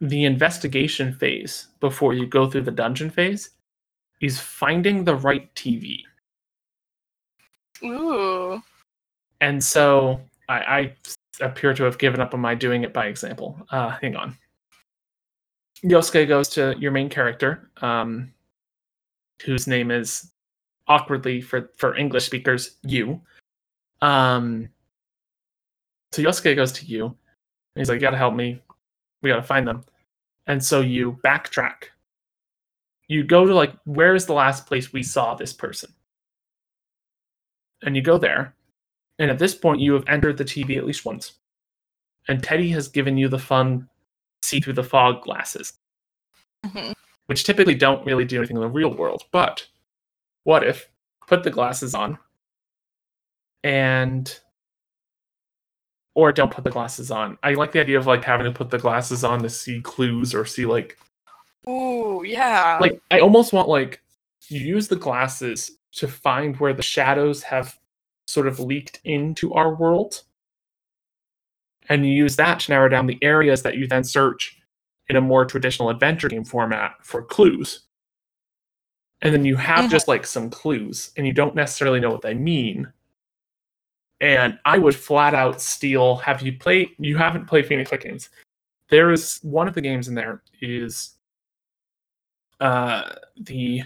the 0.00 0.24
investigation 0.24 1.12
phase 1.12 1.68
before 1.80 2.14
you 2.14 2.26
go 2.26 2.48
through 2.48 2.62
the 2.62 2.70
dungeon 2.70 3.10
phase 3.10 3.50
is 4.20 4.40
finding 4.40 5.04
the 5.04 5.16
right 5.16 5.52
TV. 5.54 6.02
Ooh. 7.82 8.62
And 9.40 9.62
so 9.62 10.20
I, 10.48 10.58
I 10.58 10.94
appear 11.40 11.74
to 11.74 11.82
have 11.84 11.98
given 11.98 12.20
up 12.20 12.34
on 12.34 12.40
my 12.40 12.54
doing 12.54 12.84
it 12.84 12.92
by 12.92 13.06
example. 13.06 13.58
Uh, 13.70 13.90
hang 14.00 14.14
on. 14.14 14.36
Yosuke 15.84 16.28
goes 16.28 16.48
to 16.50 16.74
your 16.78 16.92
main 16.92 17.08
character, 17.08 17.70
um, 17.82 18.32
whose 19.42 19.66
name 19.66 19.90
is 19.90 20.30
awkwardly 20.88 21.40
for, 21.40 21.70
for 21.76 21.96
English 21.96 22.26
speakers, 22.26 22.76
you. 22.82 23.20
Um, 24.02 24.68
so 26.12 26.22
Yosuke 26.22 26.54
goes 26.56 26.72
to 26.72 26.86
you. 26.86 27.06
And 27.06 27.14
he's 27.76 27.88
like, 27.88 27.96
You 27.96 28.00
gotta 28.02 28.16
help 28.16 28.34
me. 28.34 28.60
We 29.22 29.30
gotta 29.30 29.42
find 29.42 29.66
them. 29.66 29.84
And 30.46 30.62
so 30.62 30.80
you 30.80 31.18
backtrack. 31.24 31.84
You 33.08 33.24
go 33.24 33.46
to 33.46 33.54
like, 33.54 33.72
where's 33.84 34.26
the 34.26 34.32
last 34.32 34.66
place 34.66 34.92
we 34.92 35.02
saw 35.02 35.34
this 35.34 35.52
person? 35.52 35.92
And 37.82 37.96
you 37.96 38.02
go 38.02 38.18
there. 38.18 38.54
And 39.18 39.30
at 39.30 39.38
this 39.38 39.54
point, 39.54 39.80
you 39.80 39.92
have 39.92 40.04
entered 40.08 40.38
the 40.38 40.44
TV 40.44 40.76
at 40.76 40.86
least 40.86 41.04
once. 41.04 41.34
And 42.28 42.42
Teddy 42.42 42.70
has 42.70 42.88
given 42.88 43.16
you 43.18 43.28
the 43.28 43.38
fun 43.38 43.88
see 44.42 44.60
through 44.60 44.72
the 44.74 44.82
fog 44.82 45.22
glasses, 45.22 45.74
Mhm. 46.66 46.94
which 47.26 47.44
typically 47.44 47.74
don't 47.74 48.04
really 48.06 48.24
do 48.24 48.38
anything 48.38 48.56
in 48.56 48.62
the 48.62 48.68
real 48.68 48.94
world. 48.94 49.24
But 49.30 49.66
what 50.44 50.66
if 50.66 50.88
put 51.26 51.42
the 51.42 51.50
glasses 51.50 51.94
on 51.94 52.18
and 53.62 54.40
or 56.14 56.30
don't 56.32 56.52
put 56.52 56.64
the 56.64 56.70
glasses 56.70 57.10
on. 57.10 57.36
I 57.42 57.54
like 57.54 57.72
the 57.72 57.80
idea 57.80 57.98
of 57.98 58.06
like 58.06 58.22
having 58.24 58.44
to 58.44 58.52
put 58.52 58.70
the 58.70 58.78
glasses 58.78 59.24
on 59.24 59.42
to 59.42 59.50
see 59.50 59.80
clues 59.80 60.34
or 60.34 60.44
see 60.44 60.64
like 60.66 60.96
Ooh, 61.68 62.22
yeah. 62.24 62.78
like 62.80 63.00
I 63.10 63.20
almost 63.20 63.52
want 63.52 63.68
like 63.68 64.00
you 64.48 64.60
use 64.60 64.88
the 64.88 64.96
glasses 64.96 65.72
to 65.92 66.06
find 66.06 66.56
where 66.58 66.72
the 66.72 66.82
shadows 66.82 67.42
have 67.44 67.78
sort 68.26 68.46
of 68.46 68.60
leaked 68.60 69.00
into 69.04 69.52
our 69.54 69.74
world. 69.74 70.22
And 71.88 72.06
you 72.06 72.12
use 72.12 72.36
that 72.36 72.60
to 72.60 72.72
narrow 72.72 72.88
down 72.88 73.06
the 73.06 73.18
areas 73.22 73.62
that 73.62 73.76
you 73.76 73.86
then 73.86 74.04
search 74.04 74.58
in 75.08 75.16
a 75.16 75.20
more 75.20 75.44
traditional 75.44 75.90
adventure 75.90 76.28
game 76.28 76.44
format 76.44 76.94
for 77.02 77.22
clues. 77.22 77.83
And 79.24 79.32
then 79.32 79.44
you 79.44 79.56
have 79.56 79.86
Mhm. 79.86 79.90
just 79.90 80.06
like 80.06 80.26
some 80.26 80.50
clues 80.50 81.10
and 81.16 81.26
you 81.26 81.32
don't 81.32 81.54
necessarily 81.54 81.98
know 81.98 82.10
what 82.10 82.22
they 82.22 82.34
mean. 82.34 82.92
And 84.20 84.58
I 84.64 84.78
would 84.78 84.94
flat 84.94 85.34
out 85.34 85.60
steal 85.60 86.16
have 86.16 86.42
you 86.42 86.56
played 86.56 86.94
you 86.98 87.16
haven't 87.16 87.46
played 87.46 87.66
Phoenix 87.66 87.90
games. 87.90 88.28
There 88.90 89.10
is 89.10 89.40
one 89.42 89.66
of 89.66 89.74
the 89.74 89.80
games 89.80 90.08
in 90.08 90.14
there 90.14 90.42
is 90.60 91.16
uh, 92.60 93.14
the 93.36 93.82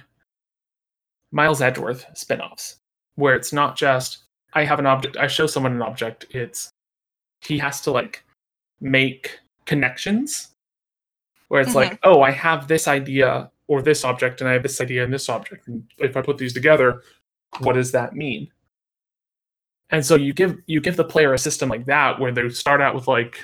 Miles 1.30 1.62
Edgeworth 1.62 2.04
spin-offs, 2.14 2.78
where 3.14 3.34
it's 3.34 3.52
not 3.52 3.76
just 3.76 4.24
I 4.54 4.64
have 4.64 4.78
an 4.78 4.86
object, 4.86 5.16
I 5.16 5.26
show 5.28 5.46
someone 5.46 5.72
an 5.72 5.82
object. 5.82 6.26
It's 6.30 6.70
he 7.40 7.58
has 7.58 7.80
to 7.82 7.90
like 7.92 8.24
make 8.80 9.38
connections, 9.66 10.54
where 11.48 11.60
it's 11.60 11.74
like, 11.74 11.98
oh, 12.02 12.22
I 12.22 12.30
have 12.32 12.66
this 12.66 12.88
idea 12.88 13.50
or 13.68 13.82
this 13.82 14.04
object, 14.04 14.40
and 14.40 14.48
I 14.48 14.54
have 14.54 14.62
this 14.62 14.80
idea 14.80 15.04
and 15.04 15.12
this 15.12 15.28
object, 15.28 15.68
and 15.68 15.84
if 15.98 16.16
I 16.16 16.22
put 16.22 16.38
these 16.38 16.52
together, 16.54 17.02
what 17.60 17.74
does 17.74 17.92
that 17.92 18.14
mean? 18.14 18.50
And 19.90 20.04
so 20.04 20.16
you 20.16 20.32
give 20.32 20.58
you 20.66 20.80
give 20.80 20.96
the 20.96 21.04
player 21.04 21.32
a 21.32 21.38
system 21.38 21.68
like 21.68 21.86
that 21.86 22.18
where 22.18 22.32
they 22.32 22.48
start 22.50 22.80
out 22.80 22.94
with 22.94 23.08
like 23.08 23.38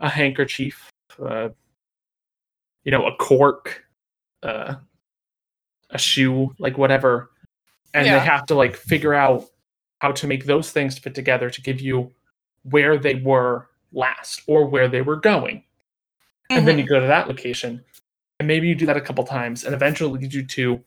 a 0.00 0.08
handkerchief, 0.08 0.90
uh, 1.18 1.48
you 2.84 2.92
know, 2.92 3.06
a 3.06 3.16
cork, 3.16 3.84
uh, 4.42 4.76
a 5.90 5.98
shoe, 5.98 6.54
like 6.58 6.78
whatever, 6.78 7.30
and 7.92 8.06
Yeah. 8.06 8.18
they 8.18 8.24
have 8.24 8.46
to 8.46 8.54
like 8.54 8.76
figure 8.76 9.14
out 9.14 9.44
how 10.00 10.12
to 10.12 10.26
make 10.26 10.44
those 10.44 10.70
things 10.70 10.98
fit 10.98 11.14
together 11.14 11.50
to 11.50 11.60
give 11.62 11.80
you 11.80 12.12
where 12.62 12.98
they 12.98 13.16
were 13.16 13.68
last 13.92 14.42
or 14.46 14.66
where 14.66 14.88
they 14.88 15.02
were 15.02 15.16
going. 15.16 15.62
And 16.50 16.66
then 16.66 16.76
Mhm. 16.76 16.80
you 16.80 16.86
go 16.86 17.00
to 17.00 17.06
that 17.06 17.28
location, 17.28 17.84
and 18.44 18.48
maybe 18.48 18.68
you 18.68 18.74
do 18.74 18.84
that 18.84 18.96
a 18.98 19.00
couple 19.00 19.24
times, 19.24 19.64
and 19.64 19.74
eventually 19.74 20.20
leads 20.20 20.34
you 20.34 20.44
to 20.44 20.84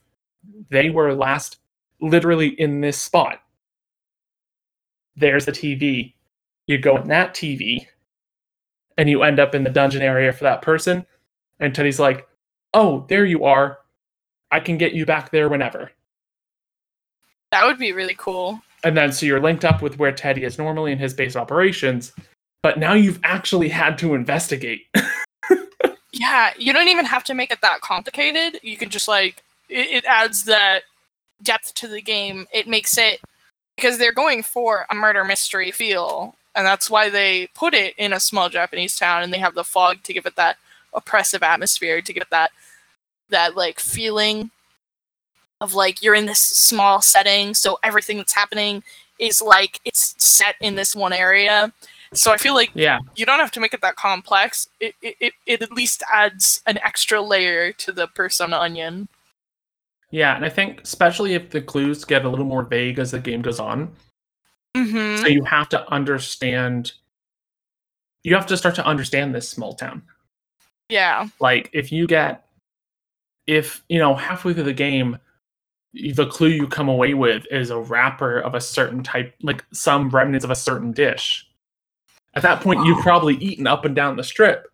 they 0.70 0.92
were 0.92 1.16
last 1.16 1.58
literally 2.00 2.50
in 2.50 2.82
this 2.82 3.02
spot. 3.02 3.42
There's 5.16 5.46
the 5.46 5.52
TV. 5.52 6.14
You 6.68 6.78
go 6.78 6.98
in 6.98 7.08
that 7.08 7.34
TV, 7.34 7.88
and 8.96 9.10
you 9.10 9.24
end 9.24 9.40
up 9.40 9.56
in 9.56 9.64
the 9.64 9.72
dungeon 9.72 10.04
area 10.04 10.32
for 10.32 10.44
that 10.44 10.62
person. 10.62 11.04
And 11.60 11.74
Teddy's 11.74 12.00
like, 12.00 12.28
"Oh, 12.76 13.08
there 13.10 13.26
you 13.26 13.46
are. 13.46 13.80
I 14.52 14.60
can 14.60 14.78
get 14.78 14.94
you 14.94 15.08
back 15.08 15.32
there 15.32 15.50
whenever." 15.50 15.90
that 17.52 17.66
would 17.66 17.80
be 17.80 17.92
really 17.92 18.16
cool. 18.20 18.60
And 18.84 18.96
then 18.96 19.12
so 19.12 19.26
you're 19.26 19.40
linked 19.40 19.66
up 19.66 19.82
with 19.82 19.98
where 19.98 20.12
Teddy 20.12 20.44
is 20.44 20.60
normally 20.60 20.92
in 20.92 21.00
his 21.00 21.14
base 21.14 21.36
operations, 21.36 22.12
but 22.62 22.78
now 22.78 22.94
you've 22.94 23.22
actually 23.24 23.70
had 23.70 23.98
to 24.00 24.14
investigate. 24.14 24.82
Yeah, 26.38 26.54
you 26.56 26.72
don't 26.72 26.88
even 26.88 27.06
have 27.06 27.24
to 27.24 27.34
make 27.34 27.52
it 27.52 27.62
that 27.62 27.82
complicated. 27.82 28.60
You 28.62 28.78
can 28.78 28.92
just 28.92 29.08
like 29.08 29.44
it, 29.70 29.88
it 29.88 30.06
adds 30.06 30.44
that 30.44 30.84
depth 31.42 31.74
to 31.76 31.88
the 31.88 32.00
game. 32.00 32.46
It 32.54 32.68
makes 32.68 32.96
it 32.96 33.22
because 33.76 33.98
they're 33.98 34.14
going 34.14 34.44
for 34.44 34.86
a 34.92 34.94
murder 34.94 35.24
mystery 35.24 35.72
feel, 35.72 36.36
and 36.54 36.64
that's 36.64 36.92
why 36.92 37.10
they 37.10 37.48
put 37.56 37.74
it 37.74 37.96
in 37.98 38.14
a 38.14 38.20
small 38.20 38.50
Japanese 38.50 38.96
town, 38.96 39.24
and 39.24 39.34
they 39.34 39.40
have 39.40 39.56
the 39.56 39.64
fog 39.64 40.04
to 40.04 40.14
give 40.14 40.28
it 40.28 40.36
that 40.36 40.58
oppressive 40.94 41.42
atmosphere, 41.42 42.04
to 42.04 42.14
give 42.14 42.30
that 42.30 42.52
that 43.30 43.56
like 43.56 43.80
feeling 43.80 44.52
of 45.60 45.74
like 45.74 46.04
you're 46.04 46.14
in 46.14 46.28
this 46.28 46.40
small 46.40 47.02
setting, 47.02 47.56
so 47.56 47.80
everything 47.82 48.18
that's 48.18 48.34
happening 48.36 48.84
is 49.18 49.42
like 49.42 49.80
it's 49.86 50.14
set 50.24 50.54
in 50.62 50.76
this 50.76 50.96
one 50.96 51.14
area. 51.14 51.74
So 52.14 52.32
I 52.32 52.38
feel 52.38 52.54
like 52.54 52.72
yeah. 52.74 53.00
you 53.16 53.26
don't 53.26 53.40
have 53.40 53.52
to 53.52 53.60
make 53.60 53.74
it 53.74 53.82
that 53.82 53.96
complex. 53.96 54.70
It, 54.80 54.96
it, 55.02 55.34
it, 55.46 55.62
at 55.62 55.72
least 55.72 56.04
adds 56.12 56.62
an 56.66 56.78
extra 56.80 57.22
layer 57.22 57.72
to 57.74 57.92
the 57.92 58.08
persona 58.08 58.58
onion. 58.58 59.08
Yeah, 60.10 60.36
and 60.36 60.46
I 60.46 60.50
think 60.50 60.82
especially 60.82 61.34
if 61.34 61.50
the 61.50 61.62
clues 61.62 62.06
get 62.06 62.24
a 62.24 62.30
little 62.30 62.46
more 62.46 62.64
vague 62.64 62.98
as 62.98 63.12
the 63.12 63.20
game 63.20 63.42
goes 63.42 63.60
on, 63.60 63.94
Mm-hmm. 64.78 65.22
so 65.22 65.28
you 65.28 65.44
have 65.44 65.70
to 65.70 65.92
understand 65.92 66.92
you 68.24 68.36
have 68.36 68.46
to 68.48 68.58
start 68.58 68.76
to 68.76 68.86
understand 68.86 69.34
this 69.34 69.50
small 69.50 69.74
town. 69.74 70.04
Yeah. 70.90 71.30
Like 71.40 71.70
if 71.74 71.92
you 71.92 72.06
get 72.06 72.46
if, 73.48 73.84
you 73.88 73.98
know, 73.98 74.14
halfway 74.14 74.54
through 74.54 74.64
the 74.64 74.74
game 74.74 75.18
the 75.94 76.28
clue 76.28 76.50
you 76.50 76.68
come 76.68 76.90
away 76.90 77.16
with 77.16 77.48
is 77.50 77.72
a 77.72 77.80
wrapper 77.80 78.40
of 78.40 78.54
a 78.54 78.62
certain 78.62 79.02
type 79.02 79.34
like 79.42 79.66
some 79.72 80.10
remnants 80.10 80.46
of 80.46 80.52
a 80.52 80.56
certain 80.56 80.92
dish. 80.92 81.48
At 82.38 82.44
that 82.44 82.62
point 82.62 82.86
you've 82.86 83.00
probably 83.02 83.36
eaten 83.38 83.66
up 83.66 83.84
and 83.84 83.96
down 83.96 84.16
the 84.16 84.24
strip. 84.24 84.68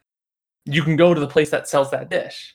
You 0.65 0.83
can 0.83 0.97
go 0.97 1.13
to 1.13 1.19
the 1.19 1.27
place 1.27 1.49
that 1.51 1.67
sells 1.69 1.91
that 1.91 2.09
dish. 2.09 2.53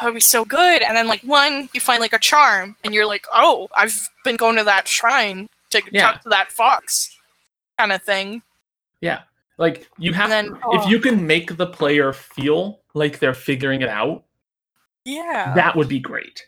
That 0.00 0.06
would 0.06 0.14
be 0.14 0.20
so 0.20 0.46
good. 0.46 0.80
And 0.80 0.96
then 0.96 1.06
like 1.06 1.20
one, 1.20 1.68
you 1.74 1.80
find 1.80 2.00
like 2.00 2.14
a 2.14 2.18
charm, 2.18 2.74
and 2.82 2.94
you're 2.94 3.04
like, 3.04 3.26
oh, 3.34 3.68
I've 3.76 4.08
been 4.24 4.36
going 4.36 4.56
to 4.56 4.64
that 4.64 4.88
shrine 4.88 5.46
to 5.70 5.82
Yeah. 5.92 6.12
talk 6.12 6.22
to 6.22 6.30
that 6.30 6.50
fox, 6.50 7.14
kind 7.78 7.92
of 7.92 8.02
thing. 8.02 8.40
Yeah. 9.02 9.20
Like 9.58 9.90
you 9.98 10.14
have 10.14 10.30
then- 10.30 10.56
if 10.72 10.82
oh. 10.84 10.88
you 10.88 11.00
can 11.00 11.26
make 11.26 11.58
the 11.58 11.66
player 11.66 12.14
feel 12.14 12.80
like 12.94 13.18
they're 13.18 13.34
figuring 13.34 13.82
it 13.82 13.90
out, 13.90 14.24
Yeah. 15.04 15.52
that 15.54 15.76
would 15.76 15.88
be 15.88 16.00
great. 16.00 16.46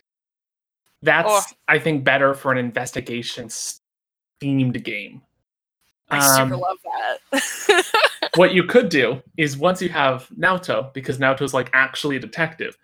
That's 1.03 1.29
Oh. 1.29 1.43
I 1.67 1.77
think 1.77 2.03
better 2.03 2.33
for 2.33 2.51
an 2.51 2.57
investigation 2.57 3.49
themed 4.41 4.83
game. 4.83 5.21
I 6.09 6.19
super 6.37 6.53
Um, 6.55 6.59
love 6.59 6.77
that. 7.31 7.85
what 8.35 8.53
you 8.53 8.63
could 8.65 8.89
do 8.89 9.21
is 9.37 9.57
once 9.57 9.81
you 9.81 9.89
have 9.89 10.27
Naoto, 10.37 10.93
because 10.93 11.17
Naoto's 11.17 11.53
like 11.53 11.69
actually 11.73 12.15
a 12.17 12.19
detective, 12.19 12.77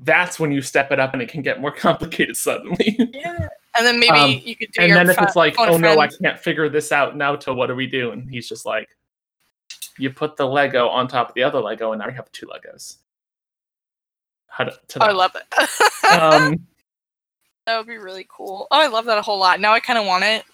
that's 0.00 0.38
when 0.38 0.52
you 0.52 0.60
step 0.62 0.92
it 0.92 1.00
up 1.00 1.12
and 1.14 1.22
it 1.22 1.28
can 1.28 1.42
get 1.42 1.60
more 1.60 1.70
complicated 1.72 2.36
suddenly. 2.36 2.96
yeah. 3.14 3.48
And 3.76 3.86
then 3.86 3.98
maybe 4.00 4.18
Um, 4.18 4.30
you 4.44 4.56
could 4.56 4.70
do 4.72 4.82
and 4.82 4.92
then 4.92 5.10
if 5.10 5.16
fa- 5.16 5.24
it's 5.24 5.36
like, 5.36 5.54
oh 5.58 5.76
no, 5.76 5.98
I 6.00 6.08
can't 6.08 6.38
figure 6.38 6.68
this 6.68 6.92
out, 6.92 7.14
Naoto, 7.16 7.54
what 7.54 7.66
do 7.66 7.74
we 7.74 7.86
do? 7.86 8.10
And 8.12 8.30
he's 8.30 8.48
just 8.48 8.64
like, 8.64 8.88
you 9.98 10.10
put 10.10 10.36
the 10.36 10.46
Lego 10.46 10.88
on 10.88 11.08
top 11.08 11.28
of 11.30 11.34
the 11.34 11.42
other 11.42 11.60
Lego, 11.60 11.92
and 11.92 12.00
now 12.00 12.06
you 12.08 12.14
have 12.14 12.30
two 12.32 12.46
Legos. 12.46 12.96
How 14.48 14.64
to, 14.64 14.70
to 14.88 15.02
Oh, 15.02 15.06
I 15.06 15.12
love 15.12 15.34
it. 15.34 16.20
um, 16.20 16.66
that 17.66 17.78
would 17.78 17.86
be 17.86 17.96
really 17.98 18.26
cool. 18.30 18.66
Oh, 18.70 18.78
I 18.78 18.86
love 18.88 19.06
that 19.06 19.16
a 19.18 19.22
whole 19.22 19.38
lot. 19.38 19.60
Now 19.60 19.72
I 19.72 19.80
kind 19.80 19.98
of 19.98 20.06
want 20.06 20.24
it. 20.24 20.44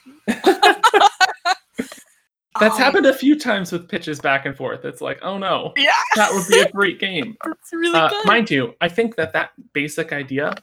That's 2.61 2.77
Um, 2.77 2.83
happened 2.83 3.07
a 3.07 3.15
few 3.15 3.39
times 3.39 3.73
with 3.73 3.89
pitches 3.89 4.21
back 4.21 4.47
and 4.47 4.57
forth. 4.57 4.85
It's 4.85 5.01
like, 5.01 5.19
oh 5.23 5.39
no, 5.39 5.73
Yeah, 5.77 5.91
that 6.17 6.33
would 6.33 6.47
be 6.49 6.61
a 6.61 6.71
great 6.71 6.99
game. 6.99 7.37
that's 7.45 7.73
really 7.73 7.99
Uh, 7.99 8.09
good. 8.09 8.27
mind 8.27 8.51
you, 8.51 8.75
I 8.81 8.89
think 8.89 9.17
that 9.17 9.33
that 9.33 9.53
basic 9.73 10.13
idea 10.13 10.55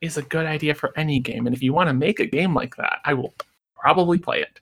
is 0.00 0.16
a 0.16 0.22
good 0.22 0.46
idea 0.46 0.74
for 0.74 0.92
any 0.96 1.18
game, 1.20 1.46
and 1.46 1.54
if 1.54 1.62
you 1.62 1.72
want 1.72 1.88
to 1.88 1.94
make 1.94 2.20
a 2.20 2.26
game 2.26 2.54
like 2.54 2.76
that, 2.76 3.00
I 3.04 3.14
will 3.14 3.34
probably 3.76 4.18
play 4.18 4.40
it. 4.40 4.60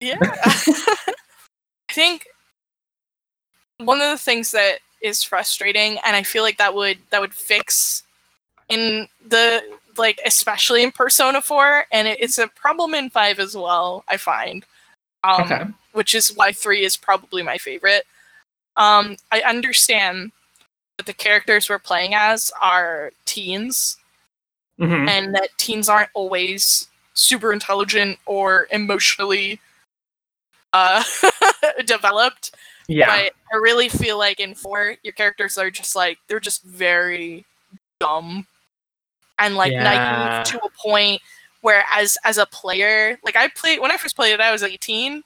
Yeah. 0.00 0.18
I 0.22 1.92
think 1.92 2.26
one 3.78 4.00
of 4.00 4.10
the 4.10 4.18
things 4.18 4.52
that 4.52 4.78
is 5.02 5.22
frustrating 5.22 5.98
and 6.06 6.16
I 6.16 6.22
feel 6.22 6.42
like 6.42 6.58
that 6.58 6.74
would 6.74 6.98
that 7.10 7.20
would 7.20 7.32
fix 7.34 8.02
in 8.68 9.06
the 9.28 9.62
like 9.96 10.18
especially 10.26 10.82
in 10.82 10.90
Persona 10.90 11.40
4 11.40 11.84
and 11.92 12.08
it, 12.08 12.18
it's 12.20 12.38
a 12.38 12.48
problem 12.48 12.94
in 12.94 13.08
5 13.10 13.38
as 13.38 13.54
well, 13.56 14.04
I 14.08 14.16
find. 14.16 14.64
Um 15.24 15.42
Okay. 15.42 15.62
Which 15.96 16.14
is 16.14 16.34
why 16.36 16.52
3 16.52 16.84
is 16.84 16.96
probably 16.96 17.42
my 17.42 17.58
favorite. 17.58 18.04
Um 18.76 19.16
I 19.32 19.40
understand 19.40 20.32
that 20.98 21.06
the 21.06 21.12
characters 21.14 21.68
we're 21.68 21.78
playing 21.78 22.14
as 22.14 22.52
are 22.60 23.10
teens 23.24 23.96
Mhm. 24.78 25.08
and 25.08 25.34
that 25.34 25.48
teens 25.56 25.88
aren't 25.88 26.10
always 26.14 26.88
super 27.14 27.50
intelligent 27.52 28.18
or 28.26 28.66
emotionally 28.70 29.58
uh 30.74 31.02
developed 31.86 32.50
Yeah, 32.88 33.06
but 33.06 33.32
i 33.52 33.56
really 33.56 33.88
feel 33.88 34.18
like 34.18 34.38
in 34.38 34.54
four 34.54 34.96
your 35.02 35.14
characters 35.14 35.56
are 35.56 35.70
just 35.70 35.96
like 35.96 36.18
they're 36.28 36.40
just 36.40 36.62
very 36.62 37.44
dumb 38.00 38.46
and 39.38 39.56
like 39.56 39.72
Yeah. 39.72 39.84
naive 39.84 40.44
to 40.48 40.58
a 40.58 40.68
point 40.76 41.22
where 41.62 41.84
as 41.90 42.18
as 42.24 42.36
a 42.36 42.44
player 42.46 43.18
like 43.24 43.36
i 43.36 43.48
played 43.48 43.80
when 43.80 43.90
i 43.90 43.96
first 43.96 44.14
played 44.16 44.34
it 44.34 44.40
i 44.40 44.52
was 44.52 44.62
18 44.62 45.22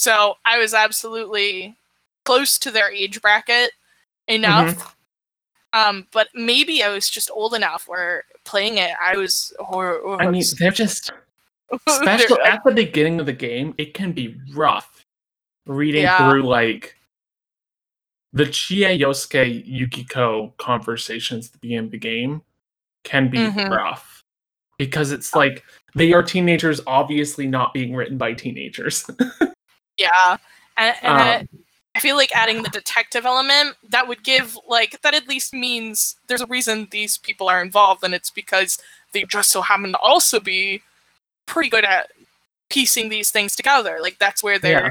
so 0.00 0.34
i 0.44 0.58
was 0.58 0.72
absolutely 0.72 1.76
close 2.24 2.58
to 2.58 2.70
their 2.70 2.90
age 2.90 3.20
bracket 3.20 3.70
enough 4.28 4.96
um 5.72 6.06
but 6.12 6.28
maybe 6.34 6.82
i 6.82 6.88
was 6.88 7.10
just 7.10 7.30
old 7.34 7.52
enough 7.54 7.84
where 7.86 8.24
playing 8.44 8.78
it 8.78 8.92
i 9.02 9.16
was 9.16 9.52
or, 9.70 9.96
or 9.98 10.22
I 10.22 10.30
mean, 10.30 10.42
they're 10.58 10.70
just 10.70 11.10
special 11.88 12.36
they're- 12.36 12.46
at 12.52 12.60
the 12.64 12.72
beginning 12.72 13.20
of 13.20 13.26
the 13.26 13.32
game. 13.32 13.74
It 13.78 13.94
can 13.94 14.10
be 14.12 14.36
rough 14.54 15.04
reading 15.66 16.02
Yeah. 16.02 16.18
through 16.30 16.42
like 16.42 16.96
the 18.32 18.46
Chie 18.46 18.98
Yosuke 18.98 19.62
Yukiko 19.66 20.52
conversations 20.58 21.46
at 21.46 21.52
the 21.52 21.58
beginning 21.58 21.84
of 21.86 21.90
the 21.92 21.98
game 21.98 22.42
can 23.04 23.28
be 23.30 23.38
Mhm. 23.38 23.70
rough 23.70 24.24
because 24.78 25.12
it's 25.12 25.34
like 25.34 25.64
they 25.94 26.12
are 26.12 26.22
teenagers, 26.24 26.80
obviously 26.86 27.46
not 27.46 27.72
being 27.74 27.94
written 27.94 28.18
by 28.18 28.32
teenagers. 28.32 29.04
Yeah, 29.96 30.36
and, 30.76 30.96
and 31.02 31.12
I- 31.18 31.36
Um, 31.40 31.48
I 31.96 31.98
feel 31.98 32.14
like 32.14 32.30
adding 32.36 32.62
the 32.62 32.68
detective 32.68 33.26
element 33.26 33.76
that 33.88 34.06
would 34.06 34.22
give 34.22 34.56
like 34.68 35.02
that 35.02 35.12
at 35.12 35.26
least 35.26 35.52
means 35.52 36.14
there's 36.28 36.40
a 36.40 36.46
reason 36.46 36.86
these 36.92 37.18
people 37.18 37.48
are 37.48 37.60
involved, 37.60 38.04
and 38.04 38.14
it's 38.14 38.30
because 38.30 38.78
they 39.12 39.24
just 39.24 39.50
so 39.50 39.60
happen 39.60 39.90
to 39.90 39.98
also 39.98 40.38
be 40.38 40.82
pretty 41.46 41.68
good 41.68 41.84
at 41.84 42.12
piecing 42.70 43.08
these 43.08 43.32
things 43.32 43.56
together. 43.56 43.98
Like 44.00 44.18
that's 44.20 44.40
where 44.40 44.56
their 44.60 44.82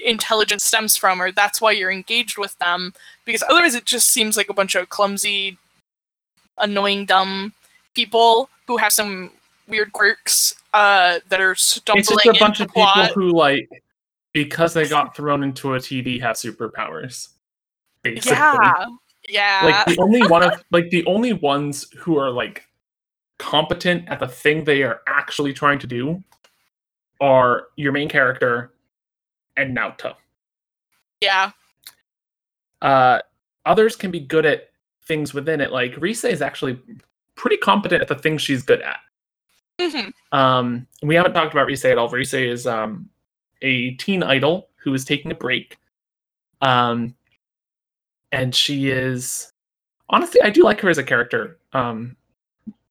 intelligence 0.00 0.64
stems 0.64 0.96
from, 0.96 1.22
or 1.22 1.30
that's 1.30 1.60
why 1.60 1.70
you're 1.70 1.92
engaged 1.92 2.36
with 2.36 2.58
them. 2.58 2.92
Because 3.24 3.44
otherwise, 3.48 3.76
it 3.76 3.84
just 3.84 4.08
seems 4.10 4.36
like 4.36 4.48
a 4.50 4.54
bunch 4.54 4.74
of 4.74 4.88
clumsy, 4.88 5.56
annoying, 6.58 7.06
dumb 7.06 7.52
people 7.94 8.48
who 8.66 8.76
have 8.78 8.92
some 8.92 9.30
weird 9.68 9.92
quirks 9.92 10.56
uh, 10.74 11.20
that 11.28 11.40
are 11.40 11.54
stumbling 11.54 12.00
it's 12.00 12.08
just 12.08 12.26
a 12.26 12.32
bunch 12.40 12.58
of 12.60 12.68
people 12.68 12.82
who 13.14 13.30
like 13.30 13.68
because 14.34 14.74
they 14.74 14.86
got 14.86 15.16
thrown 15.16 15.42
into 15.42 15.72
a 15.74 15.78
TV 15.78 16.20
have 16.20 16.36
superpowers. 16.36 17.28
Basically. 18.02 18.32
Yeah. 18.32 18.86
Yeah. 19.26 19.60
like 19.64 19.96
the 19.96 20.02
only 20.02 20.26
one 20.26 20.42
of 20.42 20.62
like 20.70 20.90
the 20.90 21.06
only 21.06 21.32
ones 21.32 21.86
who 21.96 22.18
are 22.18 22.30
like 22.30 22.66
competent 23.38 24.06
at 24.08 24.20
the 24.20 24.28
thing 24.28 24.64
they 24.64 24.82
are 24.82 25.00
actually 25.06 25.54
trying 25.54 25.78
to 25.78 25.86
do 25.86 26.22
are 27.22 27.68
your 27.76 27.92
main 27.92 28.08
character 28.10 28.74
and 29.56 29.74
Naoto. 29.74 30.14
Yeah. 31.22 31.52
Uh, 32.82 33.20
others 33.64 33.96
can 33.96 34.10
be 34.10 34.20
good 34.20 34.44
at 34.44 34.68
things 35.06 35.32
within 35.32 35.62
it. 35.62 35.72
Like 35.72 35.94
Rise 35.98 36.24
is 36.24 36.42
actually 36.42 36.78
pretty 37.34 37.56
competent 37.56 38.02
at 38.02 38.08
the 38.08 38.14
things 38.16 38.42
she's 38.42 38.62
good 38.62 38.82
at. 38.82 38.98
hmm 39.80 40.10
Um, 40.36 40.86
we 41.02 41.14
haven't 41.14 41.32
talked 41.32 41.54
about 41.54 41.66
Rise 41.66 41.84
at 41.86 41.96
all. 41.96 42.08
Rise 42.08 42.34
is 42.34 42.66
um, 42.66 43.08
a 43.62 43.92
teen 43.92 44.22
idol 44.22 44.68
who 44.76 44.92
is 44.94 45.04
taking 45.04 45.30
a 45.30 45.34
break. 45.34 45.78
Um, 46.60 47.14
and 48.32 48.54
she 48.54 48.90
is 48.90 49.52
honestly, 50.08 50.40
I 50.42 50.50
do 50.50 50.64
like 50.64 50.80
her 50.80 50.88
as 50.90 50.98
a 50.98 51.04
character. 51.04 51.58
Um, 51.72 52.16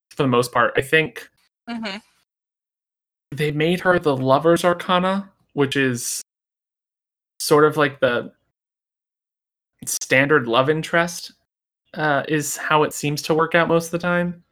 for 0.09 0.23
the 0.23 0.27
most 0.27 0.51
part, 0.51 0.73
I 0.75 0.81
think 0.81 1.29
hmm 1.67 1.97
they 3.31 3.51
made 3.51 3.79
her 3.79 3.97
the 3.97 4.15
lover's 4.15 4.63
arcana, 4.63 5.31
which 5.53 5.75
is 5.75 6.21
sort 7.39 7.65
of 7.65 7.77
like 7.77 7.99
the 7.99 8.31
standard 9.85 10.47
love 10.47 10.69
interest. 10.69 11.31
Uh, 11.95 12.23
is 12.27 12.57
how 12.57 12.81
it 12.81 12.91
seems 12.91 13.21
to 13.21 13.35
work 13.35 13.53
out 13.53 13.67
most 13.67 13.85
of 13.85 13.91
the 13.91 13.99
time. 13.99 14.43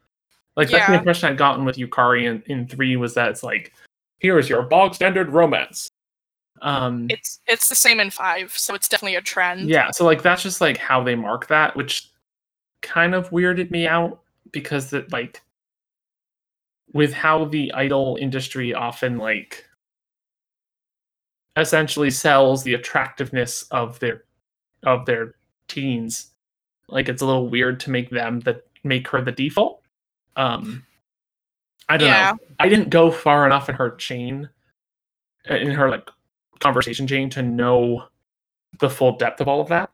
Like 0.55 0.69
that's 0.69 0.85
the 0.85 0.91
Yeah. 0.91 0.99
impression 0.99 1.29
I'd 1.29 1.37
gotten 1.37 1.65
with 1.65 1.75
Yukari 1.75 2.25
in, 2.25 2.43
in 2.45 2.67
three 2.67 2.95
was 2.97 3.15
that 3.15 3.29
it's 3.29 3.41
like, 3.41 3.73
here 4.19 4.37
is 4.37 4.47
your 4.47 4.61
bog 4.61 4.93
standard 4.93 5.29
romance. 5.29 5.89
Um, 6.61 7.07
It's 7.09 7.39
it's 7.47 7.69
the 7.69 7.75
same 7.75 7.99
in 7.99 8.11
five, 8.11 8.55
so 8.55 8.75
it's 8.75 8.87
definitely 8.87 9.15
a 9.15 9.21
trend. 9.21 9.67
yeah, 9.69 9.89
so 9.91 10.05
like 10.05 10.21
that's 10.21 10.43
just 10.43 10.61
like 10.61 10.77
how 10.77 11.03
they 11.03 11.15
mark 11.15 11.47
that, 11.47 11.75
which 11.75 12.09
kind 12.81 13.13
of 13.15 13.29
weirded 13.31 13.71
me 13.71 13.87
out 13.87 14.21
because 14.51 14.89
that 14.91 15.11
like 15.11 15.41
with 16.93 17.13
how 17.13 17.45
the 17.45 17.71
idol 17.73 18.17
industry 18.19 18.73
often 18.73 19.17
like 19.17 19.65
essentially 21.57 22.09
sells 22.09 22.63
the 22.63 22.73
attractiveness 22.73 23.63
of 23.71 23.99
their 23.99 24.23
of 24.83 25.05
their 25.05 25.35
teens 25.67 26.31
like 26.87 27.07
it's 27.09 27.21
a 27.21 27.25
little 27.25 27.49
weird 27.49 27.79
to 27.79 27.91
make 27.91 28.09
them 28.09 28.39
the 28.41 28.61
make 28.83 29.07
her 29.07 29.21
the 29.21 29.31
default 29.31 29.81
um 30.37 30.83
i 31.89 31.97
don't 31.97 32.07
Yeah. 32.07 32.31
know 32.31 32.37
i 32.59 32.67
didn't 32.69 32.89
go 32.89 33.11
far 33.11 33.45
enough 33.45 33.69
in 33.69 33.75
her 33.75 33.91
chain 33.95 34.49
in 35.49 35.71
her 35.71 35.89
like 35.89 36.07
conversation 36.61 37.07
chain 37.07 37.29
to 37.29 37.41
know 37.41 38.05
the 38.79 38.89
full 38.89 39.17
depth 39.17 39.41
of 39.41 39.47
all 39.47 39.59
of 39.61 39.67
that 39.67 39.89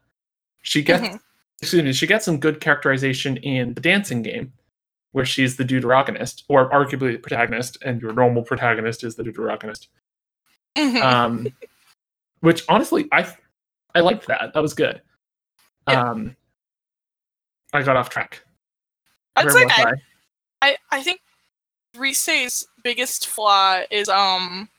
she 0.61 0.81
gets 0.83 1.07
Mhm. 1.07 1.19
excuse 1.61 1.83
me 1.83 1.93
she 1.93 2.05
gets 2.07 2.25
some 2.25 2.39
good 2.39 2.61
characterization 2.61 3.37
in 3.37 3.73
the 3.73 3.81
dancing 3.81 4.21
game 4.21 4.53
where 5.13 5.25
she's 5.25 5.57
the 5.57 5.63
deuteragonist 5.63 6.43
or 6.47 6.69
arguably 6.69 7.13
the 7.13 7.17
protagonist 7.17 7.77
and 7.83 8.01
your 8.01 8.13
normal 8.13 8.43
protagonist 8.43 9.03
is 9.03 9.15
the 9.15 9.23
deuteragonist 9.23 9.87
Mhm. 10.75 11.01
um, 11.01 11.47
which 12.41 12.63
honestly 12.69 13.07
I 13.11 13.33
I 13.95 14.01
liked 14.01 14.27
that. 14.27 14.53
That 14.53 14.61
was 14.61 14.75
good. 14.75 15.01
Yeah. 15.87 16.01
Um, 16.11 16.35
I 17.73 17.81
got 17.81 17.95
off 17.97 18.09
track. 18.09 18.43
That's 19.35 19.55
okay. 19.55 19.65
I? 19.83 19.93
I 20.61 20.77
I 20.91 21.01
think 21.03 21.21
Rise's 21.95 22.67
biggest 22.83 23.25
flaw 23.27 23.81
is 23.89 24.07
um 24.07 24.69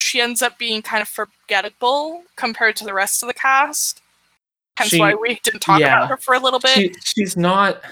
she 0.00 0.20
ends 0.20 0.42
up 0.42 0.58
being 0.58 0.82
kind 0.82 1.02
of 1.02 1.08
forgettable 1.08 2.22
compared 2.36 2.76
to 2.76 2.84
the 2.84 2.94
rest 2.94 3.22
of 3.22 3.28
the 3.28 3.34
cast. 3.34 4.02
Hence 4.76 4.90
She- 4.90 4.98
why 4.98 5.14
we 5.14 5.38
didn't 5.42 5.60
talk 5.60 5.80
yeah. 5.80 5.98
about 5.98 6.08
her 6.10 6.16
for 6.16 6.34
a 6.34 6.38
little 6.38 6.58
bit. 6.58 6.74
She, 6.74 6.92
she's 7.04 7.36
not 7.36 7.82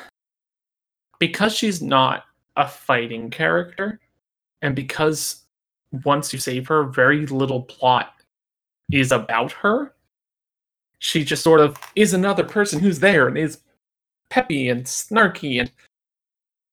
because 1.19 1.55
she's 1.55 1.83
not 1.83 2.25
a 2.57 2.67
fighting 2.67 3.31
character, 3.31 4.01
and 4.63 4.75
because 4.75 5.43
once 6.05 6.33
you 6.33 6.39
save 6.39 6.67
her, 6.69 6.85
very 6.85 7.27
little 7.27 7.63
plot 7.63 8.15
is 8.91 9.13
about 9.13 9.53
her. 9.53 9.95
She 11.01 11.25
just 11.25 11.45
sort 11.45 11.61
of 11.61 11.77
is 11.95 12.15
another 12.15 12.45
person 12.45 12.81
who's 12.81 12.99
there 12.99 13.29
and 13.29 13.39
is 13.39 13.59
peppy 14.31 14.69
and 14.69 14.85
snarky 14.85 15.61
and 15.61 15.71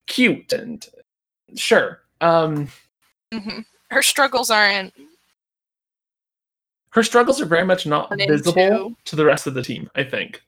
cute 0.08 0.52
and 0.54 0.86
sure. 1.56 2.02
Um, 2.22 2.68
hmm 3.34 3.60
Her 3.90 4.02
struggles 4.02 4.50
aren't 4.50 4.94
her 6.96 7.04
struggles 7.04 7.42
are 7.42 7.46
very 7.46 7.66
much 7.66 7.86
not 7.86 8.10
visible 8.18 8.96
to 9.04 9.16
the 9.18 9.26
rest 9.26 9.46
of 9.48 9.54
the 9.54 9.62
team 9.62 9.90
i 9.96 10.04
think 10.04 10.42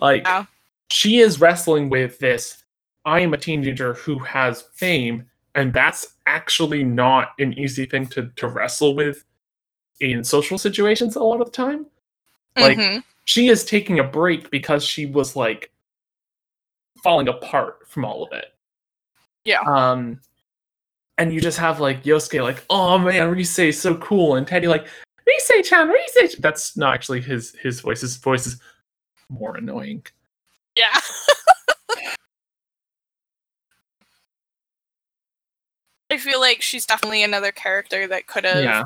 like 0.00 0.24
Yeah. 0.24 0.46
she 0.90 1.18
is 1.20 1.38
wrestling 1.40 1.90
with 1.90 2.18
this 2.18 2.64
i 3.04 3.20
am 3.20 3.34
a 3.34 3.38
teenager 3.38 3.92
who 3.94 4.18
has 4.20 4.62
fame 4.74 5.26
and 5.54 5.72
that's 5.72 6.08
actually 6.26 6.82
not 6.82 7.32
an 7.38 7.52
easy 7.58 7.86
thing 7.86 8.06
to, 8.08 8.30
to 8.36 8.48
wrestle 8.48 8.94
with 8.96 9.24
in 10.00 10.24
social 10.24 10.58
situations 10.58 11.14
a 11.16 11.22
lot 11.22 11.40
of 11.40 11.46
the 11.46 11.52
time 11.52 11.86
Like- 12.56 12.78
Mhm. 12.78 13.04
she 13.26 13.48
is 13.48 13.64
taking 13.64 13.98
a 13.98 14.04
break 14.04 14.50
because 14.50 14.82
she 14.84 15.04
was 15.06 15.36
like 15.36 15.70
falling 17.02 17.28
apart 17.28 17.86
from 17.88 18.04
all 18.06 18.24
of 18.24 18.32
it 18.32 18.46
Yeah. 19.44 19.60
um 19.60 20.20
and 21.18 21.32
you 21.32 21.40
just 21.40 21.58
have 21.58 21.80
like 21.80 22.02
yosuke 22.04 22.42
like 22.42 22.64
oh 22.70 22.96
man 22.98 23.30
rise 23.30 23.58
is 23.58 23.80
so 23.80 23.96
cool 23.98 24.36
and 24.36 24.46
teddy 24.46 24.66
like 24.68 24.86
rise 25.26 25.50
chan 25.68 25.88
rise 25.88 26.36
that's 26.38 26.76
not 26.76 26.94
actually 26.94 27.20
his 27.20 27.54
his 27.56 27.80
voice 27.80 28.00
his 28.00 28.16
voice 28.16 28.46
is 28.46 28.60
more 29.28 29.56
annoying 29.56 30.04
Yeah. 30.76 31.00
I 36.10 36.18
feel 36.18 36.40
like 36.40 36.62
she's 36.62 36.86
definitely 36.86 37.22
another 37.24 37.50
character 37.50 38.06
that 38.06 38.26
could 38.28 38.44
have 38.44 38.62
yeah 38.62 38.84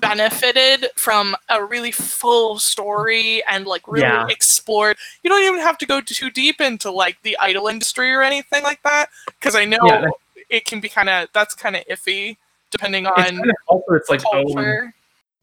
benefited 0.00 0.88
from 0.96 1.36
a 1.48 1.64
really 1.64 1.92
full 1.92 2.58
story 2.58 3.42
and 3.48 3.66
like 3.66 3.86
really 3.86 4.02
Yeah. 4.02 4.26
explored. 4.28 4.96
You 5.22 5.30
don't 5.30 5.42
even 5.42 5.60
have 5.60 5.78
to 5.78 5.86
go 5.86 6.00
too 6.00 6.30
deep 6.30 6.60
into 6.60 6.90
like 6.90 7.20
the 7.22 7.36
idol 7.40 7.68
industry 7.68 8.12
or 8.12 8.22
anything 8.22 8.62
like 8.62 8.82
that 8.82 9.08
because 9.26 9.54
I 9.54 9.64
know 9.64 9.78
Yeah, 9.82 10.08
it 10.50 10.64
can 10.64 10.80
be 10.80 10.88
kind 10.88 11.08
of 11.08 11.28
that's 11.32 11.54
kind 11.54 11.76
of 11.76 11.84
iffy 11.86 12.36
depending 12.70 13.06
it's 13.06 13.16
on 13.18 13.36
kind 13.36 13.50
of 13.50 13.56
also 13.68 13.92
its 13.94 14.10
like 14.10 14.20
own 14.32 14.44
culture. 14.52 14.94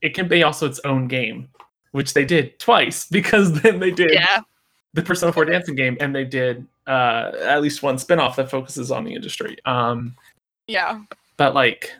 It 0.01 0.13
can 0.13 0.27
be 0.27 0.43
also 0.43 0.65
its 0.67 0.79
own 0.85 1.07
game 1.07 1.49
which 1.91 2.13
they 2.13 2.23
did 2.23 2.57
twice 2.57 3.05
because 3.11 3.61
then 3.61 3.79
they 3.79 3.91
did 3.91 4.11
Yeah. 4.13 4.41
the 4.93 5.01
persona 5.01 5.33
4 5.33 5.45
dancing 5.45 5.75
game 5.75 5.97
and 5.99 6.15
they 6.15 6.23
did 6.25 6.65
uh 6.87 7.31
at 7.41 7.61
least 7.61 7.83
one 7.83 7.97
spin-off 7.97 8.35
that 8.37 8.49
focuses 8.49 8.91
on 8.91 9.03
the 9.03 9.13
industry 9.13 9.57
um 9.65 10.15
Yeah. 10.67 11.01
but 11.37 11.53
like 11.53 11.91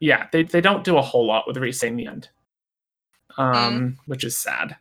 yeah 0.00 0.26
they, 0.32 0.42
they 0.44 0.60
don't 0.60 0.84
do 0.84 0.96
a 0.96 1.02
whole 1.02 1.26
lot 1.26 1.46
with 1.46 1.56
in 1.56 1.96
the 1.96 2.06
end 2.06 2.28
um 3.36 3.46
Mm. 3.46 3.96
which 4.06 4.24
is 4.24 4.36
sad 4.36 4.76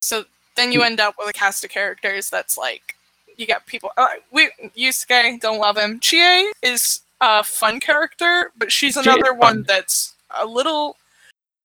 So 0.00 0.24
then 0.56 0.70
you 0.70 0.82
end 0.82 1.00
up 1.00 1.14
with 1.18 1.28
a 1.28 1.32
cast 1.32 1.64
of 1.64 1.70
characters 1.70 2.30
that's 2.30 2.56
like 2.56 2.94
you 3.36 3.46
got 3.46 3.66
people. 3.66 3.90
Uh, 3.96 4.06
we 4.30 4.50
Yosuke 4.76 5.40
don't 5.40 5.58
love 5.58 5.76
him. 5.76 5.98
Chie 5.98 6.50
is 6.62 7.00
a 7.20 7.42
fun 7.42 7.80
character, 7.80 8.52
but 8.56 8.70
she's 8.70 8.96
another 8.96 9.34
one 9.34 9.64
that's 9.64 10.14
a 10.30 10.46
little. 10.46 10.96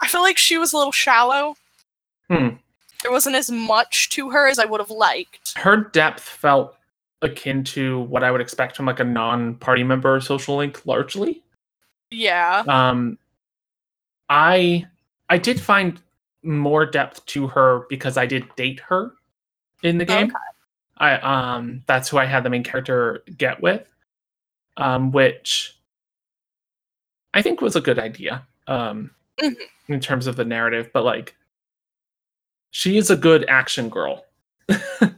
I 0.01 0.07
feel 0.07 0.21
like 0.21 0.37
she 0.37 0.57
was 0.57 0.73
a 0.73 0.77
little 0.77 0.91
shallow. 0.91 1.55
Hmm. 2.29 2.49
There 3.01 3.11
wasn't 3.11 3.35
as 3.35 3.49
much 3.49 4.09
to 4.09 4.29
her 4.31 4.47
as 4.47 4.59
I 4.59 4.65
would 4.65 4.79
have 4.79 4.89
liked. 4.89 5.57
her 5.57 5.77
depth 5.77 6.21
felt 6.23 6.75
akin 7.21 7.63
to 7.65 8.01
what 8.01 8.23
I 8.23 8.31
would 8.31 8.39
expect 8.41 8.77
from 8.77 8.85
like 8.85 8.99
a 8.99 9.03
non-party 9.03 9.83
member 9.83 10.19
social 10.21 10.57
link 10.57 10.85
largely. 10.85 11.43
Yeah. 12.11 12.63
Um 12.67 13.17
I 14.29 14.85
I 15.29 15.37
did 15.37 15.59
find 15.59 15.99
more 16.43 16.85
depth 16.85 17.25
to 17.27 17.47
her 17.47 17.85
because 17.89 18.15
I 18.17 18.25
did 18.25 18.45
date 18.55 18.79
her 18.81 19.11
in 19.83 19.97
the 19.97 20.05
game. 20.05 20.27
Okay. 20.27 20.35
I 20.97 21.13
um 21.55 21.83
that's 21.87 22.09
who 22.09 22.17
I 22.17 22.25
had 22.25 22.43
the 22.43 22.49
main 22.49 22.63
character 22.63 23.23
get 23.37 23.61
with. 23.61 23.85
Um 24.77 25.11
which 25.11 25.77
I 27.33 27.41
think 27.41 27.59
was 27.61 27.75
a 27.75 27.81
good 27.81 27.99
idea. 27.99 28.45
Um 28.67 29.11
Mhm. 29.41 29.55
In 29.89 29.99
terms 29.99 30.27
of 30.27 30.35
the 30.35 30.45
narrative, 30.45 30.89
but 30.93 31.03
like 31.03 31.35
she 32.71 32.97
is 32.97 33.09
a 33.09 33.15
good 33.17 33.45
action 33.49 33.89
girl. 33.89 34.23
but 34.67 35.13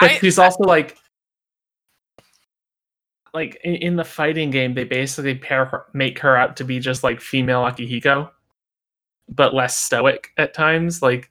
I- 0.00 0.18
she's 0.18 0.38
also 0.38 0.64
like 0.64 0.96
like 3.34 3.58
in, 3.64 3.74
in 3.76 3.96
the 3.96 4.04
fighting 4.04 4.50
game 4.50 4.74
they 4.74 4.84
basically 4.84 5.34
pair 5.34 5.64
her 5.64 5.86
make 5.92 6.18
her 6.18 6.36
out 6.36 6.56
to 6.56 6.64
be 6.64 6.78
just 6.78 7.02
like 7.02 7.20
female 7.20 7.62
akihiko 7.62 8.30
but 9.28 9.54
less 9.54 9.76
stoic 9.76 10.30
at 10.36 10.52
times 10.52 11.00
like 11.02 11.30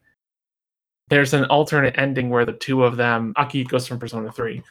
there's 1.08 1.32
an 1.32 1.44
alternate 1.44 1.94
ending 1.96 2.28
where 2.28 2.44
the 2.44 2.52
two 2.52 2.82
of 2.84 2.96
them 2.96 3.32
akihiko's 3.36 3.86
from 3.86 3.98
persona 3.98 4.32
3 4.32 4.62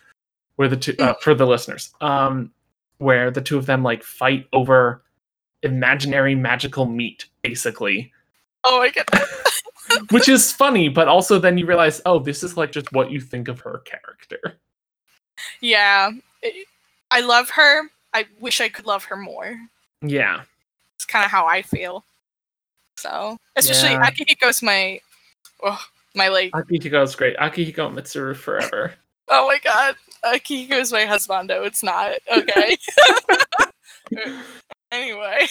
where 0.57 0.67
the 0.67 0.75
two 0.75 0.93
uh, 0.99 1.13
for 1.21 1.33
the 1.33 1.47
listeners 1.47 1.93
um 2.01 2.51
where 2.97 3.31
the 3.31 3.41
two 3.41 3.57
of 3.57 3.65
them 3.65 3.81
like 3.81 4.03
fight 4.03 4.45
over 4.51 5.03
imaginary 5.63 6.35
magical 6.35 6.85
meat 6.85 7.27
basically 7.43 8.11
Oh, 8.63 8.79
I 8.81 8.89
get 8.89 9.07
that. 9.07 9.27
which 10.11 10.29
is 10.29 10.51
funny 10.51 10.87
but 10.87 11.07
also 11.07 11.39
then 11.39 11.57
you 11.57 11.65
realize 11.65 11.99
oh 12.05 12.19
this 12.19 12.43
is 12.43 12.55
like 12.57 12.71
just 12.71 12.91
what 12.93 13.11
you 13.11 13.19
think 13.19 13.47
of 13.47 13.59
her 13.59 13.79
character 13.85 14.59
Yeah. 15.61 16.11
I 17.09 17.21
love 17.21 17.49
her. 17.51 17.83
I 18.13 18.25
wish 18.39 18.61
I 18.61 18.69
could 18.69 18.85
love 18.85 19.03
her 19.05 19.17
more. 19.17 19.55
Yeah. 20.01 20.41
It's 20.95 21.05
kind 21.05 21.25
of 21.25 21.31
how 21.31 21.45
I 21.45 21.61
feel. 21.61 22.05
So, 22.97 23.37
especially 23.55 23.91
Yeah. 23.91 24.09
Akihiko's 24.09 24.61
my, 24.61 24.99
oh, 25.63 25.79
my 26.15 26.27
like, 26.27 26.51
Akihiko's 26.51 27.15
great. 27.15 27.35
Akihiko 27.37 27.91
Mitsuru 27.91 28.35
forever. 28.35 28.93
oh 29.29 29.47
my 29.47 29.59
god, 29.63 29.95
Akihiko's 30.23 30.91
my 30.91 31.05
husbando. 31.05 31.65
It's 31.65 31.83
not 31.83 32.13
okay. 32.31 32.77
anyway, 34.91 35.47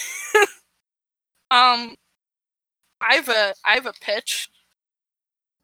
um, 1.51 1.95
I 3.01 3.15
have 3.15 3.29
a 3.29 3.55
I 3.65 3.75
have 3.75 3.87
a 3.87 3.93
pitch. 4.01 4.51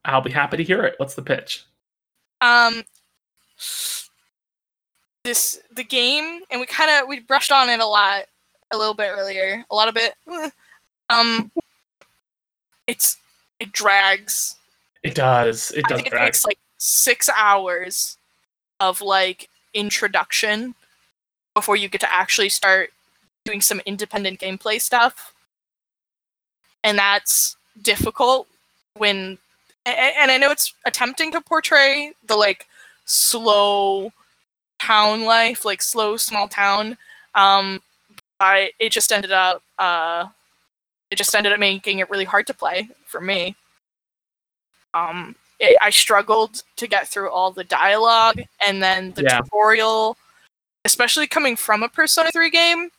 I'll 0.04 0.20
be 0.20 0.30
happy 0.30 0.56
to 0.56 0.64
hear 0.64 0.84
it. 0.84 0.94
What's 0.98 1.14
the 1.14 1.22
pitch? 1.22 1.64
Um, 2.40 2.82
this 5.24 5.60
the 5.74 5.84
game, 5.84 6.40
and 6.50 6.60
we 6.60 6.66
kind 6.66 6.90
of 6.90 7.08
we 7.08 7.20
brushed 7.20 7.52
on 7.52 7.68
it 7.68 7.80
a 7.80 7.86
lot, 7.86 8.24
a 8.70 8.78
little 8.78 8.94
bit 8.94 9.10
earlier, 9.10 9.64
a 9.70 9.74
lot 9.74 9.88
of 9.88 9.96
it. 9.96 10.14
eh. 10.30 10.50
Um, 11.08 11.50
it's 12.86 13.16
it 13.60 13.72
drags. 13.72 14.56
It 15.02 15.14
does. 15.14 15.70
It 15.72 15.84
I 15.84 15.88
does 15.88 15.96
think 16.02 16.12
it 16.12 16.18
takes 16.18 16.44
like 16.44 16.58
six 16.78 17.28
hours 17.28 18.18
of 18.80 19.00
like 19.00 19.48
introduction 19.74 20.74
before 21.54 21.76
you 21.76 21.88
get 21.88 22.00
to 22.00 22.12
actually 22.12 22.48
start 22.48 22.90
doing 23.44 23.60
some 23.60 23.80
independent 23.86 24.40
gameplay 24.40 24.80
stuff. 24.80 25.32
And 26.86 26.96
that's 26.96 27.56
difficult 27.82 28.46
when 28.94 29.38
and 29.84 30.30
I 30.30 30.38
know 30.38 30.50
it's 30.52 30.72
attempting 30.84 31.32
to 31.32 31.40
portray 31.40 32.12
the 32.26 32.36
like 32.36 32.66
slow 33.04 34.12
town 34.78 35.24
life, 35.24 35.64
like 35.64 35.82
slow 35.82 36.16
small 36.16 36.46
town. 36.46 36.96
Um 37.34 37.82
I 38.38 38.70
it 38.78 38.92
just 38.92 39.10
ended 39.10 39.32
up 39.32 39.62
uh 39.80 40.28
it 41.10 41.16
just 41.16 41.34
ended 41.34 41.52
up 41.52 41.58
making 41.58 41.98
it 41.98 42.08
really 42.08 42.24
hard 42.24 42.46
to 42.46 42.54
play 42.54 42.88
for 43.04 43.20
me. 43.20 43.56
Um 44.94 45.34
it, 45.58 45.76
I 45.82 45.90
struggled 45.90 46.62
to 46.76 46.86
get 46.86 47.08
through 47.08 47.30
all 47.30 47.50
the 47.50 47.64
dialogue 47.64 48.40
and 48.64 48.80
then 48.80 49.12
the 49.12 49.22
Yeah. 49.22 49.40
tutorial, 49.40 50.16
especially 50.84 51.26
coming 51.26 51.56
from 51.56 51.82
a 51.82 51.88
Persona 51.88 52.30
3 52.30 52.50
game. 52.50 52.90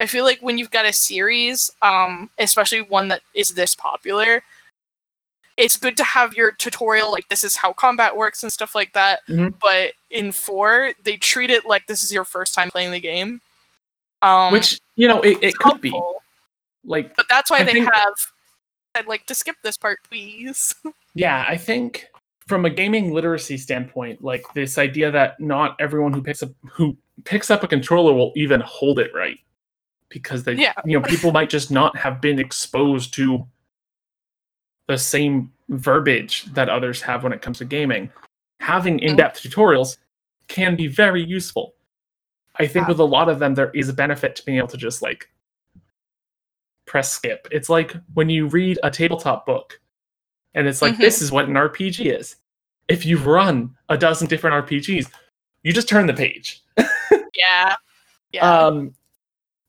I 0.00 0.06
feel 0.06 0.24
like 0.24 0.40
when 0.40 0.58
you've 0.58 0.70
got 0.70 0.86
a 0.86 0.92
series, 0.92 1.70
um, 1.82 2.28
especially 2.38 2.82
one 2.82 3.08
that 3.08 3.22
is 3.34 3.50
this 3.50 3.74
popular, 3.74 4.42
it's 5.56 5.76
good 5.76 5.96
to 5.98 6.04
have 6.04 6.34
your 6.34 6.50
tutorial 6.52 7.12
like 7.12 7.28
this 7.28 7.44
is 7.44 7.54
how 7.56 7.72
combat 7.72 8.16
works 8.16 8.42
and 8.42 8.52
stuff 8.52 8.74
like 8.74 8.92
that. 8.94 9.20
Mhm. 9.28 9.54
But 9.60 9.92
in 10.10 10.32
four, 10.32 10.92
they 11.04 11.16
treat 11.16 11.50
it 11.50 11.64
like 11.64 11.86
this 11.86 12.02
is 12.02 12.12
your 12.12 12.24
first 12.24 12.54
time 12.54 12.70
playing 12.70 12.90
the 12.90 12.98
game. 13.00 13.40
Um, 14.20 14.52
Which 14.52 14.80
you 14.96 15.06
know, 15.06 15.20
it, 15.20 15.38
it 15.42 15.54
could 15.58 15.80
be 15.80 15.92
like 16.84 17.14
but 17.14 17.26
that's 17.30 17.50
why 17.50 17.58
I 17.58 17.62
they 17.64 17.72
think- 17.72 17.92
have. 17.94 18.14
I'd 18.96 19.06
like 19.08 19.26
to 19.26 19.34
skip 19.34 19.56
this 19.62 19.76
part, 19.76 19.98
please. 20.08 20.74
Yeah, 21.16 21.44
I 21.48 21.56
think 21.56 22.08
from 22.48 22.64
a 22.64 22.70
gaming 22.70 23.12
literacy 23.14 23.56
standpoint, 23.56 24.24
like 24.24 24.44
this 24.54 24.78
idea 24.78 25.12
that 25.12 25.38
not 25.38 25.76
everyone 25.78 26.12
who 26.12 26.20
picks 26.20 26.42
up 26.42 26.50
who 26.72 26.96
picks 27.24 27.52
up 27.52 27.62
a 27.62 27.68
controller 27.68 28.12
will 28.12 28.32
even 28.34 28.60
hold 28.62 28.98
it 28.98 29.12
right 29.14 29.38
because 30.08 30.44
they 30.44 30.54
Yeah. 30.54 30.74
you 30.84 30.98
know 30.98 31.06
people 31.06 31.32
might 31.32 31.50
just 31.50 31.70
not 31.70 31.96
have 31.96 32.20
been 32.20 32.38
exposed 32.38 33.12
to 33.14 33.46
the 34.86 34.98
same 34.98 35.52
verbiage 35.70 36.44
that 36.52 36.68
others 36.68 37.00
have 37.02 37.22
when 37.22 37.32
it 37.32 37.40
comes 37.42 37.58
to 37.58 37.64
gaming. 37.64 38.10
Having 38.60 39.00
in-depth 39.00 39.42
tutorials 39.42 39.96
can 40.48 40.76
be 40.76 40.86
very 40.86 41.22
useful. 41.24 41.74
I 42.56 42.66
think 42.66 42.84
Yeah. 42.84 42.88
with 42.90 43.00
a 43.00 43.04
lot 43.04 43.28
of 43.28 43.38
them 43.38 43.54
there 43.54 43.70
is 43.70 43.88
a 43.88 43.92
benefit 43.94 44.36
to 44.36 44.44
being 44.44 44.58
able 44.58 44.68
to 44.68 44.76
just 44.76 45.00
like 45.02 45.30
press 46.86 47.10
skip. 47.12 47.48
It's 47.50 47.68
like 47.70 47.96
when 48.12 48.28
you 48.28 48.46
read 48.46 48.78
a 48.82 48.90
tabletop 48.90 49.46
book 49.46 49.80
and 50.54 50.66
it's 50.68 50.82
like 50.82 50.94
Mhm. 50.94 50.98
this 50.98 51.22
is 51.22 51.32
what 51.32 51.48
an 51.48 51.56
RPG 51.56 52.10
is. 52.10 52.36
If 52.88 53.06
you've 53.06 53.26
run 53.26 53.74
a 53.88 53.96
dozen 53.96 54.28
different 54.28 54.54
RPGs, 54.54 55.10
you 55.62 55.72
just 55.72 55.88
turn 55.88 56.06
the 56.06 56.12
page. 56.14 56.60
yeah, 57.34 57.74
yeah. 58.32 58.50
Um 58.66 58.94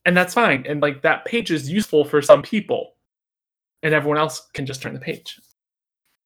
and 0.06 0.16
that's 0.16 0.34
fine. 0.34 0.66
And 0.68 0.82
like 0.82 1.02
that 1.02 1.26
page 1.26 1.52
is 1.52 1.70
useful 1.70 2.06
for 2.06 2.22
some 2.22 2.42
people. 2.42 2.94
And 3.84 3.94
everyone 3.94 4.18
else 4.18 4.48
can 4.54 4.66
just 4.66 4.82
turn 4.82 4.94
the 4.94 5.00
page. 5.00 5.40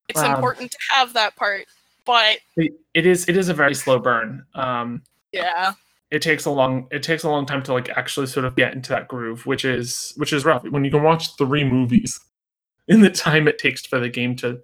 it's 0.07 0.19
um, 0.19 0.35
important 0.35 0.71
to 0.71 0.77
have 0.91 1.13
that 1.13 1.35
part, 1.35 1.65
but 2.05 2.37
It, 2.55 2.73
it 2.93 3.05
is 3.05 3.27
it 3.27 3.35
is 3.35 3.49
a 3.49 3.53
very 3.53 3.73
slow 3.73 3.99
burn. 3.99 4.45
Um 4.53 5.01
yeah, 5.31 5.73
it 6.11 6.21
takes 6.21 6.45
a 6.45 6.51
long 6.51 6.87
it 6.91 7.03
takes 7.03 7.23
a 7.23 7.29
long 7.29 7.45
time 7.45 7.63
to 7.63 7.73
like 7.73 7.89
actually 7.89 8.27
sort 8.27 8.45
of 8.45 8.55
get 8.55 8.73
into 8.73 8.89
that 8.89 9.07
groove, 9.07 9.45
which 9.45 9.65
is 9.65 10.13
which 10.17 10.31
is 10.31 10.45
rough. 10.45 10.63
When 10.63 10.85
you 10.85 10.91
can 10.91 11.03
watch 11.03 11.35
three 11.37 11.63
movies 11.63 12.19
in 12.87 13.01
the 13.01 13.09
time 13.09 13.47
it 13.47 13.57
takes 13.57 13.85
for 13.85 13.99
the 13.99 14.09
game 14.09 14.35
to 14.37 14.61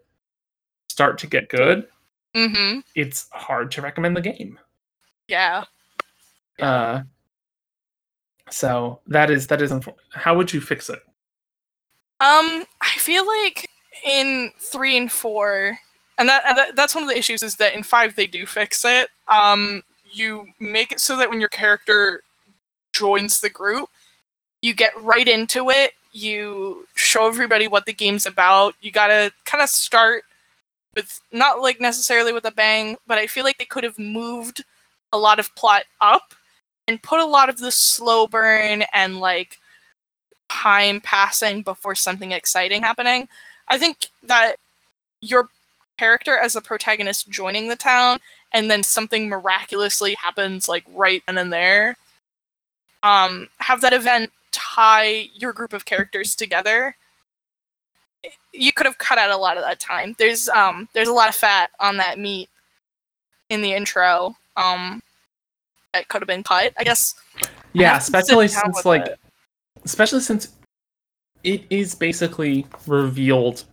start 0.89 1.17
to 1.19 1.27
get 1.27 1.49
good, 1.49 1.87
mm-hmm, 2.33 2.79
it's 2.95 3.27
hard 3.31 3.71
to 3.71 3.81
recommend 3.81 4.15
the 4.15 4.21
game. 4.21 4.57
yeah. 5.27 5.65
Uh, 6.59 7.01
so 8.49 8.99
that 9.07 9.29
is 9.31 9.47
that 9.47 9.61
is 9.61 9.73
how 10.11 10.35
would 10.35 10.53
you 10.53 10.61
fix 10.61 10.89
it? 10.89 10.99
Um, 12.19 12.63
I 12.81 12.93
feel 12.97 13.25
like 13.25 13.69
in 14.05 14.51
three 14.59 14.97
and 14.97 15.11
four, 15.11 15.77
and 16.17 16.29
that, 16.29 16.43
and 16.47 16.57
that 16.57 16.75
that's 16.75 16.95
one 16.95 17.03
of 17.03 17.09
the 17.09 17.17
issues 17.17 17.43
is 17.43 17.55
that 17.57 17.73
in 17.73 17.83
five 17.83 18.15
they 18.15 18.27
do 18.27 18.45
fix 18.45 18.85
it. 18.85 19.09
Um, 19.27 19.83
you 20.11 20.47
make 20.59 20.91
it 20.91 20.99
so 20.99 21.17
that 21.17 21.29
when 21.29 21.39
your 21.39 21.49
character 21.49 22.21
joins 22.93 23.41
the 23.41 23.49
group, 23.49 23.89
you 24.61 24.73
get 24.73 24.91
right 25.01 25.27
into 25.27 25.69
it. 25.69 25.93
You 26.11 26.87
show 26.95 27.27
everybody 27.27 27.67
what 27.67 27.85
the 27.85 27.93
game's 27.93 28.25
about. 28.25 28.75
You 28.81 28.91
gotta 28.91 29.31
kind 29.45 29.61
of 29.61 29.69
start 29.69 30.23
with 30.95 31.19
not 31.31 31.61
like 31.61 31.81
necessarily 31.81 32.31
with 32.31 32.45
a 32.45 32.51
bang, 32.51 32.95
but 33.07 33.17
I 33.17 33.27
feel 33.27 33.43
like 33.43 33.57
they 33.57 33.65
could 33.65 33.83
have 33.83 33.99
moved 33.99 34.63
a 35.11 35.17
lot 35.17 35.39
of 35.39 35.53
plot 35.55 35.83
up 35.99 36.33
and 36.87 37.01
put 37.01 37.19
a 37.19 37.25
lot 37.25 37.49
of 37.49 37.57
the 37.57 37.71
slow 37.71 38.27
burn 38.27 38.83
and 38.93 39.19
like 39.19 39.59
time 40.49 41.01
passing 41.01 41.61
before 41.63 41.95
something 41.95 42.31
exciting 42.31 42.81
happening. 42.81 43.27
I 43.67 43.77
think 43.77 44.07
that 44.23 44.55
your 45.21 45.49
character 45.97 46.37
as 46.37 46.53
the 46.53 46.61
protagonist 46.61 47.29
joining 47.29 47.67
the 47.67 47.75
town 47.75 48.19
and 48.53 48.69
then 48.69 48.83
something 48.83 49.27
miraculously 49.27 50.15
happens 50.15 50.69
like 50.69 50.83
right 50.93 51.23
then 51.25 51.37
and 51.37 51.51
there. 51.51 51.97
Um, 53.03 53.49
have 53.59 53.81
that 53.81 53.93
event 53.93 54.31
tie 54.51 55.29
your 55.33 55.53
group 55.53 55.73
of 55.73 55.85
characters 55.85 56.35
together. 56.35 56.95
You 58.53 58.71
could 58.71 58.85
have 58.85 58.97
cut 58.97 59.17
out 59.17 59.29
a 59.29 59.37
lot 59.37 59.57
of 59.57 59.63
that 59.63 59.79
time. 59.79 60.15
There's 60.17 60.47
um 60.49 60.87
there's 60.93 61.09
a 61.09 61.13
lot 61.13 61.29
of 61.29 61.35
fat 61.35 61.69
on 61.79 61.97
that 61.97 62.17
meat 62.17 62.49
in 63.49 63.61
the 63.61 63.73
intro. 63.73 64.35
Um 64.55 65.03
that 65.95 66.07
could 66.09 66.21
have 66.21 66.27
been 66.27 66.43
cut. 66.43 66.73
I 66.77 66.83
guess 66.83 67.15
Yeah, 67.73 67.97
sit 67.99 68.15
especially 68.15 68.47
since 68.47 68.85
like 68.85 69.05
it. 69.07 69.19
especially 69.85 70.19
since 70.21 70.49
it 71.43 71.63
is 71.69 71.95
basically 71.95 72.65
revealed 72.87 73.63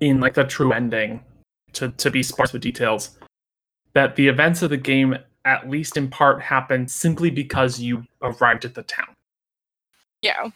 in 0.00 0.20
like 0.20 0.34
the 0.34 0.44
true 0.44 0.72
ending 0.72 1.20
to 1.74 1.88
to 1.90 2.10
be 2.10 2.22
sparse 2.22 2.52
with 2.52 2.62
details 2.62 3.18
that 3.94 4.16
the 4.16 4.28
events 4.28 4.62
of 4.62 4.70
the 4.70 4.76
game 4.76 5.16
at 5.44 5.68
least 5.68 5.96
in 5.96 6.08
part 6.08 6.40
happen 6.40 6.86
simply 6.86 7.30
because 7.30 7.80
you 7.80 8.04
arrived 8.22 8.64
at 8.64 8.74
the 8.74 8.82
town 8.82 9.14
yeah. 10.22 10.48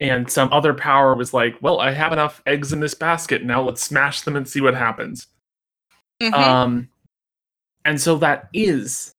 and 0.00 0.30
some 0.30 0.52
other 0.52 0.74
power 0.74 1.14
was 1.14 1.32
like 1.32 1.56
well 1.62 1.80
i 1.80 1.90
have 1.92 2.12
enough 2.12 2.42
eggs 2.46 2.72
in 2.72 2.80
this 2.80 2.94
basket 2.94 3.44
now 3.44 3.62
let's 3.62 3.82
smash 3.82 4.22
them 4.22 4.36
and 4.36 4.48
see 4.48 4.60
what 4.60 4.74
happens 4.74 5.28
Mhm. 6.22 6.32
um 6.34 6.88
and 7.84 8.00
so 8.00 8.16
that 8.18 8.48
is 8.52 9.13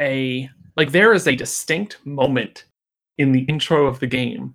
a 0.00 0.48
like 0.76 0.92
there 0.92 1.12
is 1.12 1.26
a 1.26 1.34
distinct 1.34 1.98
moment 2.04 2.64
in 3.18 3.32
the 3.32 3.40
intro 3.42 3.86
of 3.86 3.98
the 4.00 4.06
game 4.06 4.54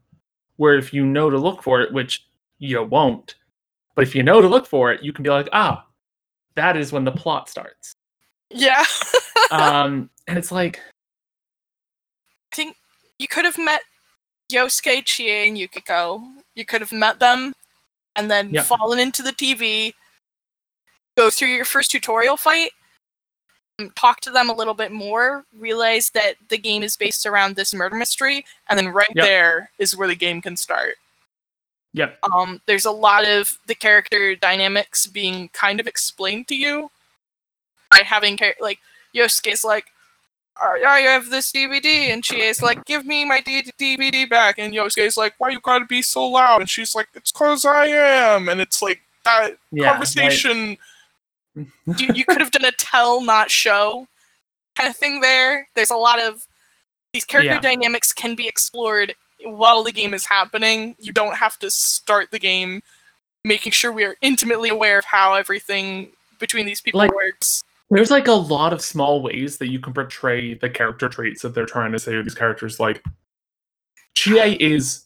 where 0.58 0.78
if 0.78 0.94
you 0.94 1.06
know 1.06 1.30
to 1.30 1.38
look 1.38 1.62
for 1.62 1.82
it 1.82 1.94
which 1.94 2.26
you 2.60 2.82
won't 2.84 3.36
but 3.96 4.04
if 4.04 4.16
you 4.16 4.24
know 4.24 4.42
to 4.42 4.48
look 4.48 4.66
for 4.66 4.92
it 4.92 5.04
you 5.04 5.12
can 5.12 5.24
be 5.24 5.30
like 5.30 5.50
ah 5.52 5.86
that 6.56 6.78
is 6.78 6.92
when 6.92 7.04
the 7.04 7.12
plot 7.12 7.50
starts 7.50 7.94
yeah. 8.50 8.84
um 9.52 10.10
and 10.28 10.38
it's 10.38 10.52
like 10.52 10.80
I 12.52 12.56
think 12.56 12.78
you 13.18 13.28
could 13.28 13.46
have 13.46 13.58
met 13.58 13.82
Yosuke, 14.52 15.06
Chie, 15.06 15.48
and 15.48 15.58
Yukiko. 15.58 16.22
You 16.56 16.66
could 16.66 16.82
have 16.82 16.92
met 16.92 17.20
them 17.20 17.54
and 18.16 18.30
then 18.30 18.54
fallen 18.60 19.00
into 19.00 19.24
the 19.24 19.32
TV, 19.32 19.94
go 21.18 21.32
through 21.32 21.48
your 21.48 21.66
first 21.66 21.90
tutorial 21.90 22.38
fight, 22.38 22.72
talk 23.96 24.22
to 24.22 24.32
them 24.32 24.50
a 24.50 24.54
little 24.56 24.74
bit 24.74 24.92
more, 24.92 25.46
realize 25.58 26.10
that 26.12 26.36
the 26.50 26.58
game 26.58 26.84
is 26.84 26.96
based 26.96 27.26
around 27.26 27.56
this 27.56 27.74
murder 27.74 27.96
mystery, 27.96 28.46
and 28.70 28.78
then 28.78 28.90
right 28.90 29.10
Yep. 29.16 29.26
there 29.26 29.72
is 29.80 29.96
where 29.96 30.08
the 30.08 30.16
game 30.16 30.42
can 30.42 30.56
start. 30.58 30.96
yep 31.94 32.18
Um, 32.34 32.62
there's 32.66 32.86
a 32.86 32.92
lot 32.92 33.28
of 33.28 33.58
the 33.68 33.76
character 33.76 34.36
dynamics 34.36 35.06
being 35.08 35.50
kind 35.50 35.80
of 35.80 35.88
explained 35.88 36.48
to 36.50 36.56
you 36.56 36.90
by 37.92 38.00
having 38.04 38.38
char- 38.38 38.56
like 38.60 38.80
Yosuke's 39.16 39.64
like, 39.64 39.86
I 40.62 40.84
I 40.88 41.00
have 41.02 41.30
this 41.32 41.52
DVD, 41.52 42.14
and 42.14 42.24
she 42.24 42.42
is 42.42 42.62
like, 42.62 42.86
"Give 42.86 43.06
me 43.08 43.26
my 43.26 43.42
D- 43.42 43.72
DVD 43.80 44.30
back." 44.30 44.60
And 44.60 44.72
Yosuke's 44.74 45.18
like, 45.18 45.34
"Why 45.40 45.50
you 45.50 45.60
gotta 45.60 45.86
be 45.86 46.02
so 46.04 46.28
loud?" 46.28 46.62
And 46.62 46.70
she's 46.70 46.94
like, 46.94 47.08
"It's 47.16 47.32
cause 47.32 47.66
I 47.66 47.88
am." 47.88 48.48
And 48.50 48.62
it's 48.62 48.80
like 48.82 49.02
that 49.26 49.58
Yeah, 49.72 49.90
conversation. 49.92 50.78
You, 51.56 51.66
you 52.14 52.26
could 52.26 52.40
have 52.42 52.52
done 52.52 52.66
a 52.66 52.72
tell, 52.72 53.22
not 53.22 53.50
show 53.52 54.08
kind 54.76 54.90
of 54.90 54.96
thing 54.98 55.22
there. 55.22 55.68
There's 55.76 55.92
a 55.92 55.96
lot 55.96 56.20
of 56.22 56.48
these 57.14 57.26
character 57.26 57.54
Yeah. 57.54 57.60
dynamics 57.60 58.12
can 58.12 58.34
be 58.36 58.48
explored 58.48 59.14
while 59.46 59.84
the 59.84 59.92
game 59.92 60.14
is 60.16 60.26
happening. 60.26 60.96
You 61.00 61.12
don't 61.14 61.36
have 61.36 61.60
to 61.60 61.70
start 61.70 62.32
the 62.32 62.40
game 62.40 62.82
making 63.44 63.72
sure 63.74 63.92
we 63.92 64.04
are 64.04 64.16
intimately 64.22 64.70
aware 64.70 64.98
of 64.98 65.06
how 65.06 65.34
everything 65.36 66.12
between 66.40 66.66
these 66.66 66.82
people 66.82 66.98
Like- 67.00 67.14
works. 67.14 67.62
There's 67.90 68.10
like 68.10 68.28
a 68.28 68.32
lot 68.32 68.74
of 68.74 68.82
small 68.82 69.22
ways 69.22 69.58
that 69.60 69.68
you 69.68 69.80
can 69.80 69.94
portray 69.94 70.56
the 70.56 70.70
character 70.70 71.08
traits 71.10 71.44
that 71.44 71.54
they're 71.54 71.66
trying 71.68 71.92
to 71.92 72.00
say 72.00 72.14
to 72.14 72.24
these 72.24 72.34
characters. 72.34 72.80
Like, 72.80 73.04
Chie 74.16 74.58
is 74.60 75.06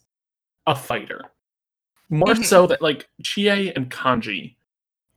a 0.66 0.76
fighter. 0.76 1.22
More 2.10 2.28
Mhm. 2.36 2.46
so 2.46 2.68
that 2.68 2.82
like 2.82 3.10
Chie 3.24 3.74
and 3.74 3.90
Kanji 3.92 4.56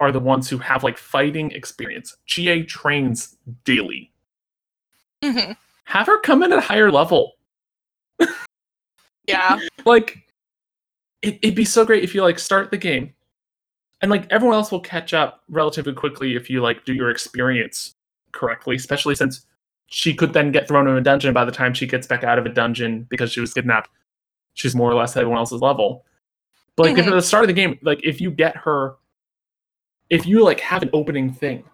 are 0.00 0.10
the 0.10 0.18
ones 0.20 0.48
who 0.48 0.58
have 0.58 0.82
like 0.82 0.98
fighting 0.98 1.50
experience. 1.52 2.16
Chie 2.26 2.64
trains 2.64 3.36
daily. 3.64 4.10
hmm 5.22 5.52
Have 5.84 6.06
her 6.06 6.18
come 6.20 6.42
in 6.42 6.52
at 6.52 6.58
a 6.58 6.62
higher 6.62 6.90
level. 6.90 7.32
Yeah. 9.26 9.60
like 9.84 10.18
it, 11.22 11.38
it'd 11.42 11.54
be 11.54 11.64
so 11.64 11.84
great 11.84 12.02
if 12.02 12.14
you 12.14 12.22
like 12.22 12.38
start 12.38 12.70
the 12.70 12.78
game 12.78 13.12
and 14.00 14.10
like 14.10 14.26
everyone 14.30 14.56
else 14.56 14.72
will 14.72 14.80
catch 14.80 15.12
up 15.12 15.42
relatively 15.48 15.92
quickly 15.92 16.34
if 16.34 16.48
you 16.48 16.62
like 16.62 16.84
do 16.84 16.94
your 16.94 17.10
experience 17.10 17.94
correctly 18.32 18.76
especially 18.76 19.14
since 19.14 19.44
she 19.86 20.14
could 20.14 20.32
then 20.32 20.50
get 20.50 20.66
thrown 20.66 20.88
in 20.88 20.96
a 20.96 21.00
dungeon 21.00 21.34
by 21.34 21.44
the 21.44 21.52
time 21.52 21.74
she 21.74 21.86
gets 21.86 22.06
back 22.06 22.24
out 22.24 22.38
of 22.38 22.46
a 22.46 22.48
dungeon 22.48 23.06
because 23.10 23.30
she 23.30 23.40
was 23.40 23.52
kidnapped 23.52 23.90
she's 24.54 24.74
more 24.74 24.90
or 24.90 24.94
less 24.94 25.14
at 25.16 25.20
everyone 25.20 25.38
else's 25.38 25.60
level 25.60 26.06
but 26.76 26.86
like 26.86 26.96
if 26.98 27.04
Mhm. 27.04 27.08
at 27.08 27.14
the 27.14 27.22
start 27.22 27.44
of 27.44 27.48
the 27.48 27.52
game 27.54 27.78
like 27.82 28.00
if 28.02 28.20
you 28.20 28.30
get 28.30 28.56
her 28.56 28.94
if 30.10 30.26
you 30.26 30.44
like 30.44 30.60
have 30.60 30.82
an 30.82 30.90
opening 30.92 31.32
thing 31.32 31.64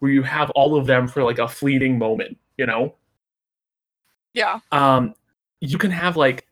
where 0.00 0.10
you 0.10 0.22
have 0.22 0.50
all 0.50 0.76
of 0.76 0.86
them 0.86 1.08
for 1.08 1.22
like 1.22 1.38
a 1.38 1.48
fleeting 1.48 1.98
moment 1.98 2.36
you 2.58 2.66
know 2.66 2.94
Yeah. 4.34 4.60
um 4.72 5.14
you 5.60 5.78
can 5.78 5.90
have 5.90 6.16
like 6.16 6.46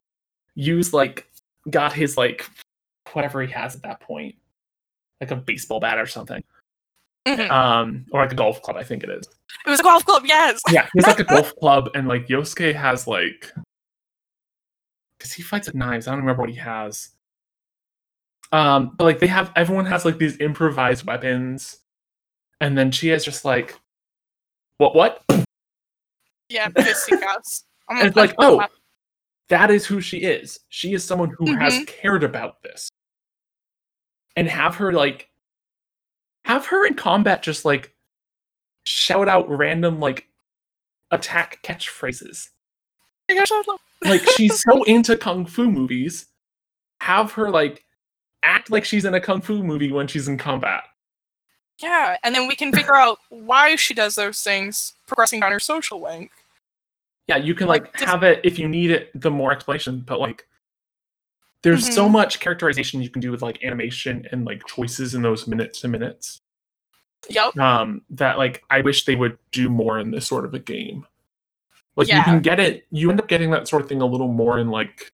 use 0.54 0.92
like 0.94 1.28
got 1.70 1.92
his 1.92 2.16
like 2.16 2.48
whatever 3.12 3.42
he 3.42 3.52
has 3.52 3.74
at 3.76 3.82
that 3.82 4.00
point 4.00 4.34
like 5.20 5.30
a 5.30 5.36
baseball 5.36 5.80
bat 5.80 5.98
or 5.98 6.06
something 6.06 6.42
Mhm. 7.26 7.50
um 7.50 8.04
or 8.12 8.20
like 8.20 8.32
a 8.32 8.34
golf 8.34 8.60
club 8.62 8.76
i 8.76 8.82
think 8.84 9.02
it 9.02 9.08
is 9.10 9.26
It 9.66 9.70
was 9.70 9.80
a 9.80 9.82
golf 9.82 10.04
club, 10.04 10.24
yes. 10.26 10.60
yeah 10.70 10.86
he's 10.92 11.06
like 11.06 11.20
a 11.20 11.24
golf 11.24 11.54
club 11.60 11.88
and 11.94 12.06
like 12.06 12.26
yosuke 12.28 12.74
has 12.74 13.06
like 13.06 13.50
because 15.18 15.32
he 15.32 15.42
fights 15.42 15.66
with 15.66 15.74
knives 15.74 16.06
i 16.06 16.10
don't 16.10 16.20
remember 16.20 16.42
what 16.42 16.50
he 16.50 16.56
has 16.56 17.10
um 18.54 18.94
but 18.96 19.04
like 19.04 19.18
they 19.18 19.26
have 19.26 19.50
everyone 19.56 19.84
has 19.86 20.04
like 20.04 20.18
these 20.18 20.38
improvised 20.40 21.04
weapons 21.06 21.78
and 22.60 22.78
then 22.78 22.90
she 22.90 23.10
is 23.10 23.24
just 23.24 23.44
like 23.44 23.78
what 24.78 24.94
what 24.94 25.22
Yeah, 26.48 26.68
fisticuffs. 26.68 27.64
And 27.88 28.06
it's 28.08 28.16
like, 28.16 28.34
oh, 28.38 28.64
that 29.48 29.70
is 29.70 29.84
who 29.86 30.00
she 30.00 30.18
is. 30.18 30.60
She 30.68 30.94
is 30.94 31.02
someone 31.04 31.30
who 31.36 31.54
has 31.56 31.74
Mm-hmm. 31.74 31.84
cared 31.84 32.22
about 32.24 32.62
this. 32.62 32.88
And 34.36 34.48
have 34.48 34.76
her 34.76 34.92
like 34.92 35.28
have 36.44 36.66
her 36.66 36.86
in 36.86 36.94
combat 36.94 37.42
just 37.42 37.64
like 37.64 37.94
shout 38.84 39.28
out 39.28 39.48
random 39.48 40.00
like 40.00 40.28
attack 41.10 41.58
catchphrases. 41.62 42.50
My 43.28 43.34
gosh, 43.36 43.50
I 43.52 43.62
love- 43.66 43.80
Like 44.04 44.22
she's 44.36 44.60
so 44.60 44.82
into 44.94 45.16
kung 45.16 45.44
fu 45.46 45.70
movies. 45.70 46.26
Have 47.00 47.32
her 47.32 47.50
like 47.50 47.84
act 48.44 48.70
like 48.70 48.84
she's 48.84 49.04
in 49.04 49.14
a 49.14 49.20
kung 49.20 49.40
fu 49.40 49.62
movie 49.62 49.90
when 49.90 50.06
she's 50.06 50.28
in 50.28 50.38
combat. 50.38 50.84
Yeah, 51.82 52.16
and 52.22 52.34
then 52.34 52.46
we 52.46 52.54
can 52.54 52.72
figure 52.72 52.94
out 52.94 53.18
why 53.30 53.74
she 53.76 53.94
does 53.94 54.14
those 54.14 54.40
things, 54.40 54.92
progressing 55.06 55.40
down 55.40 55.50
her 55.50 55.58
social 55.58 56.00
link. 56.00 56.30
Yeah, 57.26 57.36
you 57.36 57.54
can 57.54 57.66
Like, 57.66 57.84
like 57.98 58.08
have 58.08 58.22
it 58.22 58.40
if 58.44 58.58
you 58.58 58.68
need 58.68 58.90
it 58.90 59.10
the 59.20 59.30
more 59.30 59.50
explanation, 59.50 60.00
but 60.06 60.20
like 60.20 60.46
there's 61.62 61.92
so 61.94 62.06
Mhm. 62.06 62.12
much 62.12 62.38
characterization 62.40 63.02
you 63.02 63.08
can 63.08 63.20
do 63.22 63.30
with 63.30 63.40
like 63.42 63.64
animation 63.64 64.28
and 64.30 64.44
like 64.44 64.64
choices 64.66 65.14
in 65.14 65.22
those 65.22 65.46
minutes 65.46 65.80
to 65.80 65.88
minutes. 65.88 66.42
Yep. 67.30 67.56
Um 67.56 68.02
that 68.10 68.36
like 68.36 68.62
I 68.68 68.82
wish 68.82 69.06
they 69.06 69.16
would 69.16 69.38
do 69.50 69.70
more 69.70 69.98
in 69.98 70.10
this 70.10 70.26
sort 70.28 70.44
of 70.44 70.52
a 70.52 70.58
game. 70.58 71.06
Like 71.96 72.08
you 72.08 72.22
can 72.22 72.42
get 72.42 72.60
it 72.60 72.86
you 72.90 73.10
end 73.10 73.18
up 73.20 73.28
getting 73.28 73.50
that 73.52 73.66
sort 73.66 73.82
of 73.82 73.88
thing 73.88 74.02
a 74.02 74.06
little 74.06 74.28
more 74.28 74.58
in 74.58 74.68
like 74.68 75.10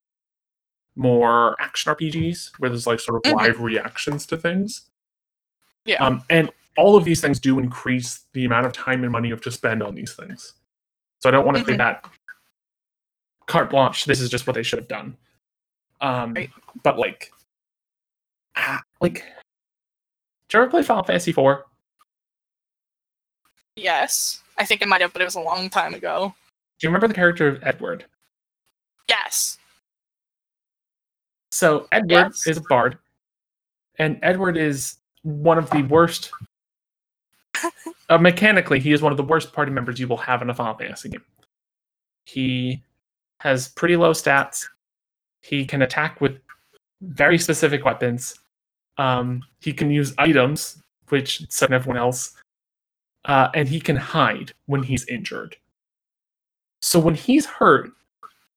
more 1.01 1.57
action 1.61 1.91
RPGs 1.95 2.53
where 2.59 2.69
there's 2.69 2.87
like 2.87 3.01
sort 3.01 3.17
of 3.17 3.33
Mhm. 3.33 3.37
live 3.37 3.61
reactions 3.61 4.27
to 4.27 4.37
things. 4.37 4.91
Yeah. 5.87 6.05
Um 6.05 6.23
and 6.29 6.51
all 6.77 6.95
of 6.97 7.05
these 7.05 7.21
things 7.21 7.41
do 7.41 7.59
increase 7.59 8.27
the 8.35 8.45
amount 8.45 8.67
of 8.67 8.73
time 8.73 9.03
and 9.03 9.11
money 9.11 9.29
you 9.29 9.35
have 9.35 9.43
to 9.43 9.51
spend 9.51 9.83
on 9.83 9.95
these 9.95 10.15
things. 10.15 10.55
So 11.21 11.29
I 11.29 11.33
don't 11.33 11.45
want 11.47 11.59
to 11.59 11.65
say 11.65 11.73
Mhm. 11.73 11.79
that 11.79 12.05
carte 13.47 13.71
blanche. 13.71 14.05
This 14.05 14.21
is 14.21 14.29
just 14.31 14.47
what 14.47 14.55
they 14.55 14.63
should 14.63 14.79
have 14.79 14.89
done. 14.89 15.17
Um, 16.01 16.35
Right. 16.35 16.51
but 16.83 16.99
like, 16.99 17.33
ah, 18.57 18.83
like, 19.01 19.15
did 19.15 20.53
you 20.53 20.61
ever 20.61 20.71
play 20.71 20.83
Final 20.83 21.03
Fantasy 21.05 21.31
IV? 21.33 21.65
Yes. 23.77 24.43
I 24.59 24.65
think 24.65 24.83
it 24.83 24.89
might 24.89 25.01
have, 25.01 25.13
but 25.13 25.23
it 25.23 25.27
was 25.27 25.35
a 25.35 25.41
long 25.41 25.71
time 25.71 25.95
ago. 25.95 26.35
Do 26.79 26.87
you 26.87 26.91
remember 26.91 27.09
the 27.09 27.15
character 27.15 27.49
of 27.49 27.63
Edward? 27.63 28.05
Yes. 29.09 29.59
So 31.51 31.89
Edward 31.93 32.11
Yes. 32.11 32.47
is 32.47 32.57
a 32.59 32.63
bard, 32.63 32.99
and 33.99 34.19
Edward 34.23 34.57
is 34.57 34.97
one 35.23 35.59
of 35.59 35.69
the 35.71 35.83
worst. 35.83 36.31
uh, 38.09 38.19
mechanically, 38.19 38.79
he 38.81 38.93
is 38.93 39.03
one 39.03 39.13
of 39.13 39.17
the 39.17 39.25
worst 39.25 39.53
party 39.53 39.71
members 39.73 39.99
you 39.99 40.07
will 40.09 40.17
have 40.17 40.43
in 40.43 40.51
a 40.51 40.55
Final 40.55 40.75
Fantasy 40.75 41.09
game. 41.09 41.25
He 42.25 42.83
has 43.41 43.69
pretty 43.69 43.97
low 43.97 44.13
stats. 44.13 44.67
He 45.43 45.65
can 45.65 45.83
attack 45.83 46.21
with 46.21 46.39
very 47.01 47.39
specific 47.39 47.85
weapons. 47.85 48.39
Um, 48.99 49.43
he 49.61 49.73
can 49.73 49.91
use 49.91 50.15
items, 50.19 50.81
which 51.09 51.47
so 51.51 51.67
can 51.67 51.75
everyone 51.75 51.97
else, 51.97 52.37
uh, 53.25 53.49
and 53.55 53.69
he 53.69 53.81
can 53.81 53.97
hide 53.97 54.53
when 54.67 54.83
he's 54.83 55.07
injured. 55.09 55.57
So 56.83 57.01
when 57.01 57.15
he's 57.15 57.47
hurt, 57.47 57.91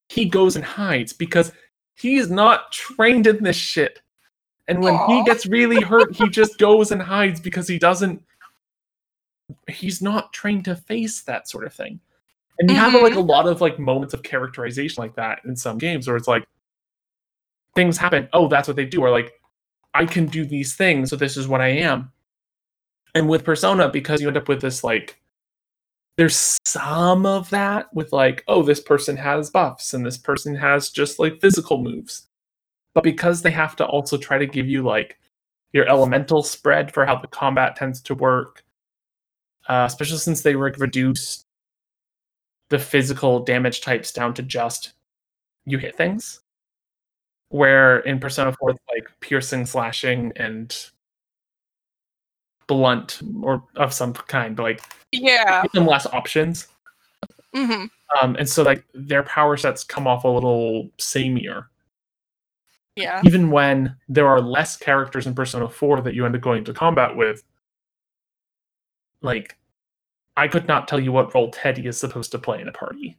he 0.09 0.25
goes 0.25 0.55
and 0.55 0.63
hides 0.63 1.13
because 1.13 1.51
he's 1.95 2.29
not 2.29 2.71
trained 2.71 3.27
in 3.27 3.43
this 3.43 3.55
shit. 3.55 4.01
And 4.67 4.81
when 4.81 4.97
he 5.07 5.23
gets 5.23 5.45
really 5.45 5.81
hurt, 5.81 6.15
he 6.15 6.29
just 6.29 6.57
goes 6.57 6.91
and 6.91 7.01
hides 7.01 7.39
because 7.39 7.67
he 7.67 7.77
doesn't. 7.77 8.23
He's 9.67 10.01
not 10.01 10.31
trained 10.31 10.65
to 10.65 10.75
face 10.75 11.21
that 11.23 11.49
sort 11.49 11.65
of 11.65 11.73
thing. 11.73 11.99
And 12.59 12.69
you 12.69 12.77
have 12.77 12.93
like 12.93 13.13
a 13.13 13.15
mm-hmm. 13.17 13.27
lot 13.27 13.47
of 13.47 13.61
like 13.61 13.77
moments 13.77 14.13
of 14.13 14.23
characterization 14.23 15.01
like 15.01 15.15
that 15.15 15.39
in 15.43 15.55
some 15.55 15.77
games 15.77 16.07
where 16.07 16.15
it's 16.15 16.27
like 16.27 16.45
things 17.75 17.97
happen. 17.97 18.29
Oh, 18.31 18.47
that's 18.47 18.67
what 18.67 18.77
they 18.77 18.85
do. 18.85 19.01
Or 19.01 19.09
like, 19.09 19.33
I 19.93 20.05
can 20.05 20.25
do 20.27 20.45
these 20.45 20.75
things, 20.75 21.09
so 21.09 21.15
this 21.15 21.37
is 21.37 21.47
what 21.47 21.61
I 21.61 21.67
am. 21.67 22.11
And 23.13 23.29
with 23.29 23.43
Persona, 23.43 23.89
because 23.89 24.21
you 24.21 24.27
end 24.27 24.37
up 24.37 24.47
with 24.47 24.61
this 24.61 24.83
like 24.83 25.19
there's 26.17 26.59
some 26.65 27.25
of 27.25 27.49
that 27.49 27.93
with 27.93 28.13
like, 28.13 28.43
oh, 28.47 28.61
this 28.61 28.79
person 28.79 29.17
has 29.17 29.49
buffs 29.49 29.93
and 29.93 30.05
this 30.05 30.17
person 30.17 30.55
has 30.55 30.89
just 30.89 31.19
like 31.19 31.41
physical 31.41 31.81
moves. 31.81 32.27
But 32.93 33.03
because 33.03 33.41
they 33.41 33.51
have 33.51 33.75
to 33.77 33.85
also 33.85 34.17
try 34.17 34.37
to 34.37 34.45
give 34.45 34.67
you 34.67 34.83
like 34.83 35.17
your 35.71 35.87
elemental 35.89 36.43
spread 36.43 36.93
for 36.93 37.05
how 37.05 37.15
the 37.15 37.27
combat 37.27 37.75
tends 37.75 37.99
to 38.01 38.13
work, 38.13 38.63
uh, 39.67 39.85
especially 39.87 40.19
since 40.19 40.41
they 40.41 40.55
like 40.55 40.77
reduce 40.77 41.45
the 42.69 42.77
physical 42.77 43.39
damage 43.39 43.81
types 43.81 44.11
down 44.11 44.33
to 44.35 44.43
just 44.43 44.93
you 45.65 45.79
hit 45.79 45.95
things. 45.95 46.41
Where 47.49 47.99
in 47.99 48.19
Persona 48.19 48.51
4, 48.51 48.71
like 48.71 49.07
piercing, 49.19 49.65
slashing, 49.65 50.31
and 50.35 50.75
blunt 52.67 53.21
or 53.41 53.63
of 53.75 53.93
some 53.93 54.13
kind, 54.13 54.57
like 54.57 54.81
Yeah. 55.11 55.61
give 55.63 55.71
them 55.71 55.85
less 55.85 56.05
options. 56.07 56.67
hmm 57.53 57.85
Um, 58.21 58.35
and 58.35 58.47
so 58.47 58.63
like 58.63 58.83
their 58.93 59.23
power 59.23 59.57
sets 59.57 59.83
come 59.83 60.07
off 60.07 60.23
a 60.23 60.27
little 60.27 60.89
samey 60.97 61.47
Yeah. 62.95 63.21
even 63.23 63.49
when 63.51 63.95
there 64.07 64.27
are 64.27 64.41
less 64.41 64.77
characters 64.77 65.25
in 65.27 65.33
Persona 65.33 65.67
4 65.67 66.01
that 66.01 66.13
you 66.13 66.25
end 66.25 66.35
up 66.35 66.41
going 66.41 66.63
to 66.65 66.73
combat 66.73 67.15
with. 67.15 67.43
Like, 69.21 69.57
I 70.35 70.47
could 70.47 70.67
not 70.67 70.87
tell 70.87 70.99
you 70.99 71.11
what 71.11 71.33
role 71.33 71.49
Teddy 71.49 71.87
is 71.87 71.97
supposed 71.97 72.31
to 72.31 72.39
play 72.39 72.61
in 72.61 72.67
a 72.67 72.71
party. 72.71 73.17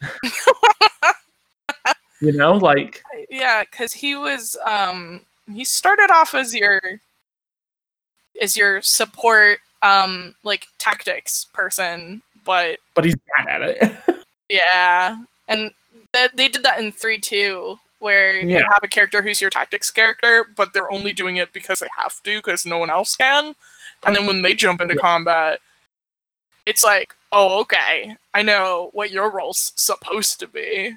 you 2.20 2.32
know, 2.32 2.52
like 2.54 3.02
Yeah, 3.28 3.62
because 3.64 3.92
he 3.92 4.16
was 4.16 4.56
um 4.66 5.20
he 5.52 5.64
started 5.64 6.10
off 6.10 6.34
as 6.34 6.54
your 6.54 6.80
as 8.40 8.56
your 8.56 8.80
support 8.82 9.58
um 9.82 10.34
like 10.44 10.66
tactics 10.78 11.46
person, 11.52 12.22
but 12.44 12.78
but 12.94 13.04
he's 13.04 13.16
bad 13.36 13.62
at 13.62 13.62
it. 14.08 14.22
yeah, 14.48 15.16
and 15.48 15.70
that 16.12 16.36
they 16.36 16.48
did 16.48 16.62
that 16.62 16.78
in 16.80 16.92
three 16.92 17.18
two 17.18 17.78
where 17.98 18.36
Yeah. 18.36 18.58
you 18.58 18.64
have 18.64 18.80
a 18.82 18.88
character 18.88 19.22
who's 19.22 19.40
your 19.40 19.50
tactics 19.50 19.90
character, 19.90 20.46
but 20.56 20.72
they're 20.72 20.90
only 20.90 21.12
doing 21.12 21.36
it 21.36 21.52
because 21.52 21.78
they 21.78 21.86
have 21.96 22.20
to, 22.24 22.38
because 22.38 22.66
no 22.66 22.78
one 22.78 22.90
else 22.90 23.14
can. 23.14 23.54
And 24.04 24.16
then 24.16 24.26
when 24.26 24.42
they 24.42 24.54
jump 24.54 24.80
into 24.80 24.94
Yeah. 24.94 25.00
combat, 25.00 25.60
it's 26.66 26.82
like, 26.82 27.14
oh, 27.30 27.60
okay, 27.60 28.16
I 28.34 28.42
know 28.42 28.90
what 28.92 29.12
your 29.12 29.30
role's 29.30 29.72
supposed 29.76 30.40
to 30.40 30.48
be, 30.48 30.96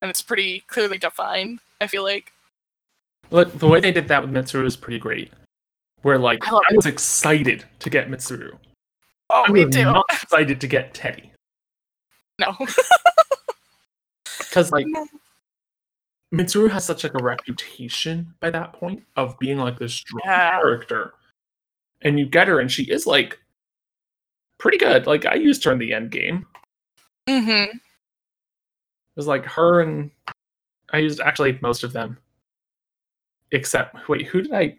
and 0.00 0.10
it's 0.10 0.22
pretty 0.22 0.60
clearly 0.68 0.96
defined. 0.98 1.60
I 1.82 1.86
feel 1.86 2.02
like. 2.02 2.32
Look, 3.30 3.58
the 3.58 3.66
way 3.68 3.80
they 3.80 3.92
did 3.92 4.08
that 4.08 4.22
with 4.22 4.32
Mitsuru 4.32 4.64
is 4.66 4.76
pretty 4.76 4.98
great. 4.98 5.30
Where 6.02 6.18
like 6.18 6.46
I 6.46 6.50
I 6.54 6.74
was 6.76 6.86
excited 6.86 7.64
to 7.80 7.90
get 7.90 8.08
Mitsuru. 8.08 8.58
Oh, 9.30 9.44
I 9.46 9.52
me 9.52 9.64
was 9.64 9.74
too. 9.74 9.84
not 9.84 10.04
excited 10.12 10.60
to 10.60 10.66
get 10.66 10.94
Teddy. 10.94 11.32
No. 12.38 12.56
Because 14.38 14.70
like 14.70 14.84
Mitsuru 16.34 16.70
has 16.70 16.84
such 16.84 17.04
like 17.04 17.14
a 17.18 17.22
reputation 17.22 18.34
by 18.40 18.50
that 18.50 18.74
point 18.74 19.02
of 19.16 19.38
being 19.38 19.56
like 19.56 19.78
this 19.78 19.94
strong 19.94 20.20
Yeah. 20.26 20.50
character. 20.60 21.14
And 22.02 22.18
you 22.18 22.26
get 22.26 22.48
her 22.48 22.60
and 22.60 22.70
she 22.70 22.82
is 22.84 23.06
like 23.06 23.38
pretty 24.58 24.76
good. 24.76 25.06
Like 25.06 25.24
I 25.24 25.34
used 25.34 25.64
her 25.64 25.72
in 25.72 25.78
the 25.78 25.94
end 25.94 26.10
game. 26.10 26.46
Mm-hmm. 27.28 27.76
It 27.76 27.80
was 29.16 29.26
like 29.26 29.46
her 29.46 29.80
and 29.80 30.10
I 30.92 30.98
used 30.98 31.20
actually 31.20 31.58
most 31.62 31.82
of 31.82 31.94
them. 31.94 32.18
Except 33.52 34.06
wait, 34.06 34.26
who 34.26 34.42
did 34.42 34.52
I 34.52 34.76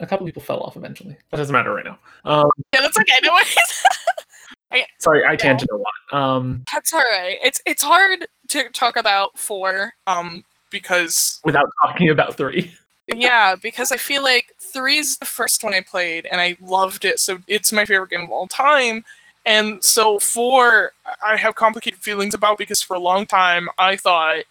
a 0.00 0.06
couple 0.06 0.26
people 0.26 0.42
fell 0.42 0.60
off 0.60 0.76
eventually. 0.76 1.16
That 1.30 1.38
doesn't 1.38 1.52
matter 1.52 1.74
right 1.74 1.84
now. 1.84 1.98
Um 2.24 2.50
Yeah, 2.72 2.80
that's 2.80 2.98
okay. 2.98 3.12
No 3.22 3.32
worries. 3.32 4.84
sorry, 4.98 5.24
I 5.26 5.36
tangent 5.36 5.70
a 5.70 5.76
lot. 5.76 6.20
Um 6.20 6.64
That's 6.72 6.92
all 6.92 7.00
right. 7.00 7.38
It's 7.42 7.60
it's 7.66 7.82
hard 7.82 8.26
to 8.48 8.68
talk 8.70 8.96
about 8.96 9.38
four, 9.38 9.92
um, 10.06 10.44
because 10.70 11.40
without 11.44 11.68
talking 11.82 12.10
about 12.10 12.36
three. 12.36 12.72
yeah, 13.14 13.54
because 13.54 13.92
I 13.92 13.96
feel 13.96 14.22
like 14.22 14.52
three 14.60 14.98
is 14.98 15.18
the 15.18 15.26
first 15.26 15.62
one 15.64 15.74
I 15.74 15.80
played 15.80 16.26
and 16.30 16.40
I 16.40 16.56
loved 16.60 17.04
it, 17.04 17.20
so 17.20 17.38
it's 17.46 17.72
my 17.72 17.84
favorite 17.84 18.10
game 18.10 18.22
of 18.22 18.30
all 18.30 18.46
time. 18.46 19.04
And 19.46 19.82
so 19.82 20.18
four, 20.18 20.92
I 21.24 21.36
have 21.36 21.54
complicated 21.54 22.00
feelings 22.00 22.34
about 22.34 22.58
because 22.58 22.82
for 22.82 22.94
a 22.94 23.00
long 23.00 23.24
time 23.26 23.68
I 23.78 23.96
thought 23.96 24.44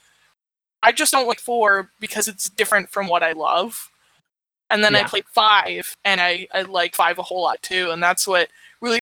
I 0.82 0.92
just 0.92 1.12
don't 1.12 1.28
like 1.28 1.40
four 1.40 1.90
because 2.00 2.28
it's 2.28 2.50
different 2.50 2.90
from 2.90 3.08
what 3.08 3.24
I 3.24 3.34
love. 3.34 3.92
And 4.70 4.84
then 4.84 4.96
I 4.96 5.00
Yeah. 5.00 5.08
played 5.08 5.26
five, 5.30 5.96
and 6.04 6.20
I 6.20 6.48
I 6.54 6.64
like 6.64 6.96
five 6.96 7.18
a 7.20 7.24
whole 7.24 7.42
lot 7.42 7.62
too, 7.62 7.92
and 7.92 8.04
that's 8.04 8.28
what 8.28 8.50
really 8.82 9.00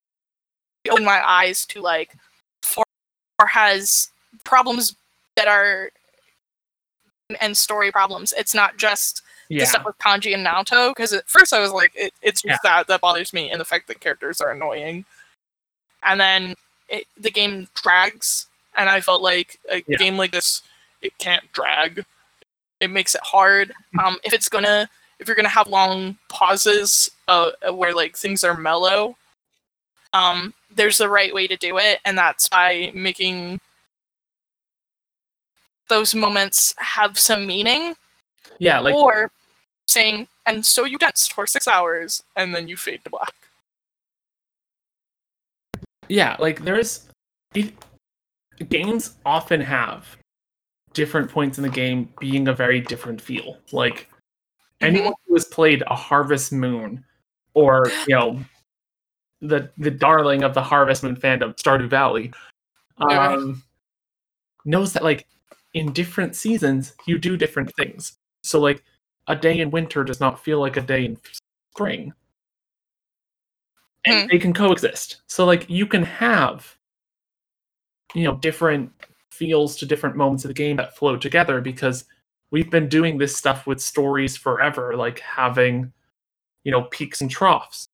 opened 0.88 1.04
my 1.04 1.26
eyes 1.28 1.66
to 1.66 1.80
like 1.80 2.14
four 2.62 2.84
has 3.40 4.10
problems 4.44 4.94
that 5.36 5.48
are 5.48 5.90
and 7.40 7.56
story 7.56 7.90
problems. 7.90 8.32
It's 8.36 8.54
not 8.54 8.76
just 8.76 9.22
Yeah. 9.48 9.64
the 9.64 9.66
stuff 9.66 9.84
with 9.84 9.98
Kanji 9.98 10.34
and 10.34 10.46
Naoto 10.46 10.90
because 10.90 11.12
at 11.12 11.28
first 11.28 11.52
I 11.52 11.58
was 11.60 11.72
like, 11.72 11.92
it, 11.96 12.14
it's 12.22 12.42
just 12.42 12.62
that 12.62 12.86
that 12.86 13.00
bothers 13.00 13.32
me, 13.32 13.50
and 13.50 13.60
the 13.60 13.64
fact 13.64 13.88
that 13.88 14.00
characters 14.00 14.40
are 14.40 14.52
annoying. 14.52 15.04
And 16.04 16.20
then 16.20 16.54
it, 16.88 17.06
the 17.16 17.30
game 17.32 17.66
drags, 17.74 18.46
and 18.76 18.88
I 18.88 19.00
felt 19.00 19.22
like 19.22 19.58
a 19.68 19.82
Yeah. 19.88 19.96
game 19.98 20.16
like 20.16 20.30
this, 20.30 20.62
it 21.02 21.18
can't 21.18 21.50
drag. 21.52 22.04
It 22.78 22.90
makes 22.90 23.16
it 23.16 23.22
hard. 23.24 23.72
Um, 23.98 24.18
if 24.22 24.32
it's 24.32 24.48
gonna, 24.48 24.88
if 25.18 25.26
you're 25.26 25.36
gonna 25.36 25.48
have 25.48 25.68
long 25.68 26.16
pauses, 26.28 27.10
uh, 27.28 27.50
where 27.72 27.94
like 27.94 28.16
things 28.16 28.44
are 28.44 28.56
mellow, 28.56 29.16
um, 30.12 30.54
there's 30.74 30.98
the 30.98 31.08
right 31.08 31.34
way 31.34 31.46
to 31.46 31.56
do 31.56 31.78
it, 31.78 32.00
and 32.04 32.16
that's 32.16 32.48
by 32.48 32.90
making 32.94 33.60
those 35.88 36.14
moments 36.14 36.74
have 36.78 37.18
some 37.18 37.46
meaning 37.46 37.94
yeah, 38.58 38.80
like 38.80 38.94
or 38.94 39.30
saying, 39.86 40.26
and 40.46 40.64
so 40.64 40.84
you 40.84 40.98
danced 40.98 41.32
for 41.32 41.46
six 41.46 41.68
hours, 41.68 42.22
and 42.36 42.54
then 42.54 42.68
you 42.68 42.76
fade 42.76 43.02
to 43.04 43.10
black. 43.10 43.34
yeah, 46.08 46.36
like 46.38 46.64
there's 46.64 47.08
it, 47.54 47.72
games 48.68 49.16
often 49.24 49.60
have 49.60 50.16
different 50.92 51.30
points 51.30 51.58
in 51.58 51.62
the 51.62 51.68
game 51.68 52.08
being 52.20 52.48
a 52.48 52.54
very 52.54 52.80
different 52.80 53.20
feel. 53.20 53.58
Like 53.72 54.08
anyone 54.80 55.14
who 55.26 55.34
has 55.34 55.44
played 55.44 55.82
a 55.86 55.94
Harvest 55.94 56.52
Moon 56.52 57.04
or 57.54 57.90
you 58.06 58.14
know 58.14 58.40
the 59.40 59.70
the 59.78 59.90
darling 59.90 60.42
of 60.42 60.54
the 60.54 60.62
Harvest 60.62 61.02
Moon 61.02 61.16
fandom, 61.16 61.54
Stardew 61.56 61.88
Valley, 61.88 62.32
um, 62.98 63.62
knows 64.64 64.92
that 64.92 65.04
like 65.04 65.26
in 65.74 65.92
different 65.92 66.34
seasons 66.34 66.94
you 67.06 67.18
do 67.18 67.36
different 67.36 67.74
things. 67.76 68.18
So 68.42 68.60
like 68.60 68.82
a 69.28 69.36
day 69.36 69.60
in 69.60 69.70
winter 69.70 70.04
does 70.04 70.20
not 70.20 70.42
feel 70.42 70.60
like 70.60 70.76
a 70.76 70.80
day 70.80 71.04
in 71.04 71.18
spring. 71.74 72.12
And 74.06 74.22
Hmm. 74.22 74.26
they 74.30 74.38
can 74.38 74.54
coexist. 74.54 75.22
So 75.26 75.44
like 75.44 75.68
you 75.68 75.86
can 75.86 76.02
have 76.04 76.76
you 78.14 78.24
know 78.24 78.36
different 78.36 78.90
feels 79.30 79.76
to 79.76 79.86
different 79.86 80.16
moments 80.16 80.44
of 80.44 80.48
the 80.48 80.54
game 80.54 80.76
that 80.76 80.96
flow 80.96 81.16
together 81.16 81.60
because 81.60 82.04
we've 82.50 82.70
been 82.70 82.88
doing 82.88 83.18
this 83.18 83.36
stuff 83.36 83.66
with 83.66 83.80
stories 83.80 84.36
forever, 84.36 84.96
like 84.96 85.20
having 85.20 85.92
you 86.64 86.72
know 86.72 86.82
peaks 86.82 87.20
and 87.20 87.30
troughs. 87.30 87.86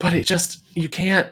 But 0.00 0.14
it 0.14 0.26
just 0.26 0.62
you 0.76 0.88
can't 0.88 1.30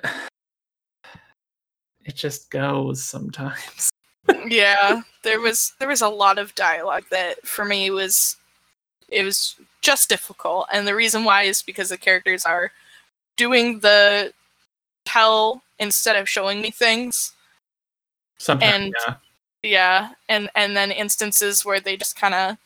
it 2.07 2.15
just 2.15 2.51
goes 2.51 3.03
sometimes. 3.03 3.91
yeah, 4.47 5.03
there 5.23 5.41
was 5.41 5.75
there 5.79 5.89
was 5.89 6.03
a 6.03 6.09
lot 6.09 6.39
of 6.39 6.55
dialogue 6.55 7.05
that 7.11 7.47
for 7.47 7.65
me 7.65 7.91
was 7.91 8.37
it 9.09 9.23
was 9.23 9.57
just 9.83 10.09
difficult, 10.09 10.67
and 10.73 10.87
the 10.87 10.95
reason 10.95 11.25
why 11.25 11.43
is 11.43 11.63
because 11.63 11.91
the 11.91 11.99
characters 11.99 12.45
are 12.45 12.73
doing 13.37 13.81
the 13.81 14.33
tell 15.05 15.63
instead 15.79 16.17
of 16.17 16.29
showing 16.29 16.61
me 16.61 16.71
things. 16.71 17.33
Sometimes 18.39 18.75
And- 18.75 18.95
yeah. 19.07 19.15
Yeah, 19.63 20.11
and 20.29 20.51
and 20.55 20.77
then 20.77 20.91
instances 20.93 21.65
where 21.65 21.81
they 21.81 21.97
just 21.97 22.17
kind 22.17 22.35
of 22.35 22.57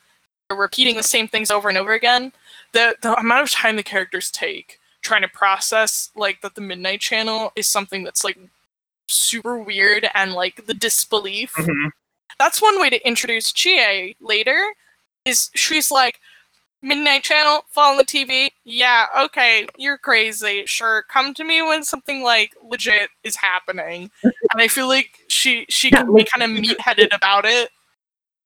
are 0.50 0.56
repeating 0.56 0.96
the 0.96 1.02
same 1.02 1.28
things 1.28 1.50
over 1.50 1.68
and 1.68 1.78
over 1.78 1.92
again. 1.92 2.32
The 2.72 2.96
the 3.02 3.14
amount 3.18 3.42
of 3.44 3.50
time 3.52 3.76
the 3.76 3.82
characters 3.82 4.30
take 4.30 4.78
trying 5.02 5.22
to 5.22 5.28
process 5.28 6.10
like 6.16 6.42
that 6.42 6.54
the 6.56 6.60
Midnight 6.62 7.00
Channel 7.00 7.52
is 7.56 7.66
something 7.68 8.04
that's 8.04 8.24
like 8.24 8.38
super 9.08 9.58
weird 9.58 10.08
and 10.14 10.34
like 10.34 10.66
the 10.66 10.74
disbelief. 10.74 11.54
Mhm. 11.54 11.90
That's 12.38 12.62
one 12.62 12.80
way 12.80 12.90
to 12.90 13.06
introduce 13.06 13.52
Chie 13.52 14.16
later. 14.20 14.74
Is 15.26 15.50
she's 15.54 15.90
like 15.90 16.20
Midnight 16.82 17.22
Channel, 17.24 17.64
fall 17.68 17.92
on 17.92 17.96
the 17.98 18.04
TV. 18.04 18.48
Yeah, 18.64 19.06
okay, 19.24 19.66
you're 19.76 19.98
crazy. 19.98 20.64
Sure, 20.66 21.04
come 21.10 21.34
to 21.34 21.44
me 21.44 21.60
when 21.62 21.82
something 21.84 22.22
like 22.22 22.52
legit 22.64 23.10
is 23.24 23.36
happening. 23.36 24.10
and 24.22 24.32
I 24.62 24.68
feel 24.68 24.88
like 24.88 25.10
she 25.28 25.66
she 25.68 25.90
Yeah, 25.90 26.02
can 26.04 26.14
be 26.14 26.24
kind 26.24 26.42
of 26.42 26.50
meat-headed 26.60 27.12
about 27.12 27.44
it. 27.44 27.70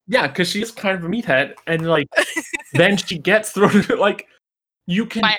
Yeah, 0.07 0.27
because 0.27 0.49
she's 0.49 0.69
kind 0.71 0.97
of 0.97 1.03
a 1.05 1.07
meathead, 1.07 1.55
and 1.65 1.87
like 1.87 2.07
then 2.73 2.97
she 3.05 3.17
gets 3.17 3.51
thrown 3.51 3.83
like 3.97 4.27
you 4.85 5.05
can. 5.05 5.21
By- 5.21 5.37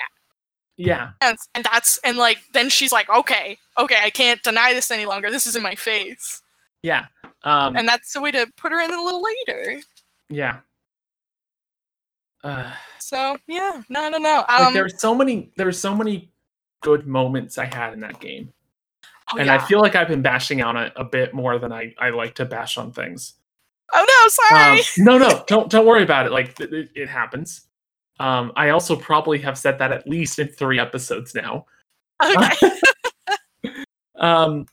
Yeah, 0.78 1.10
And, 1.20 1.38
and 1.54 1.64
that's 1.64 1.98
and 2.04 2.16
like 2.18 2.38
then 2.52 2.68
she's 2.68 2.92
like, 2.92 3.08
okay, 3.08 3.58
okay, 3.78 3.98
I 4.02 4.10
can't 4.10 4.42
deny 4.42 4.72
this 4.74 4.90
any 4.90 5.06
longer. 5.06 5.30
This 5.30 5.46
is 5.46 5.54
in 5.56 5.62
my 5.62 5.74
face. 5.74 6.42
yeah, 6.82 7.06
um, 7.44 7.76
And 7.76 7.86
that's 7.88 8.12
the 8.12 8.20
way 8.20 8.30
to 8.32 8.46
put 8.56 8.72
her 8.72 8.80
in 8.80 8.92
a 8.92 9.02
little 9.02 9.22
later. 9.22 9.80
yeah. 10.28 10.58
Uh, 12.46 12.72
So 12.98 13.36
yeah, 13.46 13.82
no, 13.88 14.08
no, 14.08 14.18
no. 14.18 14.44
like 14.48 14.60
Um, 14.60 14.74
there's 14.74 15.00
so 15.00 15.14
many, 15.14 15.52
there's 15.56 15.78
so 15.78 15.94
many 15.94 16.32
good 16.82 17.06
moments 17.06 17.56
I 17.56 17.66
had 17.66 17.92
in 17.92 18.00
that 18.00 18.18
game, 18.18 18.52
oh, 19.32 19.38
and 19.38 19.46
yeah. 19.46 19.54
I 19.54 19.58
feel 19.58 19.80
like 19.80 19.94
I've 19.94 20.08
been 20.08 20.22
bashing 20.22 20.60
on 20.60 20.76
it 20.76 20.92
a 20.96 21.04
bit 21.04 21.32
more 21.32 21.58
than 21.60 21.72
I 21.72 21.94
I 22.00 22.10
like 22.10 22.34
to 22.36 22.44
bash 22.44 22.76
on 22.76 22.90
things. 22.90 23.34
oh 23.94 24.04
no, 24.08 24.28
sorry. 24.28 24.78
Um, 24.80 24.84
no, 24.98 25.18
no, 25.18 25.44
don't 25.46 25.70
don't 25.70 25.86
worry 25.86 26.02
about 26.02 26.26
it. 26.26 26.32
Like 26.32 26.58
it, 26.58 26.72
it- 26.72 26.90
it 26.96 27.08
happens. 27.08 27.68
Um, 28.18 28.50
I 28.56 28.70
also 28.70 28.96
probably 28.96 29.38
have 29.38 29.56
said 29.56 29.78
that 29.78 29.92
at 29.92 30.08
least 30.08 30.38
in 30.40 30.48
three 30.48 30.80
episodes 30.80 31.32
now. 31.32 31.66
okay. 32.24 32.72
um, 34.16 34.66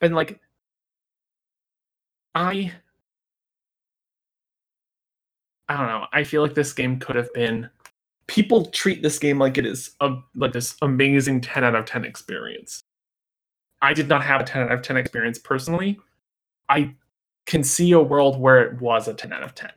and 0.00 0.14
like, 0.16 0.40
I, 2.34 2.72
I 5.68 5.76
don't 5.76 5.86
know. 5.86 6.06
I 6.12 6.24
feel 6.24 6.42
like 6.42 6.54
this 6.54 6.72
game 6.72 6.98
could 6.98 7.16
have 7.16 7.32
been. 7.34 7.68
People 8.28 8.66
treat 8.66 9.02
this 9.02 9.18
game 9.18 9.38
like 9.38 9.58
it 9.58 9.66
is 9.66 9.90
a 10.00 10.16
like 10.34 10.52
this 10.52 10.76
amazing 10.82 11.40
ten 11.40 11.64
out 11.64 11.74
of 11.74 11.84
ten 11.86 12.04
experience. 12.04 12.82
I 13.82 13.92
did 13.94 14.08
not 14.08 14.22
have 14.24 14.40
a 14.40 14.44
ten 14.44 14.62
out 14.62 14.72
of 14.72 14.82
ten 14.82 14.96
experience 14.96 15.38
personally. 15.38 15.98
I 16.68 16.94
can 17.46 17.62
see 17.62 17.92
a 17.92 18.00
world 18.00 18.38
where 18.40 18.62
it 18.62 18.80
was 18.80 19.06
a 19.08 19.14
ten 19.14 19.32
out 19.32 19.42
of 19.42 19.54
ten. 19.54 19.70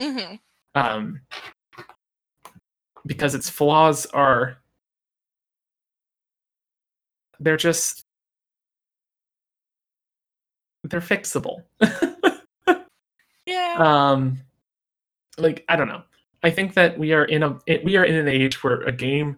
hmm 0.00 0.34
Um, 0.74 1.20
because 3.06 3.34
its 3.34 3.48
flaws 3.48 4.06
are 4.06 4.58
they're 7.38 7.56
just 7.56 8.04
they're 10.84 11.00
fixable. 11.00 11.62
Yeah. 13.46 13.76
um 13.78 14.38
like 15.38 15.64
I 15.68 15.76
don't 15.76 15.88
know. 15.88 16.02
I 16.42 16.50
think 16.50 16.74
that 16.74 16.98
we 16.98 17.12
are 17.12 17.24
in 17.24 17.42
a 17.42 17.58
we 17.84 17.96
are 17.96 18.04
in 18.04 18.14
an 18.14 18.28
age 18.28 18.62
where 18.62 18.82
a 18.82 18.92
game 18.92 19.36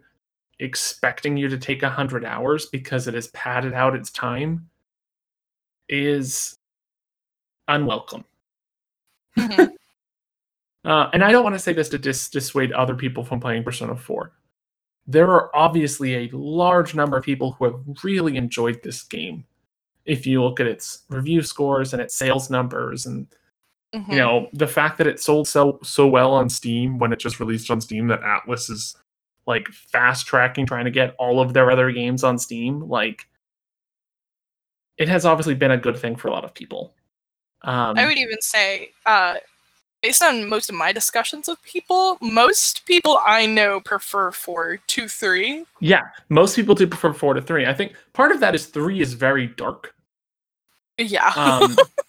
expecting 0.60 1.36
you 1.36 1.48
to 1.48 1.58
take 1.58 1.82
a 1.82 1.90
hundred 1.90 2.24
hours 2.24 2.66
because 2.66 3.06
it 3.06 3.14
has 3.14 3.28
padded 3.28 3.72
out 3.74 3.94
its 3.94 4.10
time 4.10 4.68
is 5.88 6.58
unwelcome. 7.68 8.24
Mhm. 9.36 9.72
Uh, 10.84 11.10
and 11.12 11.22
I 11.24 11.32
don't 11.32 11.42
want 11.44 11.54
to 11.54 11.58
say 11.58 11.72
this 11.72 11.88
to 11.90 11.98
dis- 11.98 12.30
dissuade 12.30 12.72
other 12.72 12.94
people 12.94 13.24
from 13.24 13.40
playing 13.40 13.64
Persona 13.64 13.96
4. 13.96 14.32
There 15.06 15.30
are 15.30 15.54
obviously 15.54 16.14
a 16.14 16.30
large 16.32 16.94
number 16.94 17.16
of 17.16 17.24
people 17.24 17.52
who 17.52 17.64
have 17.66 17.80
really 18.02 18.36
enjoyed 18.36 18.82
this 18.82 19.02
game. 19.02 19.44
If 20.06 20.26
you 20.26 20.42
look 20.42 20.60
at 20.60 20.66
its 20.66 21.02
review 21.10 21.42
scores 21.42 21.92
and 21.92 22.00
its 22.00 22.14
sales 22.14 22.48
numbers, 22.48 23.06
and 23.06 23.26
Mhm. 23.94 24.12
you 24.12 24.16
know 24.18 24.48
the 24.52 24.66
fact 24.66 24.98
that 24.98 25.06
it 25.06 25.18
sold 25.18 25.48
so 25.48 25.78
so 25.82 26.06
well 26.06 26.32
on 26.32 26.48
Steam 26.50 26.98
when 26.98 27.12
it 27.12 27.18
just 27.18 27.40
released 27.40 27.70
on 27.70 27.80
Steam, 27.80 28.06
that 28.08 28.20
Atlus 28.20 28.70
is 28.70 28.96
like 29.46 29.66
fast 29.68 30.26
tracking 30.26 30.66
trying 30.66 30.84
to 30.84 30.90
get 30.90 31.14
all 31.18 31.40
of 31.40 31.54
their 31.54 31.70
other 31.70 31.90
games 31.90 32.22
on 32.22 32.38
Steam, 32.38 32.80
like 32.80 33.26
it 34.98 35.08
has 35.08 35.24
obviously 35.24 35.54
been 35.54 35.70
a 35.70 35.76
good 35.78 35.96
thing 35.98 36.16
for 36.16 36.28
a 36.28 36.32
lot 36.32 36.44
of 36.44 36.52
people. 36.52 36.92
Um, 37.62 37.96
I 37.96 38.04
would 38.06 38.18
even 38.18 38.40
say, 38.42 38.90
uh, 39.06 39.36
based 40.02 40.22
on 40.22 40.48
most 40.48 40.68
of 40.68 40.74
my 40.74 40.92
discussions 40.92 41.48
with 41.48 41.62
people, 41.62 42.18
most 42.20 42.84
people 42.84 43.18
I 43.24 43.46
know 43.46 43.80
prefer 43.80 44.30
four 44.32 44.78
to 44.86 45.08
three. 45.08 45.64
Yeah, 45.80 46.02
most 46.28 46.56
people 46.56 46.74
do 46.74 46.86
prefer 46.86 47.12
four 47.12 47.34
to 47.34 47.40
three. 47.40 47.64
I 47.66 47.74
think 47.74 47.94
part 48.12 48.32
of 48.32 48.40
that 48.40 48.54
is 48.54 48.66
three 48.66 49.00
is 49.00 49.14
very 49.14 49.46
dark. 49.46 49.94
Yeah, 50.98 51.32
Um, 51.36 51.76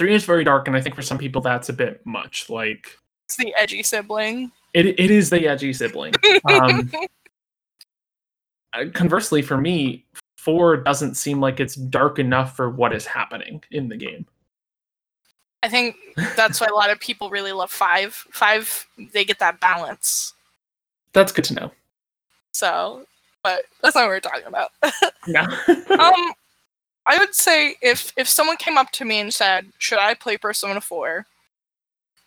three 0.00 0.14
is 0.14 0.24
very 0.24 0.44
dark, 0.44 0.66
and 0.66 0.74
I 0.74 0.80
think 0.80 0.94
for 0.94 1.02
some 1.02 1.18
people 1.18 1.42
that's 1.42 1.68
a 1.68 1.74
bit 1.74 2.00
much. 2.06 2.48
Like 2.48 2.96
it's 3.26 3.36
the 3.36 3.54
edgy 3.58 3.82
sibling. 3.82 4.50
it, 4.72 4.86
it 4.86 5.10
is 5.10 5.28
the 5.28 5.46
edgy 5.46 5.74
sibling. 5.74 6.14
Um, 6.50 6.90
uh, 8.72 8.84
conversely, 8.94 9.42
for 9.42 9.58
me, 9.58 10.06
four 10.38 10.78
doesn't 10.78 11.16
seem 11.16 11.38
like 11.38 11.60
it's 11.60 11.74
dark 11.74 12.18
enough 12.18 12.56
for 12.56 12.70
what 12.70 12.94
is 12.94 13.04
happening 13.04 13.62
in 13.72 13.90
the 13.90 13.96
game. 13.96 14.26
I 15.62 15.68
think 15.68 15.96
that's 16.34 16.62
why 16.62 16.68
a 16.68 16.74
lot 16.74 16.88
of 16.88 16.98
people 16.98 17.28
really 17.28 17.52
love 17.52 17.70
five. 17.70 18.14
Five, 18.30 18.86
they 19.12 19.26
get 19.26 19.38
that 19.40 19.60
balance. 19.60 20.32
That's 21.12 21.30
good 21.30 21.44
to 21.44 21.54
know. 21.54 21.72
So, 22.52 23.04
but 23.42 23.64
that's 23.82 23.94
not 23.94 24.04
what 24.04 24.08
we're 24.08 24.20
talking 24.20 24.46
about. 24.46 24.70
Yeah. 25.26 25.54
um, 25.90 26.32
I 27.10 27.18
would 27.18 27.34
say 27.34 27.74
if 27.82 28.12
if 28.16 28.28
someone 28.28 28.56
came 28.56 28.78
up 28.78 28.92
to 28.92 29.04
me 29.04 29.18
and 29.18 29.34
said, 29.34 29.72
"Should 29.78 29.98
I 29.98 30.14
play 30.14 30.36
Persona 30.36 30.80
4?" 30.80 31.26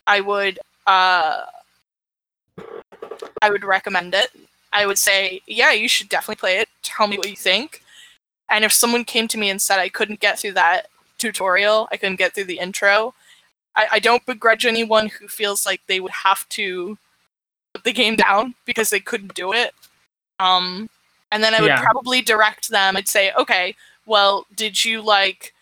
I 0.06 0.20
would 0.20 0.58
uh 0.86 1.46
I 3.40 3.50
would 3.50 3.64
recommend 3.64 4.14
it. 4.14 4.28
I 4.74 4.84
would 4.86 4.98
say, 4.98 5.40
"Yeah, 5.46 5.72
you 5.72 5.88
should 5.88 6.10
definitely 6.10 6.36
play 6.40 6.58
it. 6.58 6.68
Tell 6.82 7.06
me 7.06 7.16
what 7.16 7.30
you 7.30 7.36
think." 7.36 7.82
And 8.50 8.62
if 8.64 8.72
someone 8.72 9.04
came 9.04 9.26
to 9.28 9.38
me 9.38 9.48
and 9.50 9.60
said 9.62 9.78
I 9.78 9.88
couldn't 9.88 10.20
get 10.20 10.38
through 10.38 10.52
that 10.54 10.88
tutorial, 11.18 11.88
I 11.90 11.96
couldn't 11.96 12.16
get 12.16 12.34
through 12.34 12.44
the 12.44 12.58
intro, 12.58 13.14
I, 13.76 13.86
I 13.92 13.98
don't 14.00 14.26
begrudge 14.26 14.66
anyone 14.66 15.08
who 15.08 15.28
feels 15.28 15.64
like 15.66 15.80
they 15.86 16.00
would 16.00 16.12
have 16.12 16.48
to 16.50 16.98
put 17.72 17.84
the 17.84 17.92
game 17.92 18.16
down 18.16 18.54
because 18.66 18.90
they 18.90 19.00
couldn't 19.00 19.34
do 19.34 19.52
it. 19.54 19.74
Um, 20.40 20.90
and 21.32 21.42
then 21.42 21.54
I 21.54 21.60
would 21.62 21.68
Yeah. 21.68 21.82
probably 21.82 22.20
direct 22.22 22.68
them. 22.70 22.96
I'd 22.96 23.08
say, 23.08 23.32
okay, 23.32 23.74
well, 24.06 24.46
did 24.54 24.84
you 24.84 25.02
like 25.02 25.52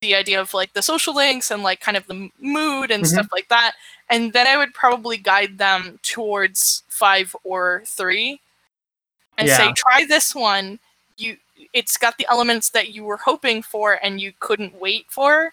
the 0.00 0.14
idea 0.14 0.40
of 0.40 0.52
like 0.54 0.72
the 0.74 0.82
social 0.82 1.14
links 1.14 1.50
and 1.50 1.62
like 1.62 1.80
kind 1.80 1.96
of 1.96 2.06
the 2.06 2.30
mood 2.40 2.90
and 2.90 3.04
Mhm. 3.04 3.08
stuff 3.08 3.28
like 3.32 3.48
that? 3.48 3.72
And 4.10 4.32
then 4.32 4.46
I 4.46 4.56
would 4.56 4.72
probably 4.74 5.16
guide 5.16 5.58
them 5.58 5.98
towards 6.02 6.82
five 6.88 7.34
or 7.44 7.82
three, 7.86 8.40
and 9.38 9.48
say, 9.56 9.72
try 9.74 10.04
this 10.06 10.34
one. 10.34 10.78
You, 11.16 11.36
it's 11.72 11.96
got 11.98 12.16
the 12.18 12.26
elements 12.30 12.70
that 12.70 12.90
you 12.94 13.04
were 13.04 13.16
hoping 13.18 13.62
for 13.62 13.98
and 14.02 14.20
you 14.20 14.32
couldn't 14.40 14.78
wait 14.80 15.06
for. 15.10 15.52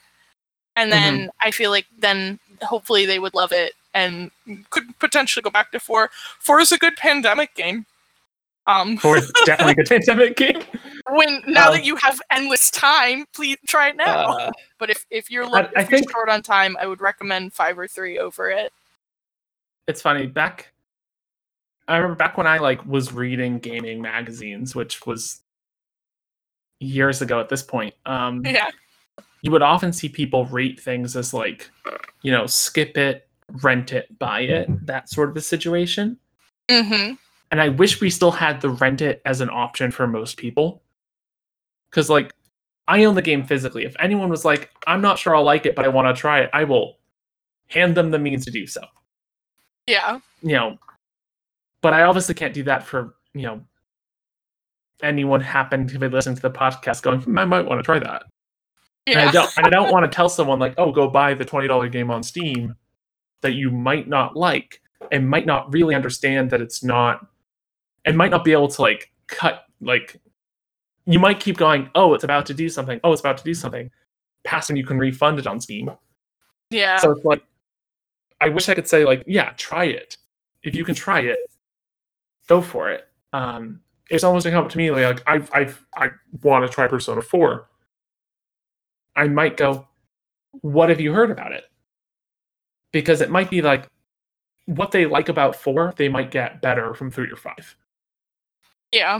And 0.76 0.91
then 0.91 1.30
I 1.41 1.51
feel 1.51 1.69
like 1.71 1.86
then 1.99 2.39
hopefully 2.61 3.05
they 3.05 3.19
would 3.19 3.34
love 3.34 3.51
it 3.51 3.74
and 3.93 4.32
could 4.69 4.97
potentially 4.99 5.41
go 5.43 5.49
back 5.49 5.71
to 5.71 5.80
four. 5.80 6.09
Four 6.39 6.59
is 6.59 6.71
a 6.71 6.78
good 6.78 6.95
pandemic 6.97 7.53
game. 7.55 7.86
Um, 8.65 8.97
Four 8.97 9.17
is 9.17 9.32
definitely 9.45 9.74
a 9.74 9.76
good 9.76 9.89
pandemic 9.89 10.36
game. 10.38 10.63
When 11.10 11.41
now 11.47 11.68
Um, 11.70 11.74
that 11.76 11.84
you 11.86 11.95
have 11.97 12.22
endless 12.32 12.72
time, 12.72 13.26
please 13.34 13.58
try 13.68 13.89
it 13.89 13.95
now. 13.97 14.38
Uh, 14.38 14.51
but 14.80 14.89
if 14.89 15.06
if 15.10 15.30
you're 15.30 15.45
I- 15.45 15.64
if 15.76 15.89
you're 15.89 15.99
think- 15.99 16.12
short 16.12 16.30
on 16.30 16.41
time, 16.41 16.78
I 16.80 16.88
would 16.88 17.01
recommend 17.01 17.54
five 17.54 17.78
or 17.78 17.88
three 17.88 18.18
over 18.20 18.49
it. 18.49 18.72
it's 19.88 20.01
funny 20.01 20.28
back 20.28 20.72
i 21.89 21.97
remember 21.97 22.16
back 22.16 22.38
when 22.38 22.47
i 22.47 22.58
like 22.58 22.86
was 22.86 23.12
reading 23.12 23.60
gaming 23.60 24.01
magazines 24.01 24.74
which 24.74 25.06
was 25.06 25.41
years 26.80 27.22
ago 27.22 27.39
at 27.41 27.49
this 27.49 27.62
point 27.64 27.93
um 28.06 28.41
Yeah, 28.45 28.70
you 29.41 29.51
would 29.51 29.62
often 29.62 29.91
see 29.91 30.08
people 30.08 30.45
rate 30.45 30.80
things 30.80 31.18
as 31.18 31.34
like 31.34 31.70
you 32.22 32.32
know 32.32 32.45
skip 32.45 32.95
it 32.97 33.28
rent 33.62 33.91
it 33.91 34.18
buy 34.20 34.41
it 34.41 34.70
that 34.86 35.10
sort 35.10 35.30
of 35.30 35.36
a 35.36 35.41
situation 35.41 36.18
Mm-hmm. 36.70 37.16
and 37.51 37.62
i 37.62 37.68
wish 37.68 37.99
we 37.99 38.10
still 38.10 38.32
had 38.32 38.62
the 38.62 38.70
rent 38.70 39.01
it 39.01 39.22
as 39.26 39.41
an 39.41 39.49
option 39.49 39.91
for 39.91 40.08
most 40.08 40.38
people 40.38 40.82
because 41.94 42.10
like 42.10 42.34
i 42.88 43.04
own 43.06 43.16
the 43.16 43.22
game 43.22 43.44
physically 43.44 43.86
if 43.86 43.96
anyone 44.00 44.30
was 44.30 44.44
like 44.44 44.72
i'm 44.88 45.02
not 45.02 45.20
sure 45.20 45.36
i'll 45.36 45.44
like 45.44 45.66
it 45.66 45.76
but 45.76 45.86
i 45.86 45.88
want 45.88 46.14
to 46.14 46.20
try 46.20 46.39
it 46.39 46.50
i 46.54 46.64
will 46.64 46.98
hand 47.68 47.96
them 47.96 48.12
the 48.12 48.20
means 48.20 48.44
to 48.46 48.52
do 48.52 48.66
so 48.66 48.82
yeah, 49.88 50.20
you 50.41 50.54
know, 50.54 50.78
but 51.82 51.94
I 51.94 52.04
obviously 52.04 52.36
can't 52.36 52.54
do 52.54 52.64
that 52.64 52.86
for, 52.86 53.16
you 53.34 53.44
know, 53.44 53.62
anyone 55.02 55.41
happened 55.41 55.89
to 55.89 56.00
be 56.00 56.08
listening 56.08 56.36
to 56.38 56.41
the 56.41 56.52
podcast 56.52 57.02
going, 57.02 57.22
"Hmm, 57.22 57.38
I 57.38 57.46
might 57.46 57.66
want 57.66 57.80
to 57.80 57.84
try 57.84 58.00
that. 58.00 58.24
And 59.08 59.20
I 59.20 59.26
yeah. 59.26 59.32
don't 59.32 59.58
and 59.58 59.68
I 59.68 59.70
don't 59.70 59.91
want 59.91 60.10
to 60.10 60.16
tell 60.16 60.30
someone 60.30 60.60
like, 60.60 60.76
oh, 60.78 60.91
go 60.91 61.10
buy 61.10 61.34
the 61.34 61.44
$20 61.44 61.91
game 61.91 62.10
on 62.10 62.24
Steam 62.24 62.76
that 63.41 63.54
you 63.54 63.72
might 63.72 64.08
not 64.08 64.38
like 64.38 64.82
and 65.12 65.30
might 65.30 65.46
not 65.46 65.74
really 65.74 65.95
understand 65.95 66.49
that 66.52 66.61
it's 66.61 66.82
not 66.82 67.26
and 68.06 68.18
might 68.18 68.32
not 68.32 68.45
be 68.45 68.53
able 68.53 68.70
to 68.70 68.82
like 68.82 69.11
cut 69.28 69.65
like 69.82 70.22
you 71.05 71.19
might 71.19 71.39
keep 71.39 71.57
going, 71.57 71.89
oh, 71.95 72.13
it's 72.13 72.23
about 72.23 72.45
to 72.47 72.53
do 72.53 72.69
something, 72.69 72.99
oh, 73.03 73.11
it's 73.11 73.21
about 73.21 73.38
to 73.38 73.43
do 73.43 73.53
something, 73.53 73.89
past 74.43 74.69
when 74.69 74.77
you 74.77 74.85
can 74.85 74.97
refund 74.97 75.39
it 75.39 75.47
on 75.47 75.59
Steam. 75.59 75.91
yeah. 76.69 76.97
So 76.97 77.11
it's 77.11 77.25
like, 77.25 77.43
I 78.41 78.49
wish 78.49 78.69
I 78.69 78.73
could 78.73 78.88
say 78.88 79.05
like, 79.05 79.23
yeah, 79.25 79.53
try 79.57 79.85
it. 79.85 80.17
If 80.63 80.75
you 80.75 80.85
can 80.85 80.95
try 80.95 81.21
it, 81.21 81.39
go 82.47 82.61
for 82.61 82.89
it. 82.89 83.07
Um, 83.31 83.81
it's 84.09 84.23
almost 84.23 84.45
come 84.45 84.63
up 84.65 84.69
to 84.69 84.77
me 84.77 84.91
like 84.91 85.23
I 85.27 85.41
I 85.53 85.73
I 85.95 86.09
want 86.41 86.65
to 86.65 86.71
try 86.73 86.88
Persona 86.88 87.21
Four. 87.21 87.67
I 89.15 89.27
might 89.27 89.57
go, 89.57 89.88
what 90.61 90.89
have 90.89 90.99
you 90.99 91.13
heard 91.13 91.31
about 91.31 91.51
it? 91.51 91.65
Because 92.91 93.21
it 93.21 93.30
might 93.30 93.49
be 93.49 93.61
like 93.61 93.88
what 94.65 94.91
they 94.91 95.05
like 95.05 95.30
about 95.30 95.55
four, 95.55 95.93
they 95.97 96.09
might 96.09 96.31
get 96.31 96.61
better 96.61 96.93
from 96.93 97.11
three 97.11 97.31
or 97.31 97.35
five. 97.35 97.75
yeah. 98.91 99.19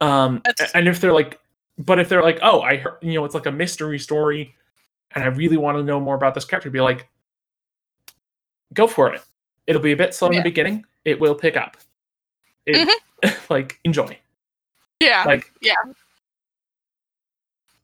Um, 0.00 0.40
That's- 0.44 0.70
and 0.74 0.88
if 0.88 1.00
they're 1.00 1.12
like, 1.12 1.38
but 1.78 1.98
if 1.98 2.08
they're 2.08 2.22
like, 2.22 2.38
oh, 2.42 2.60
I 2.62 2.76
heard, 2.76 2.98
you 3.02 3.14
know, 3.14 3.24
it's 3.24 3.34
like 3.34 3.46
a 3.46 3.52
mystery 3.52 3.98
story, 3.98 4.54
and 5.14 5.24
I 5.24 5.28
really 5.28 5.56
want 5.56 5.78
to 5.78 5.82
know 5.82 5.98
more 6.00 6.14
about 6.14 6.34
this 6.34 6.44
character, 6.44 6.70
be 6.70 6.80
like, 6.80 7.08
go 8.74 8.86
for 8.86 9.12
it. 9.12 9.22
It'll 9.66 9.82
be 9.82 9.92
a 9.92 9.96
bit 9.96 10.14
slow 10.14 10.28
in 10.28 10.34
Yeah. 10.34 10.40
the 10.40 10.50
beginning. 10.50 10.84
It 11.04 11.18
will 11.20 11.34
pick 11.34 11.56
up. 11.56 11.76
It, 12.66 12.88
like 13.50 13.78
enjoy. 13.84 14.18
Yeah. 15.00 15.24
Like 15.26 15.52
yeah. 15.62 15.74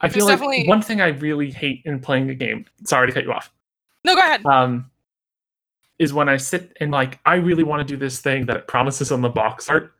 I 0.00 0.08
feel 0.08 0.24
like 0.26 0.34
definitely- 0.34 0.66
one 0.68 0.82
thing 0.82 1.00
I 1.00 1.08
really 1.08 1.50
hate 1.50 1.82
in 1.84 2.00
playing 2.00 2.28
a 2.30 2.34
game. 2.34 2.66
Sorry 2.84 3.06
to 3.06 3.12
cut 3.12 3.24
you 3.24 3.32
off. 3.32 3.50
no, 4.04 4.14
go 4.14 4.20
ahead. 4.20 4.44
Um, 4.46 4.90
is 5.98 6.12
when 6.12 6.28
I 6.28 6.36
sit 6.36 6.76
and 6.80 6.90
like 6.92 7.18
I 7.24 7.36
really 7.36 7.62
want 7.62 7.80
to 7.80 7.94
do 7.94 7.96
this 7.98 8.20
thing 8.20 8.44
that 8.46 8.56
it 8.58 8.66
promises 8.68 9.10
on 9.10 9.22
the 9.22 9.30
box 9.30 9.70
art, 9.70 9.94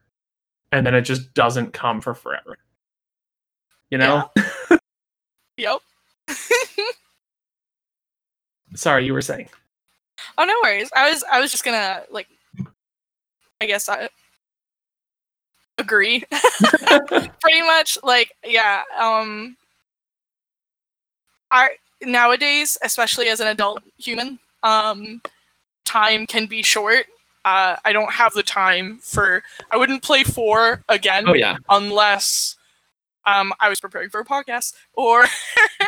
and 0.72 0.86
then 0.86 0.94
it 0.94 1.02
just 1.02 1.32
doesn't 1.34 1.72
come 1.72 2.00
for 2.00 2.14
forever. 2.14 2.58
You 3.90 3.98
know. 3.98 4.30
Yep. 5.56 5.80
Sorry, 8.74 9.06
you 9.06 9.12
were 9.12 9.22
saying. 9.22 9.48
Oh 10.38 10.44
no 10.44 10.54
worries. 10.62 10.90
I 10.94 11.10
was 11.10 11.24
I 11.30 11.40
was 11.40 11.50
just 11.50 11.64
gonna 11.64 12.02
like 12.10 12.28
I 13.60 13.66
guess 13.66 13.88
I 13.88 14.08
agree. 15.78 16.24
Pretty 17.40 17.62
much 17.62 17.98
like 18.02 18.32
yeah, 18.44 18.82
um 18.98 19.56
I 21.50 21.70
nowadays, 22.02 22.76
especially 22.82 23.28
as 23.28 23.40
an 23.40 23.46
adult 23.46 23.82
human, 23.98 24.38
um 24.62 25.22
time 25.84 26.26
can 26.26 26.46
be 26.46 26.62
short. 26.62 27.06
Uh 27.46 27.76
I 27.84 27.92
don't 27.94 28.12
have 28.12 28.34
the 28.34 28.42
time 28.42 28.98
for 29.02 29.42
I 29.70 29.76
wouldn't 29.78 30.02
play 30.02 30.22
4 30.24 30.82
again 30.90 31.24
Oh 31.28 31.32
yeah. 31.34 31.56
unless 31.70 32.56
um, 33.24 33.52
I 33.58 33.68
was 33.68 33.80
preparing 33.80 34.08
for 34.10 34.20
a 34.20 34.24
podcast, 34.24 34.74
or 34.94 35.24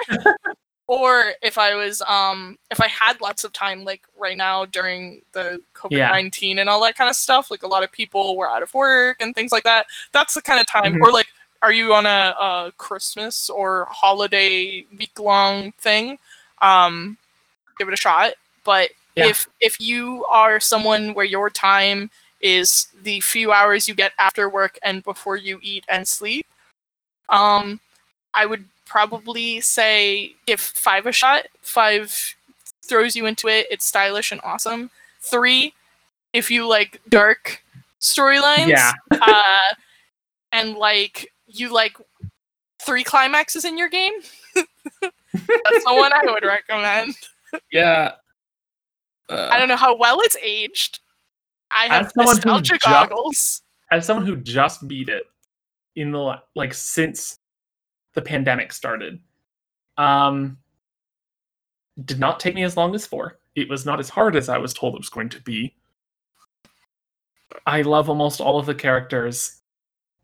or 0.86 1.32
if 1.42 1.58
I 1.58 1.74
was 1.76 2.00
um 2.02 2.58
if 2.70 2.80
I 2.80 2.88
had 2.88 3.20
lots 3.20 3.44
of 3.44 3.52
time, 3.52 3.84
like 3.84 4.02
right 4.18 4.36
now 4.36 4.64
during 4.64 5.22
the 5.32 5.60
COVID 5.74 5.92
nineteen 6.10 6.58
and 6.58 6.68
all 6.68 6.82
that 6.82 6.96
kind 6.96 7.10
of 7.10 7.16
stuff, 7.16 7.50
like 7.50 7.62
a 7.62 7.68
lot 7.68 7.84
of 7.84 7.92
people 7.92 8.36
were 8.36 8.48
out 8.50 8.62
of 8.62 8.72
work 8.74 9.18
and 9.20 9.34
things 9.34 9.52
like 9.52 9.64
that. 9.64 9.86
That's 10.12 10.34
the 10.34 10.42
kind 10.42 10.60
of 10.60 10.66
time, 10.66 10.94
Mhm. 10.94 11.00
or 11.02 11.12
like, 11.12 11.28
are 11.62 11.72
you 11.72 11.92
on 11.94 12.06
a, 12.06 12.34
a 12.40 12.72
Christmas 12.76 13.48
or 13.50 13.86
holiday 13.90 14.84
week 14.98 15.18
long 15.20 15.72
thing? 15.78 16.18
Um, 16.60 17.18
give 17.78 17.86
it 17.88 17.94
a 17.94 17.96
shot. 17.96 18.32
But 18.64 18.90
Yeah. 19.18 19.26
if 19.28 19.48
if 19.60 19.80
you 19.80 20.24
are 20.26 20.60
someone 20.60 21.14
where 21.14 21.24
your 21.24 21.50
time 21.50 22.10
is 22.40 22.88
the 23.02 23.20
few 23.20 23.52
hours 23.52 23.88
you 23.88 23.94
get 23.94 24.12
after 24.18 24.48
work 24.48 24.78
and 24.82 25.02
before 25.02 25.36
you 25.36 25.58
eat 25.62 25.84
and 25.88 26.06
sleep, 26.06 26.46
um, 27.28 27.80
I 28.34 28.46
would 28.46 28.64
probably 28.86 29.60
say 29.60 30.34
give 30.46 30.60
five 30.60 31.06
a 31.06 31.12
shot. 31.12 31.46
Five 31.60 32.34
throws 32.84 33.14
you 33.16 33.26
into 33.26 33.48
it. 33.48 33.66
It's 33.70 33.84
stylish 33.84 34.32
and 34.32 34.40
awesome. 34.44 34.90
Three, 35.20 35.74
if 36.32 36.50
you 36.50 36.66
like 36.66 37.00
dark 37.08 37.62
storylines, 38.00 38.68
Yeah. 38.68 38.92
uh, 39.10 39.74
and 40.52 40.74
like 40.76 41.32
you 41.46 41.72
like 41.72 41.96
three 42.80 43.04
climaxes 43.04 43.64
in 43.64 43.76
your 43.76 43.88
game, 43.88 44.12
that's 44.54 44.64
the 45.02 45.94
one 45.94 46.12
I 46.12 46.20
would 46.24 46.44
recommend. 46.44 47.14
Yeah. 47.72 48.12
Uh, 49.28 49.48
I 49.50 49.58
don't 49.58 49.68
know 49.68 49.76
how 49.76 49.96
well 49.96 50.20
it's 50.20 50.36
aged. 50.42 51.00
I 51.70 51.86
have 51.88 52.12
nostalgia 52.16 52.74
just- 52.74 52.84
goggles. 52.84 53.62
as 53.90 54.06
someone 54.06 54.26
who 54.26 54.36
just 54.36 54.86
beat 54.88 55.08
it 55.08 55.24
in 55.96 56.12
the 56.12 56.40
like 56.54 56.72
since 56.72 57.38
the 58.14 58.22
pandemic 58.22 58.72
started 58.72 59.20
um 59.96 60.56
did 62.04 62.18
not 62.20 62.38
take 62.38 62.54
me 62.54 62.62
as 62.62 62.76
long 62.76 62.94
as 62.94 63.04
four. 63.06 63.38
It 63.56 63.68
was 63.68 63.84
not 63.84 63.98
as 63.98 64.08
hard 64.08 64.36
as 64.36 64.48
i 64.48 64.56
was 64.56 64.72
told 64.72 64.94
it 64.94 64.98
was 65.00 65.08
going 65.08 65.28
to 65.30 65.40
be. 65.42 65.74
I 67.66 67.82
love 67.82 68.08
almost 68.08 68.40
all 68.40 68.58
of 68.58 68.66
the 68.66 68.74
characters. 68.74 69.60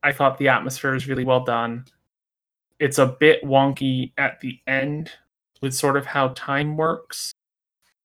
I 0.02 0.12
thought 0.12 0.38
the 0.38 0.48
atmosphere 0.48 0.94
is 0.94 1.08
really 1.08 1.24
well 1.24 1.42
done. 1.42 1.86
It's 2.78 2.98
a 2.98 3.06
bit 3.18 3.42
wonky 3.42 4.12
at 4.18 4.40
the 4.40 4.60
end 4.68 5.10
with 5.60 5.74
sort 5.74 5.96
of 5.96 6.06
how 6.06 6.28
time 6.28 6.76
works. 6.76 7.32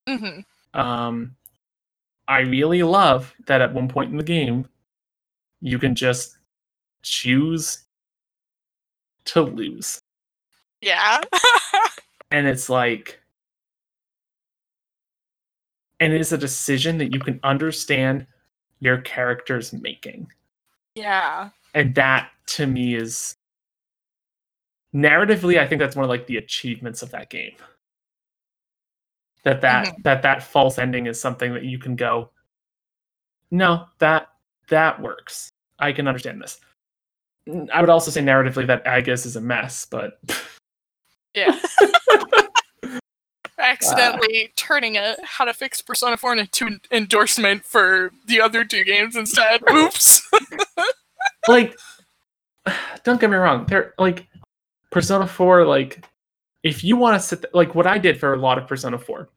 Hmm 0.08 0.40
um, 0.74 1.36
I 2.28 2.40
really 2.42 2.84
love 2.84 3.34
that 3.48 3.62
at 3.62 3.74
one 3.74 3.88
point 3.88 4.12
in 4.12 4.18
the 4.18 4.24
game, 4.24 4.68
you 5.62 5.80
can 5.80 5.96
just 5.96 6.38
choose 7.02 7.84
to 9.26 9.42
lose. 9.42 10.00
Yeah. 10.82 11.22
And 12.32 12.46
it's 12.46 12.70
like, 12.70 13.20
and 16.00 16.14
it 16.14 16.22
is 16.22 16.32
a 16.32 16.38
decision 16.38 17.00
that 17.00 17.12
you 17.12 17.20
can 17.20 17.40
understand 17.44 18.28
your 18.80 19.02
character's 19.02 19.74
making. 19.74 20.32
yeah. 20.96 21.50
And 21.74 21.96
that 21.96 22.30
to 22.48 22.68
me 22.68 22.96
is 22.96 23.36
narratively, 24.94 25.60
I 25.60 25.68
think 25.68 25.80
that's 25.80 25.96
one 25.96 26.04
of 26.06 26.10
like 26.10 26.28
the 26.28 26.38
achievements 26.38 27.02
of 27.02 27.12
that 27.12 27.30
game. 27.30 27.56
That 29.50 29.62
that 29.62 29.86
mm-hmm. 29.88 30.02
that 30.04 30.22
that 30.22 30.44
false 30.44 30.78
ending 30.78 31.08
is 31.08 31.20
something 31.20 31.54
that 31.56 31.64
you 31.64 31.80
can 31.80 31.96
go, 31.96 32.30
no, 33.50 33.86
that 33.98 34.28
that 34.68 35.02
works. 35.02 35.50
I 35.80 35.92
can 35.92 36.08
understand 36.08 36.40
this. 36.40 36.60
I 37.74 37.82
would 37.82 37.90
also 37.90 38.12
say 38.12 38.22
narratively 38.22 38.68
that 38.68 38.86
Agus 38.86 39.26
is 39.26 39.36
a 39.36 39.42
mess, 39.42 39.88
but 39.90 40.20
Yeah. 41.36 41.60
Accidentally 43.58 44.52
turning 44.56 44.98
a 44.98 45.16
how 45.24 45.46
to 45.46 45.54
fix 45.54 45.82
Persona 45.82 46.16
4 46.16 46.38
into 46.38 46.68
an 46.68 46.82
endorsement 46.92 47.66
for 47.66 48.12
the 48.28 48.40
other 48.40 48.64
two 48.64 48.84
games 48.84 49.16
instead. 49.16 49.62
Oops. 49.72 50.22
like 51.48 51.76
don't 53.04 53.20
get 53.20 53.30
me 53.30 53.36
wrong 53.36 53.66
they're 53.66 53.94
like 53.98 54.28
persona 54.92 55.26
4 55.26 55.66
like 55.66 56.06
if 56.64 56.84
you 56.84 56.96
want 56.98 57.20
to 57.20 57.26
sit 57.26 57.42
th- 57.42 57.54
like 57.54 57.76
what 57.76 57.88
i 57.88 57.98
did 57.98 58.20
for 58.20 58.34
a 58.34 58.38
lot 58.38 58.58
of 58.58 58.68
persona 58.68 58.98
4 58.98 59.30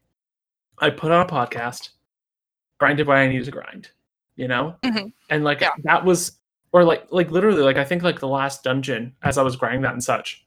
i 0.81 0.91
put 0.91 1.11
on 1.13 1.25
a 1.25 1.29
podcast 1.29 1.91
grinded 2.79 3.07
what 3.07 3.17
i 3.19 3.27
needed 3.29 3.45
to 3.45 3.51
grind 3.51 3.91
you 4.37 4.49
know 4.49 4.75
Mhm. 4.85 5.13
and 5.31 5.45
like 5.45 5.61
Yeah. 5.61 5.71
that 5.85 6.05
was 6.05 6.39
or 6.73 6.85
like 6.85 7.07
like 7.11 7.31
literally 7.31 7.63
like 7.63 7.77
i 7.77 7.85
think 7.85 8.03
like 8.03 8.19
the 8.21 8.29
last 8.29 8.63
dungeon 8.65 9.15
as 9.23 9.39
i 9.39 9.43
was 9.43 9.57
grinding 9.57 9.83
that 9.83 9.93
and 9.93 10.03
such 10.03 10.45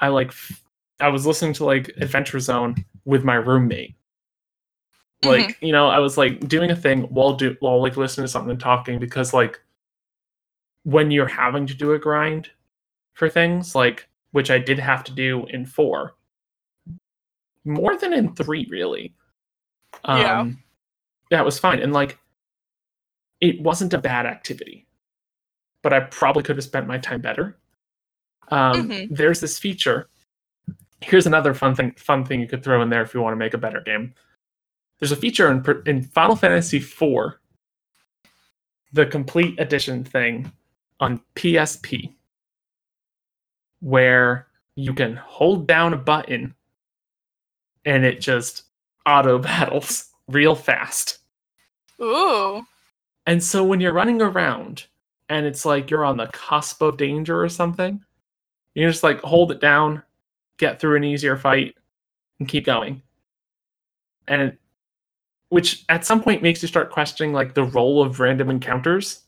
i 0.00 0.08
like 0.08 0.28
f- 0.28 0.62
i 1.00 1.08
was 1.08 1.26
listening 1.26 1.52
to 1.54 1.64
like 1.64 1.88
adventure 1.98 2.40
zone 2.40 2.76
with 3.04 3.24
my 3.24 3.34
roommate 3.34 3.94
like 5.24 5.58
you 5.60 5.72
know 5.72 5.88
i 5.88 5.98
was 5.98 6.16
like 6.16 6.38
doing 6.48 6.70
a 6.70 6.76
thing 6.76 7.02
while 7.04 7.32
do 7.34 7.56
while 7.60 7.82
like 7.82 7.96
listening 7.96 8.24
to 8.24 8.28
something 8.30 8.52
and 8.52 8.60
talking 8.60 8.98
because 9.00 9.34
like 9.34 9.58
when 10.84 11.10
you're 11.10 11.26
having 11.26 11.66
to 11.66 11.74
do 11.74 11.92
a 11.92 11.98
grind 11.98 12.48
for 13.14 13.28
things 13.28 13.74
like 13.74 14.08
which 14.30 14.48
i 14.50 14.58
did 14.58 14.78
have 14.78 15.02
to 15.02 15.10
do 15.12 15.44
in 15.46 15.66
four 15.66 16.14
more 17.64 17.96
than 17.96 18.12
in 18.12 18.34
three 18.34 18.66
really. 18.70 19.12
Um 20.04 20.62
yeah 21.30 21.40
it 21.40 21.44
was 21.44 21.58
fine. 21.58 21.80
And 21.80 21.92
like 21.92 22.18
it 23.40 23.60
wasn't 23.60 23.94
a 23.94 23.98
bad 23.98 24.26
activity 24.26 24.86
but 25.82 25.92
i 25.92 26.00
probably 26.00 26.42
could 26.42 26.56
have 26.56 26.64
spent 26.64 26.86
my 26.86 26.98
time 26.98 27.20
better. 27.20 27.56
Um 28.48 28.88
Mhm. 28.88 29.16
there's 29.16 29.40
this 29.40 29.58
feature. 29.58 30.08
Here's 31.00 31.26
another 31.26 31.54
fun 31.54 31.74
thing 31.74 31.92
fun 31.92 32.24
thing 32.24 32.40
you 32.40 32.48
could 32.48 32.64
throw 32.64 32.82
in 32.82 32.90
there 32.90 33.02
if 33.02 33.14
you 33.14 33.20
want 33.20 33.32
to 33.32 33.36
make 33.38 33.54
a 33.54 33.58
better 33.58 33.80
game. 33.80 34.14
There's 34.98 35.12
a 35.12 35.16
feature 35.16 35.50
in, 35.50 35.64
in 35.86 36.02
final 36.02 36.34
fantasy 36.34 36.78
IV, 36.78 37.34
the 38.92 39.06
complete 39.06 39.60
edition 39.60 40.02
thing 40.02 40.50
on 40.98 41.20
psp 41.36 42.12
where 43.80 44.48
you 44.74 44.92
can 44.92 45.14
hold 45.14 45.68
down 45.68 45.92
a 45.94 45.96
button 45.96 46.52
and 47.84 48.04
it 48.04 48.20
just 48.20 48.64
auto 49.08 49.38
battles 49.38 50.10
real 50.28 50.54
fast 50.54 51.18
Ooh. 52.00 52.62
and 53.26 53.42
so 53.42 53.64
when 53.64 53.80
you're 53.80 53.92
running 53.92 54.20
around 54.22 54.86
and 55.28 55.46
it's 55.46 55.64
like 55.64 55.90
you're 55.90 56.04
on 56.04 56.16
the 56.16 56.26
cusp 56.28 56.80
of 56.82 56.96
danger 56.96 57.42
or 57.42 57.48
something, 57.48 58.00
you 58.74 58.86
just 58.88 59.02
like 59.02 59.20
hold 59.20 59.52
it 59.52 59.60
down, 59.60 60.02
get 60.58 60.80
through 60.80 60.96
an 60.96 61.04
easier 61.04 61.36
fight, 61.36 61.74
and 62.38 62.48
keep 62.48 62.64
going. 62.64 63.02
And 64.26 64.40
it, 64.42 64.58
which 65.50 65.84
at 65.90 66.06
some 66.06 66.22
point 66.22 66.42
makes 66.42 66.62
you 66.62 66.68
start 66.68 66.90
questioning 66.90 67.34
like 67.34 67.52
the 67.54 67.64
role 67.64 68.00
of 68.00 68.20
random 68.20 68.48
encounters. 68.48 69.20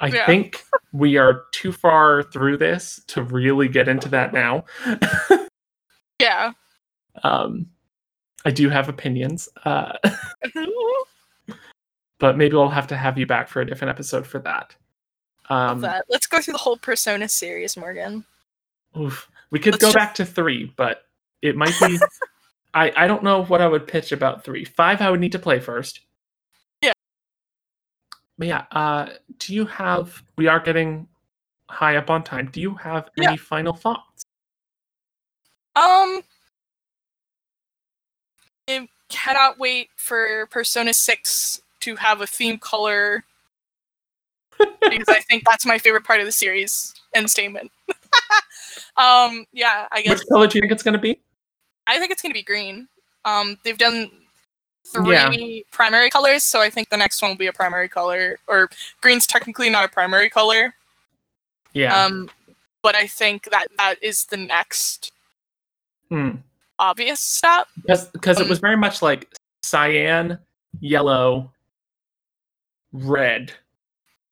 I 0.00 0.08
Yeah. 0.08 0.26
think 0.26 0.64
we 0.92 1.16
are 1.16 1.44
too 1.52 1.70
far 1.70 2.22
through 2.24 2.56
this 2.56 3.00
to 3.08 3.22
really 3.22 3.68
get 3.68 3.86
into 3.88 4.08
that 4.08 4.32
now. 4.32 4.64
Yeah. 6.20 6.52
um, 7.22 7.66
I 8.44 8.50
do 8.50 8.68
have 8.68 8.88
opinions. 8.88 9.48
Uh, 9.64 9.92
but 12.18 12.36
maybe 12.36 12.56
I'll 12.56 12.68
have 12.68 12.86
to 12.88 12.96
have 12.96 13.18
you 13.18 13.26
back 13.26 13.48
for 13.48 13.60
a 13.60 13.66
different 13.66 13.90
episode 13.90 14.26
for 14.26 14.38
that. 14.40 14.74
Um, 15.50 15.80
that. 15.80 16.04
Let's 16.08 16.26
go 16.26 16.40
through 16.40 16.52
the 16.52 16.58
whole 16.58 16.76
Persona 16.76 17.28
series, 17.28 17.76
Morgan. 17.76 18.24
oof. 18.98 19.28
We 19.50 19.58
could 19.58 19.74
Let's 19.74 19.82
go 19.82 19.88
just- 19.88 19.96
back 19.96 20.14
to 20.16 20.24
three, 20.26 20.72
but 20.76 21.04
it 21.42 21.56
might 21.56 21.74
be. 21.80 21.98
I 22.74 22.92
I 22.96 23.06
don't 23.06 23.22
know 23.22 23.44
what 23.44 23.60
I 23.60 23.68
would 23.68 23.86
pitch 23.86 24.10
about 24.10 24.42
three. 24.44 24.64
Five, 24.64 25.00
I 25.00 25.10
would 25.10 25.20
need 25.20 25.32
to 25.32 25.38
play 25.38 25.60
first. 25.60 26.00
Yeah. 26.82 26.92
But 28.36 28.48
yeah, 28.48 28.64
uh, 28.72 29.10
do 29.38 29.54
you 29.54 29.64
have? 29.66 30.22
We 30.36 30.48
are 30.48 30.58
getting 30.58 31.06
high 31.70 31.96
up 31.96 32.10
on 32.10 32.24
time. 32.24 32.48
Do 32.52 32.60
you 32.60 32.74
have 32.74 33.10
Yeah. 33.16 33.28
any 33.28 33.36
final 33.36 33.74
thoughts? 33.74 34.24
Um, 35.76 36.22
cannot 39.14 39.58
wait 39.58 39.88
for 39.96 40.46
Persona 40.50 40.92
6 40.92 41.62
to 41.80 41.96
have 41.96 42.20
a 42.20 42.26
theme 42.26 42.58
color 42.58 43.24
because 44.58 45.08
I 45.08 45.20
think 45.20 45.44
that's 45.44 45.64
my 45.64 45.78
favorite 45.78 46.04
part 46.04 46.20
of 46.20 46.26
the 46.26 46.32
series. 46.32 46.94
End 47.14 47.30
statement. 47.30 47.70
um, 48.96 49.46
yeah, 49.52 49.86
I 49.92 50.02
guess 50.02 50.18
Which 50.18 50.28
color 50.28 50.46
do 50.46 50.58
you 50.58 50.62
think 50.62 50.72
it's 50.72 50.82
going 50.82 50.94
to 50.94 51.00
be? 51.00 51.20
I 51.86 51.98
think 51.98 52.10
it's 52.10 52.22
gonna 52.22 52.32
be 52.32 52.42
green. 52.42 52.88
Um, 53.26 53.58
they've 53.62 53.76
done 53.76 54.10
three 54.86 55.12
Yeah. 55.12 55.60
primary 55.70 56.08
colors, 56.08 56.42
so 56.42 56.60
I 56.60 56.70
think 56.70 56.88
the 56.88 56.96
next 56.96 57.20
one 57.20 57.30
will 57.30 57.36
be 57.36 57.46
a 57.46 57.52
primary 57.52 57.90
color. 57.90 58.38
Or 58.46 58.70
green's 59.02 59.26
technically 59.26 59.68
not 59.68 59.84
a 59.84 59.88
primary 59.88 60.30
color. 60.30 60.74
Yeah. 61.74 61.94
Um, 61.94 62.30
but 62.82 62.94
I 62.94 63.06
think 63.06 63.50
that 63.50 63.68
that 63.76 63.96
is 64.02 64.26
the 64.26 64.38
next 64.38 65.12
Hmm. 66.08 66.36
Obvious 66.78 67.20
step. 67.20 67.66
because 67.76 68.06
because 68.08 68.38
it 68.40 68.44
Um, 68.44 68.48
was 68.48 68.58
very 68.58 68.76
much 68.76 69.02
like 69.02 69.32
cyan, 69.62 70.38
yellow, 70.80 71.52
red. 72.92 73.52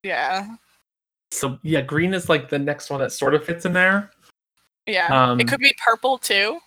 Yeah. 0.03 0.57
So 1.31 1.59
yeah, 1.63 1.81
green 1.81 2.15
is 2.15 2.29
like 2.29 2.49
the 2.49 2.59
next 2.59 2.91
one 2.91 3.01
that 3.01 3.13
sort 3.13 3.35
of 3.35 3.45
fits 3.45 3.65
in 3.65 3.73
there. 3.73 4.11
Yeah. 4.87 5.07
Um, 5.31 5.41
it 5.41 5.49
could 5.49 5.61
be 5.61 5.75
purple 5.85 6.19
too. 6.19 6.59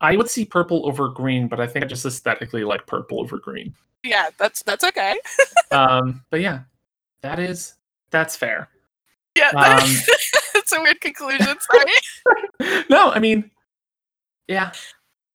I 0.00 0.16
would 0.16 0.28
see 0.28 0.44
purple 0.44 0.84
over 0.86 1.08
green, 1.08 1.46
but 1.46 1.60
I 1.60 1.66
think 1.68 1.84
I 1.84 1.88
just 1.88 2.04
aesthetically 2.04 2.64
like 2.64 2.86
purple 2.86 3.20
over 3.20 3.38
green. 3.38 3.74
Yeah, 4.02 4.30
that's 4.38 4.62
that's 4.62 4.84
okay. 4.84 5.16
Um, 5.70 6.22
but 6.30 6.42
yeah, 6.42 6.60
that 7.22 7.38
is 7.38 7.76
that's 8.10 8.36
fair. 8.36 8.68
Yeah, 9.38 9.48
Um, 9.56 9.88
that's 10.54 10.70
a 10.74 10.82
weird 10.82 11.00
conclusion. 11.00 11.46
Sorry. 11.60 12.84
no, 12.90 13.10
I 13.10 13.18
mean, 13.20 13.50
yeah. 14.48 14.72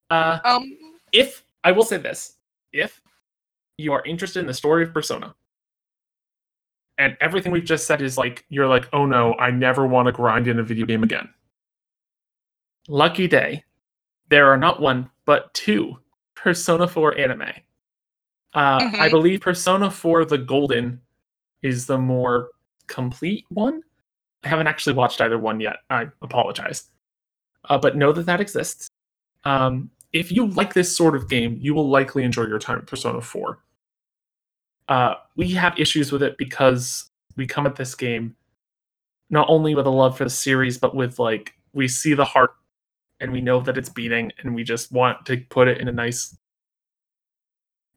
Uh, 0.09 0.39
Um, 0.43 0.77
if 1.11 1.43
I 1.63 1.71
will 1.71 1.83
say 1.83 1.97
this, 1.97 2.37
if 2.73 3.01
you 3.77 3.93
are 3.93 4.03
interested 4.05 4.39
in 4.39 4.47
the 4.47 4.53
story 4.53 4.83
of 4.83 4.93
Persona, 4.93 5.35
and 6.97 7.15
everything 7.21 7.51
we've 7.51 7.63
just 7.65 7.85
said 7.87 8.01
is 8.01 8.17
like 8.17 8.45
you're 8.49 8.67
like, 8.67 8.87
oh 8.93 9.05
no, 9.05 9.33
I 9.35 9.51
never 9.51 9.85
want 9.85 10.07
to 10.07 10.11
grind 10.11 10.47
in 10.47 10.59
a 10.59 10.63
video 10.63 10.85
game 10.85 11.03
again. 11.03 11.29
Lucky 12.87 13.27
day, 13.27 13.63
there 14.29 14.51
are 14.51 14.57
not 14.57 14.81
one 14.81 15.09
but 15.25 15.53
two 15.53 15.99
Persona 16.35 16.87
4 16.87 17.17
anime. 17.17 17.41
Uh, 18.53 18.79
I 18.99 19.07
Mhm. 19.07 19.11
believe 19.11 19.41
Persona 19.41 19.91
4 19.91 20.25
the 20.25 20.37
Golden 20.37 21.01
is 21.61 21.85
the 21.85 21.97
more 21.97 22.51
complete 22.87 23.45
one. 23.49 23.83
I 24.43 24.47
haven't 24.47 24.67
actually 24.67 24.93
watched 24.95 25.19
either 25.19 25.37
one 25.37 25.59
yet. 25.59 25.77
I 25.89 26.07
apologize. 26.21 26.89
Uh, 27.65 27.77
but 27.77 27.97
know 27.97 28.11
that 28.13 28.25
that 28.27 28.39
exists. 28.39 28.89
Um, 29.47 29.91
if 30.11 30.29
you 30.29 30.47
like 30.47 30.73
this 30.73 30.95
sort 30.95 31.15
of 31.15 31.29
game, 31.29 31.57
you 31.61 31.73
will 31.73 31.89
likely 31.89 32.23
enjoy 32.23 32.43
your 32.43 32.59
time 32.59 32.79
with 32.79 32.87
Persona 32.87 33.21
4. 33.21 33.59
Uh, 34.89 35.13
we 35.37 35.51
have 35.51 35.79
issues 35.79 36.11
with 36.11 36.21
it 36.21 36.37
because 36.37 37.09
we 37.37 37.47
come 37.47 37.65
at 37.65 37.77
this 37.77 37.95
game 37.95 38.35
not 39.29 39.45
only 39.49 39.73
with 39.73 39.85
a 39.85 39.89
love 39.89 40.17
for 40.17 40.25
the 40.25 40.29
series, 40.29 40.77
but 40.77 40.95
with 40.95 41.17
like 41.17 41.53
we 41.73 41.87
see 41.87 42.13
the 42.13 42.25
heart 42.25 42.51
and 43.21 43.31
we 43.31 43.39
know 43.39 43.61
that 43.61 43.77
it's 43.77 43.89
beating, 43.89 44.31
and 44.39 44.53
we 44.53 44.63
just 44.63 44.91
want 44.91 45.25
to 45.25 45.37
put 45.49 45.67
it 45.67 45.79
in 45.79 45.87
a 45.87 45.91
nice 45.91 46.37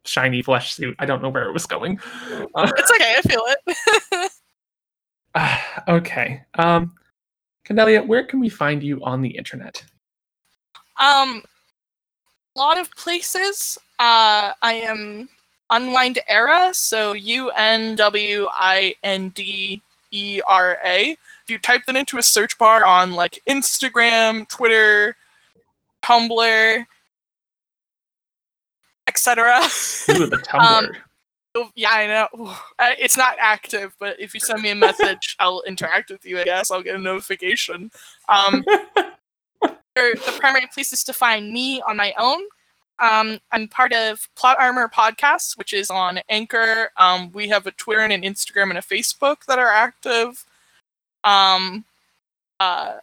shiny 0.05 0.41
flesh 0.43 0.73
suit. 0.73 0.95
I 0.99 1.05
don't 1.05 1.21
know 1.21 1.29
where 1.29 1.49
it 1.49 1.53
was 1.53 1.67
going. 1.67 2.01
Uh, 2.55 2.71
it's 2.77 2.91
okay. 2.93 3.17
I 3.19 3.23
feel 3.23 3.43
it. 3.47 4.33
Ah, 5.35 5.83
okay. 5.89 6.43
Um, 6.55 6.95
Candelia, 7.65 8.07
where 8.07 8.25
can 8.25 8.41
we 8.41 8.49
find 8.49 8.83
you 8.83 9.03
on 9.05 9.21
the 9.21 9.29
internet? 9.29 9.85
Um, 11.01 11.43
a 12.55 12.59
lot 12.59 12.79
of 12.79 12.91
places. 12.95 13.79
Uh, 13.99 14.53
I 14.63 14.75
am 14.85 15.29
Unwind 15.71 16.19
Era, 16.29 16.71
so 16.73 17.13
U 17.13 17.51
N 17.51 17.97
W 17.97 18.47
I 18.53 18.95
N 19.03 19.31
D 19.31 19.83
E 20.11 20.41
R 20.47 20.79
A. 20.85 21.11
If 21.11 21.51
you 21.51 21.59
type 21.59 21.85
that 21.87 21.97
into 21.97 22.19
a 22.19 22.23
search 22.23 22.57
bar 22.59 22.85
on 22.85 23.13
like 23.13 23.41
Instagram, 23.49 24.49
Twitter, 24.49 25.17
Tumblr, 26.03 26.85
etc. 29.07 29.59
Ooh, 30.11 30.27
the 30.27 30.37
Tumblr. 30.37 30.89
Oh, 31.57 31.69
yeah, 31.75 31.91
I 31.91 32.07
know. 32.07 32.29
Ooh, 32.39 32.47
uh, 32.79 32.91
It's 32.97 33.17
not 33.17 33.35
active, 33.41 33.93
but 33.99 34.19
if 34.21 34.35
you 34.35 34.41
send 34.41 34.63
me 34.63 34.71
a 34.71 34.75
message, 34.75 35.35
I'll 35.41 35.63
interact 35.67 36.11
with 36.11 36.25
you. 36.25 36.39
I 36.39 36.45
guess 36.45 36.71
I'll 36.71 36.83
get 36.83 36.95
a 36.95 36.99
notification. 36.99 37.91
Um, 38.29 38.65
the 39.95 40.37
primary 40.39 40.67
places 40.73 41.05
to 41.05 41.13
find 41.13 41.53
me 41.53 41.83
on 41.83 41.97
my 41.97 42.15
own. 42.19 42.43
Um, 42.99 43.39
I'm 43.51 43.67
part 43.67 43.93
of 43.93 44.29
Plot 44.37 44.59
Armor 44.61 44.89
Podcast, 44.89 45.57
which 45.57 45.73
is 45.73 45.91
on 45.91 46.21
Anchor. 46.29 46.91
Um, 46.99 47.33
we 47.33 47.49
have 47.49 47.67
a 47.67 47.71
Twitter 47.73 48.01
and 48.01 48.13
an 48.13 48.23
Instagram 48.23 48.69
and 48.71 48.79
a 48.79 48.83
Facebook 48.83 49.47
that 49.47 49.59
are 49.59 49.73
active. 49.73 50.45
Um, 51.25 51.85
uh, 52.59 52.97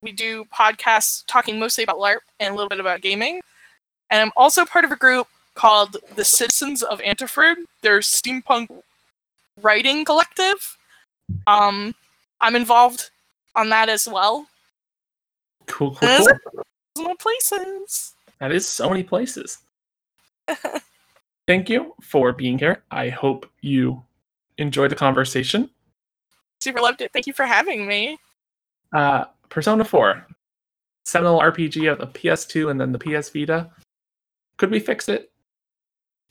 we 0.00 0.12
do 0.12 0.44
podcasts 0.46 1.24
talking 1.26 1.58
mostly 1.58 1.84
about 1.84 1.98
LARP 1.98 2.20
and 2.38 2.52
a 2.52 2.56
little 2.56 2.68
bit 2.68 2.80
about 2.80 3.00
gaming. 3.00 3.40
And 4.10 4.22
I'm 4.22 4.32
also 4.36 4.64
part 4.64 4.84
of 4.84 4.92
a 4.92 4.96
group 4.96 5.26
called 5.54 5.96
the 6.14 6.24
Citizens 6.24 6.82
of 6.82 7.00
Antiford. 7.00 7.56
They're 7.82 7.98
a 7.98 8.00
steampunk 8.00 8.68
writing 9.60 10.04
collective. 10.04 10.78
Um, 11.46 11.94
I'm 12.40 12.56
involved 12.56 13.10
on 13.56 13.68
that 13.70 13.88
as 13.88 14.08
well. 14.08 14.46
Cool, 15.70 15.94
cool, 15.94 16.26
cool. 16.26 16.64
More 16.98 17.16
places. 17.16 18.14
That 18.40 18.52
is 18.52 18.66
so 18.66 18.88
many 18.88 19.02
places. 19.02 19.58
Thank 21.46 21.68
you 21.68 21.94
for 22.02 22.32
being 22.32 22.58
here. 22.58 22.82
I 22.90 23.08
hope 23.08 23.46
you 23.60 24.02
enjoyed 24.58 24.90
the 24.90 24.96
conversation. 24.96 25.70
Super 26.60 26.80
loved 26.80 27.00
it. 27.00 27.12
Thank 27.12 27.26
you 27.26 27.32
for 27.32 27.46
having 27.46 27.86
me. 27.86 28.18
Uh, 28.94 29.24
Persona 29.48 29.84
4, 29.84 30.26
seminal 31.04 31.40
RPG 31.40 31.90
of 31.90 31.98
the 31.98 32.06
PS2 32.06 32.70
and 32.70 32.80
then 32.80 32.92
the 32.92 32.98
PS 32.98 33.30
Vita. 33.30 33.70
Could 34.56 34.70
we 34.70 34.78
fix 34.78 35.08
it? 35.08 35.30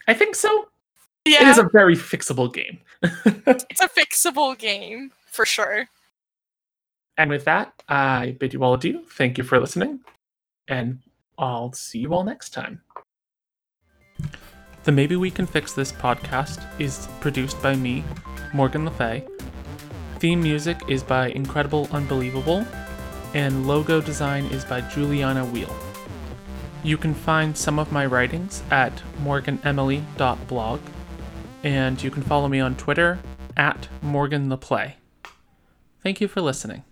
I 0.07 0.13
think 0.13 0.35
so. 0.35 0.69
Yeah, 1.25 1.43
It 1.43 1.47
is 1.49 1.57
a 1.57 1.69
very 1.71 1.95
fixable 1.95 2.51
game. 2.53 2.79
it's 3.03 3.81
a 3.81 3.89
fixable 3.89 4.57
game 4.57 5.11
for 5.27 5.45
sure. 5.45 5.87
And 7.19 7.29
with 7.29 7.43
that, 7.43 7.83
I 7.89 8.37
bid 8.39 8.53
you 8.53 8.63
all 8.63 8.75
adieu. 8.75 9.03
Thank 9.09 9.37
you 9.37 9.43
for 9.43 9.59
listening, 9.59 9.99
and 10.69 10.99
I'll 11.37 11.73
see 11.73 11.99
you 11.99 12.13
all 12.13 12.23
next 12.23 12.51
time. 12.53 12.81
The 14.85 14.93
Maybe 14.93 15.17
We 15.17 15.29
Can 15.29 15.45
Fix 15.45 15.73
This 15.73 15.91
podcast 15.91 16.65
is 16.79 17.09
produced 17.19 17.61
by 17.61 17.75
me, 17.75 18.05
Morgan 18.53 18.85
Le 18.85 18.91
Fay. 18.91 19.27
Theme 20.19 20.41
music 20.41 20.81
is 20.87 21.03
by 21.03 21.27
Incredible 21.31 21.89
Unbelievable, 21.91 22.65
and 23.33 23.67
logo 23.67 23.99
design 23.99 24.45
is 24.45 24.63
by 24.63 24.79
Juliana 24.79 25.43
Wheel. 25.43 25.75
You 26.85 26.95
can 26.95 27.13
find 27.13 27.55
some 27.55 27.79
of 27.79 27.91
my 27.91 28.05
writings 28.05 28.63
at 28.71 29.03
morganemily.blog, 29.21 30.79
and 31.63 32.01
you 32.01 32.11
can 32.11 32.23
follow 32.23 32.47
me 32.47 32.61
on 32.61 32.77
Twitter 32.77 33.19
at 33.57 33.89
Morgan 34.01 34.47
the 34.47 34.57
Play. 34.57 34.95
Thank 36.01 36.21
you 36.21 36.29
for 36.29 36.39
listening. 36.39 36.85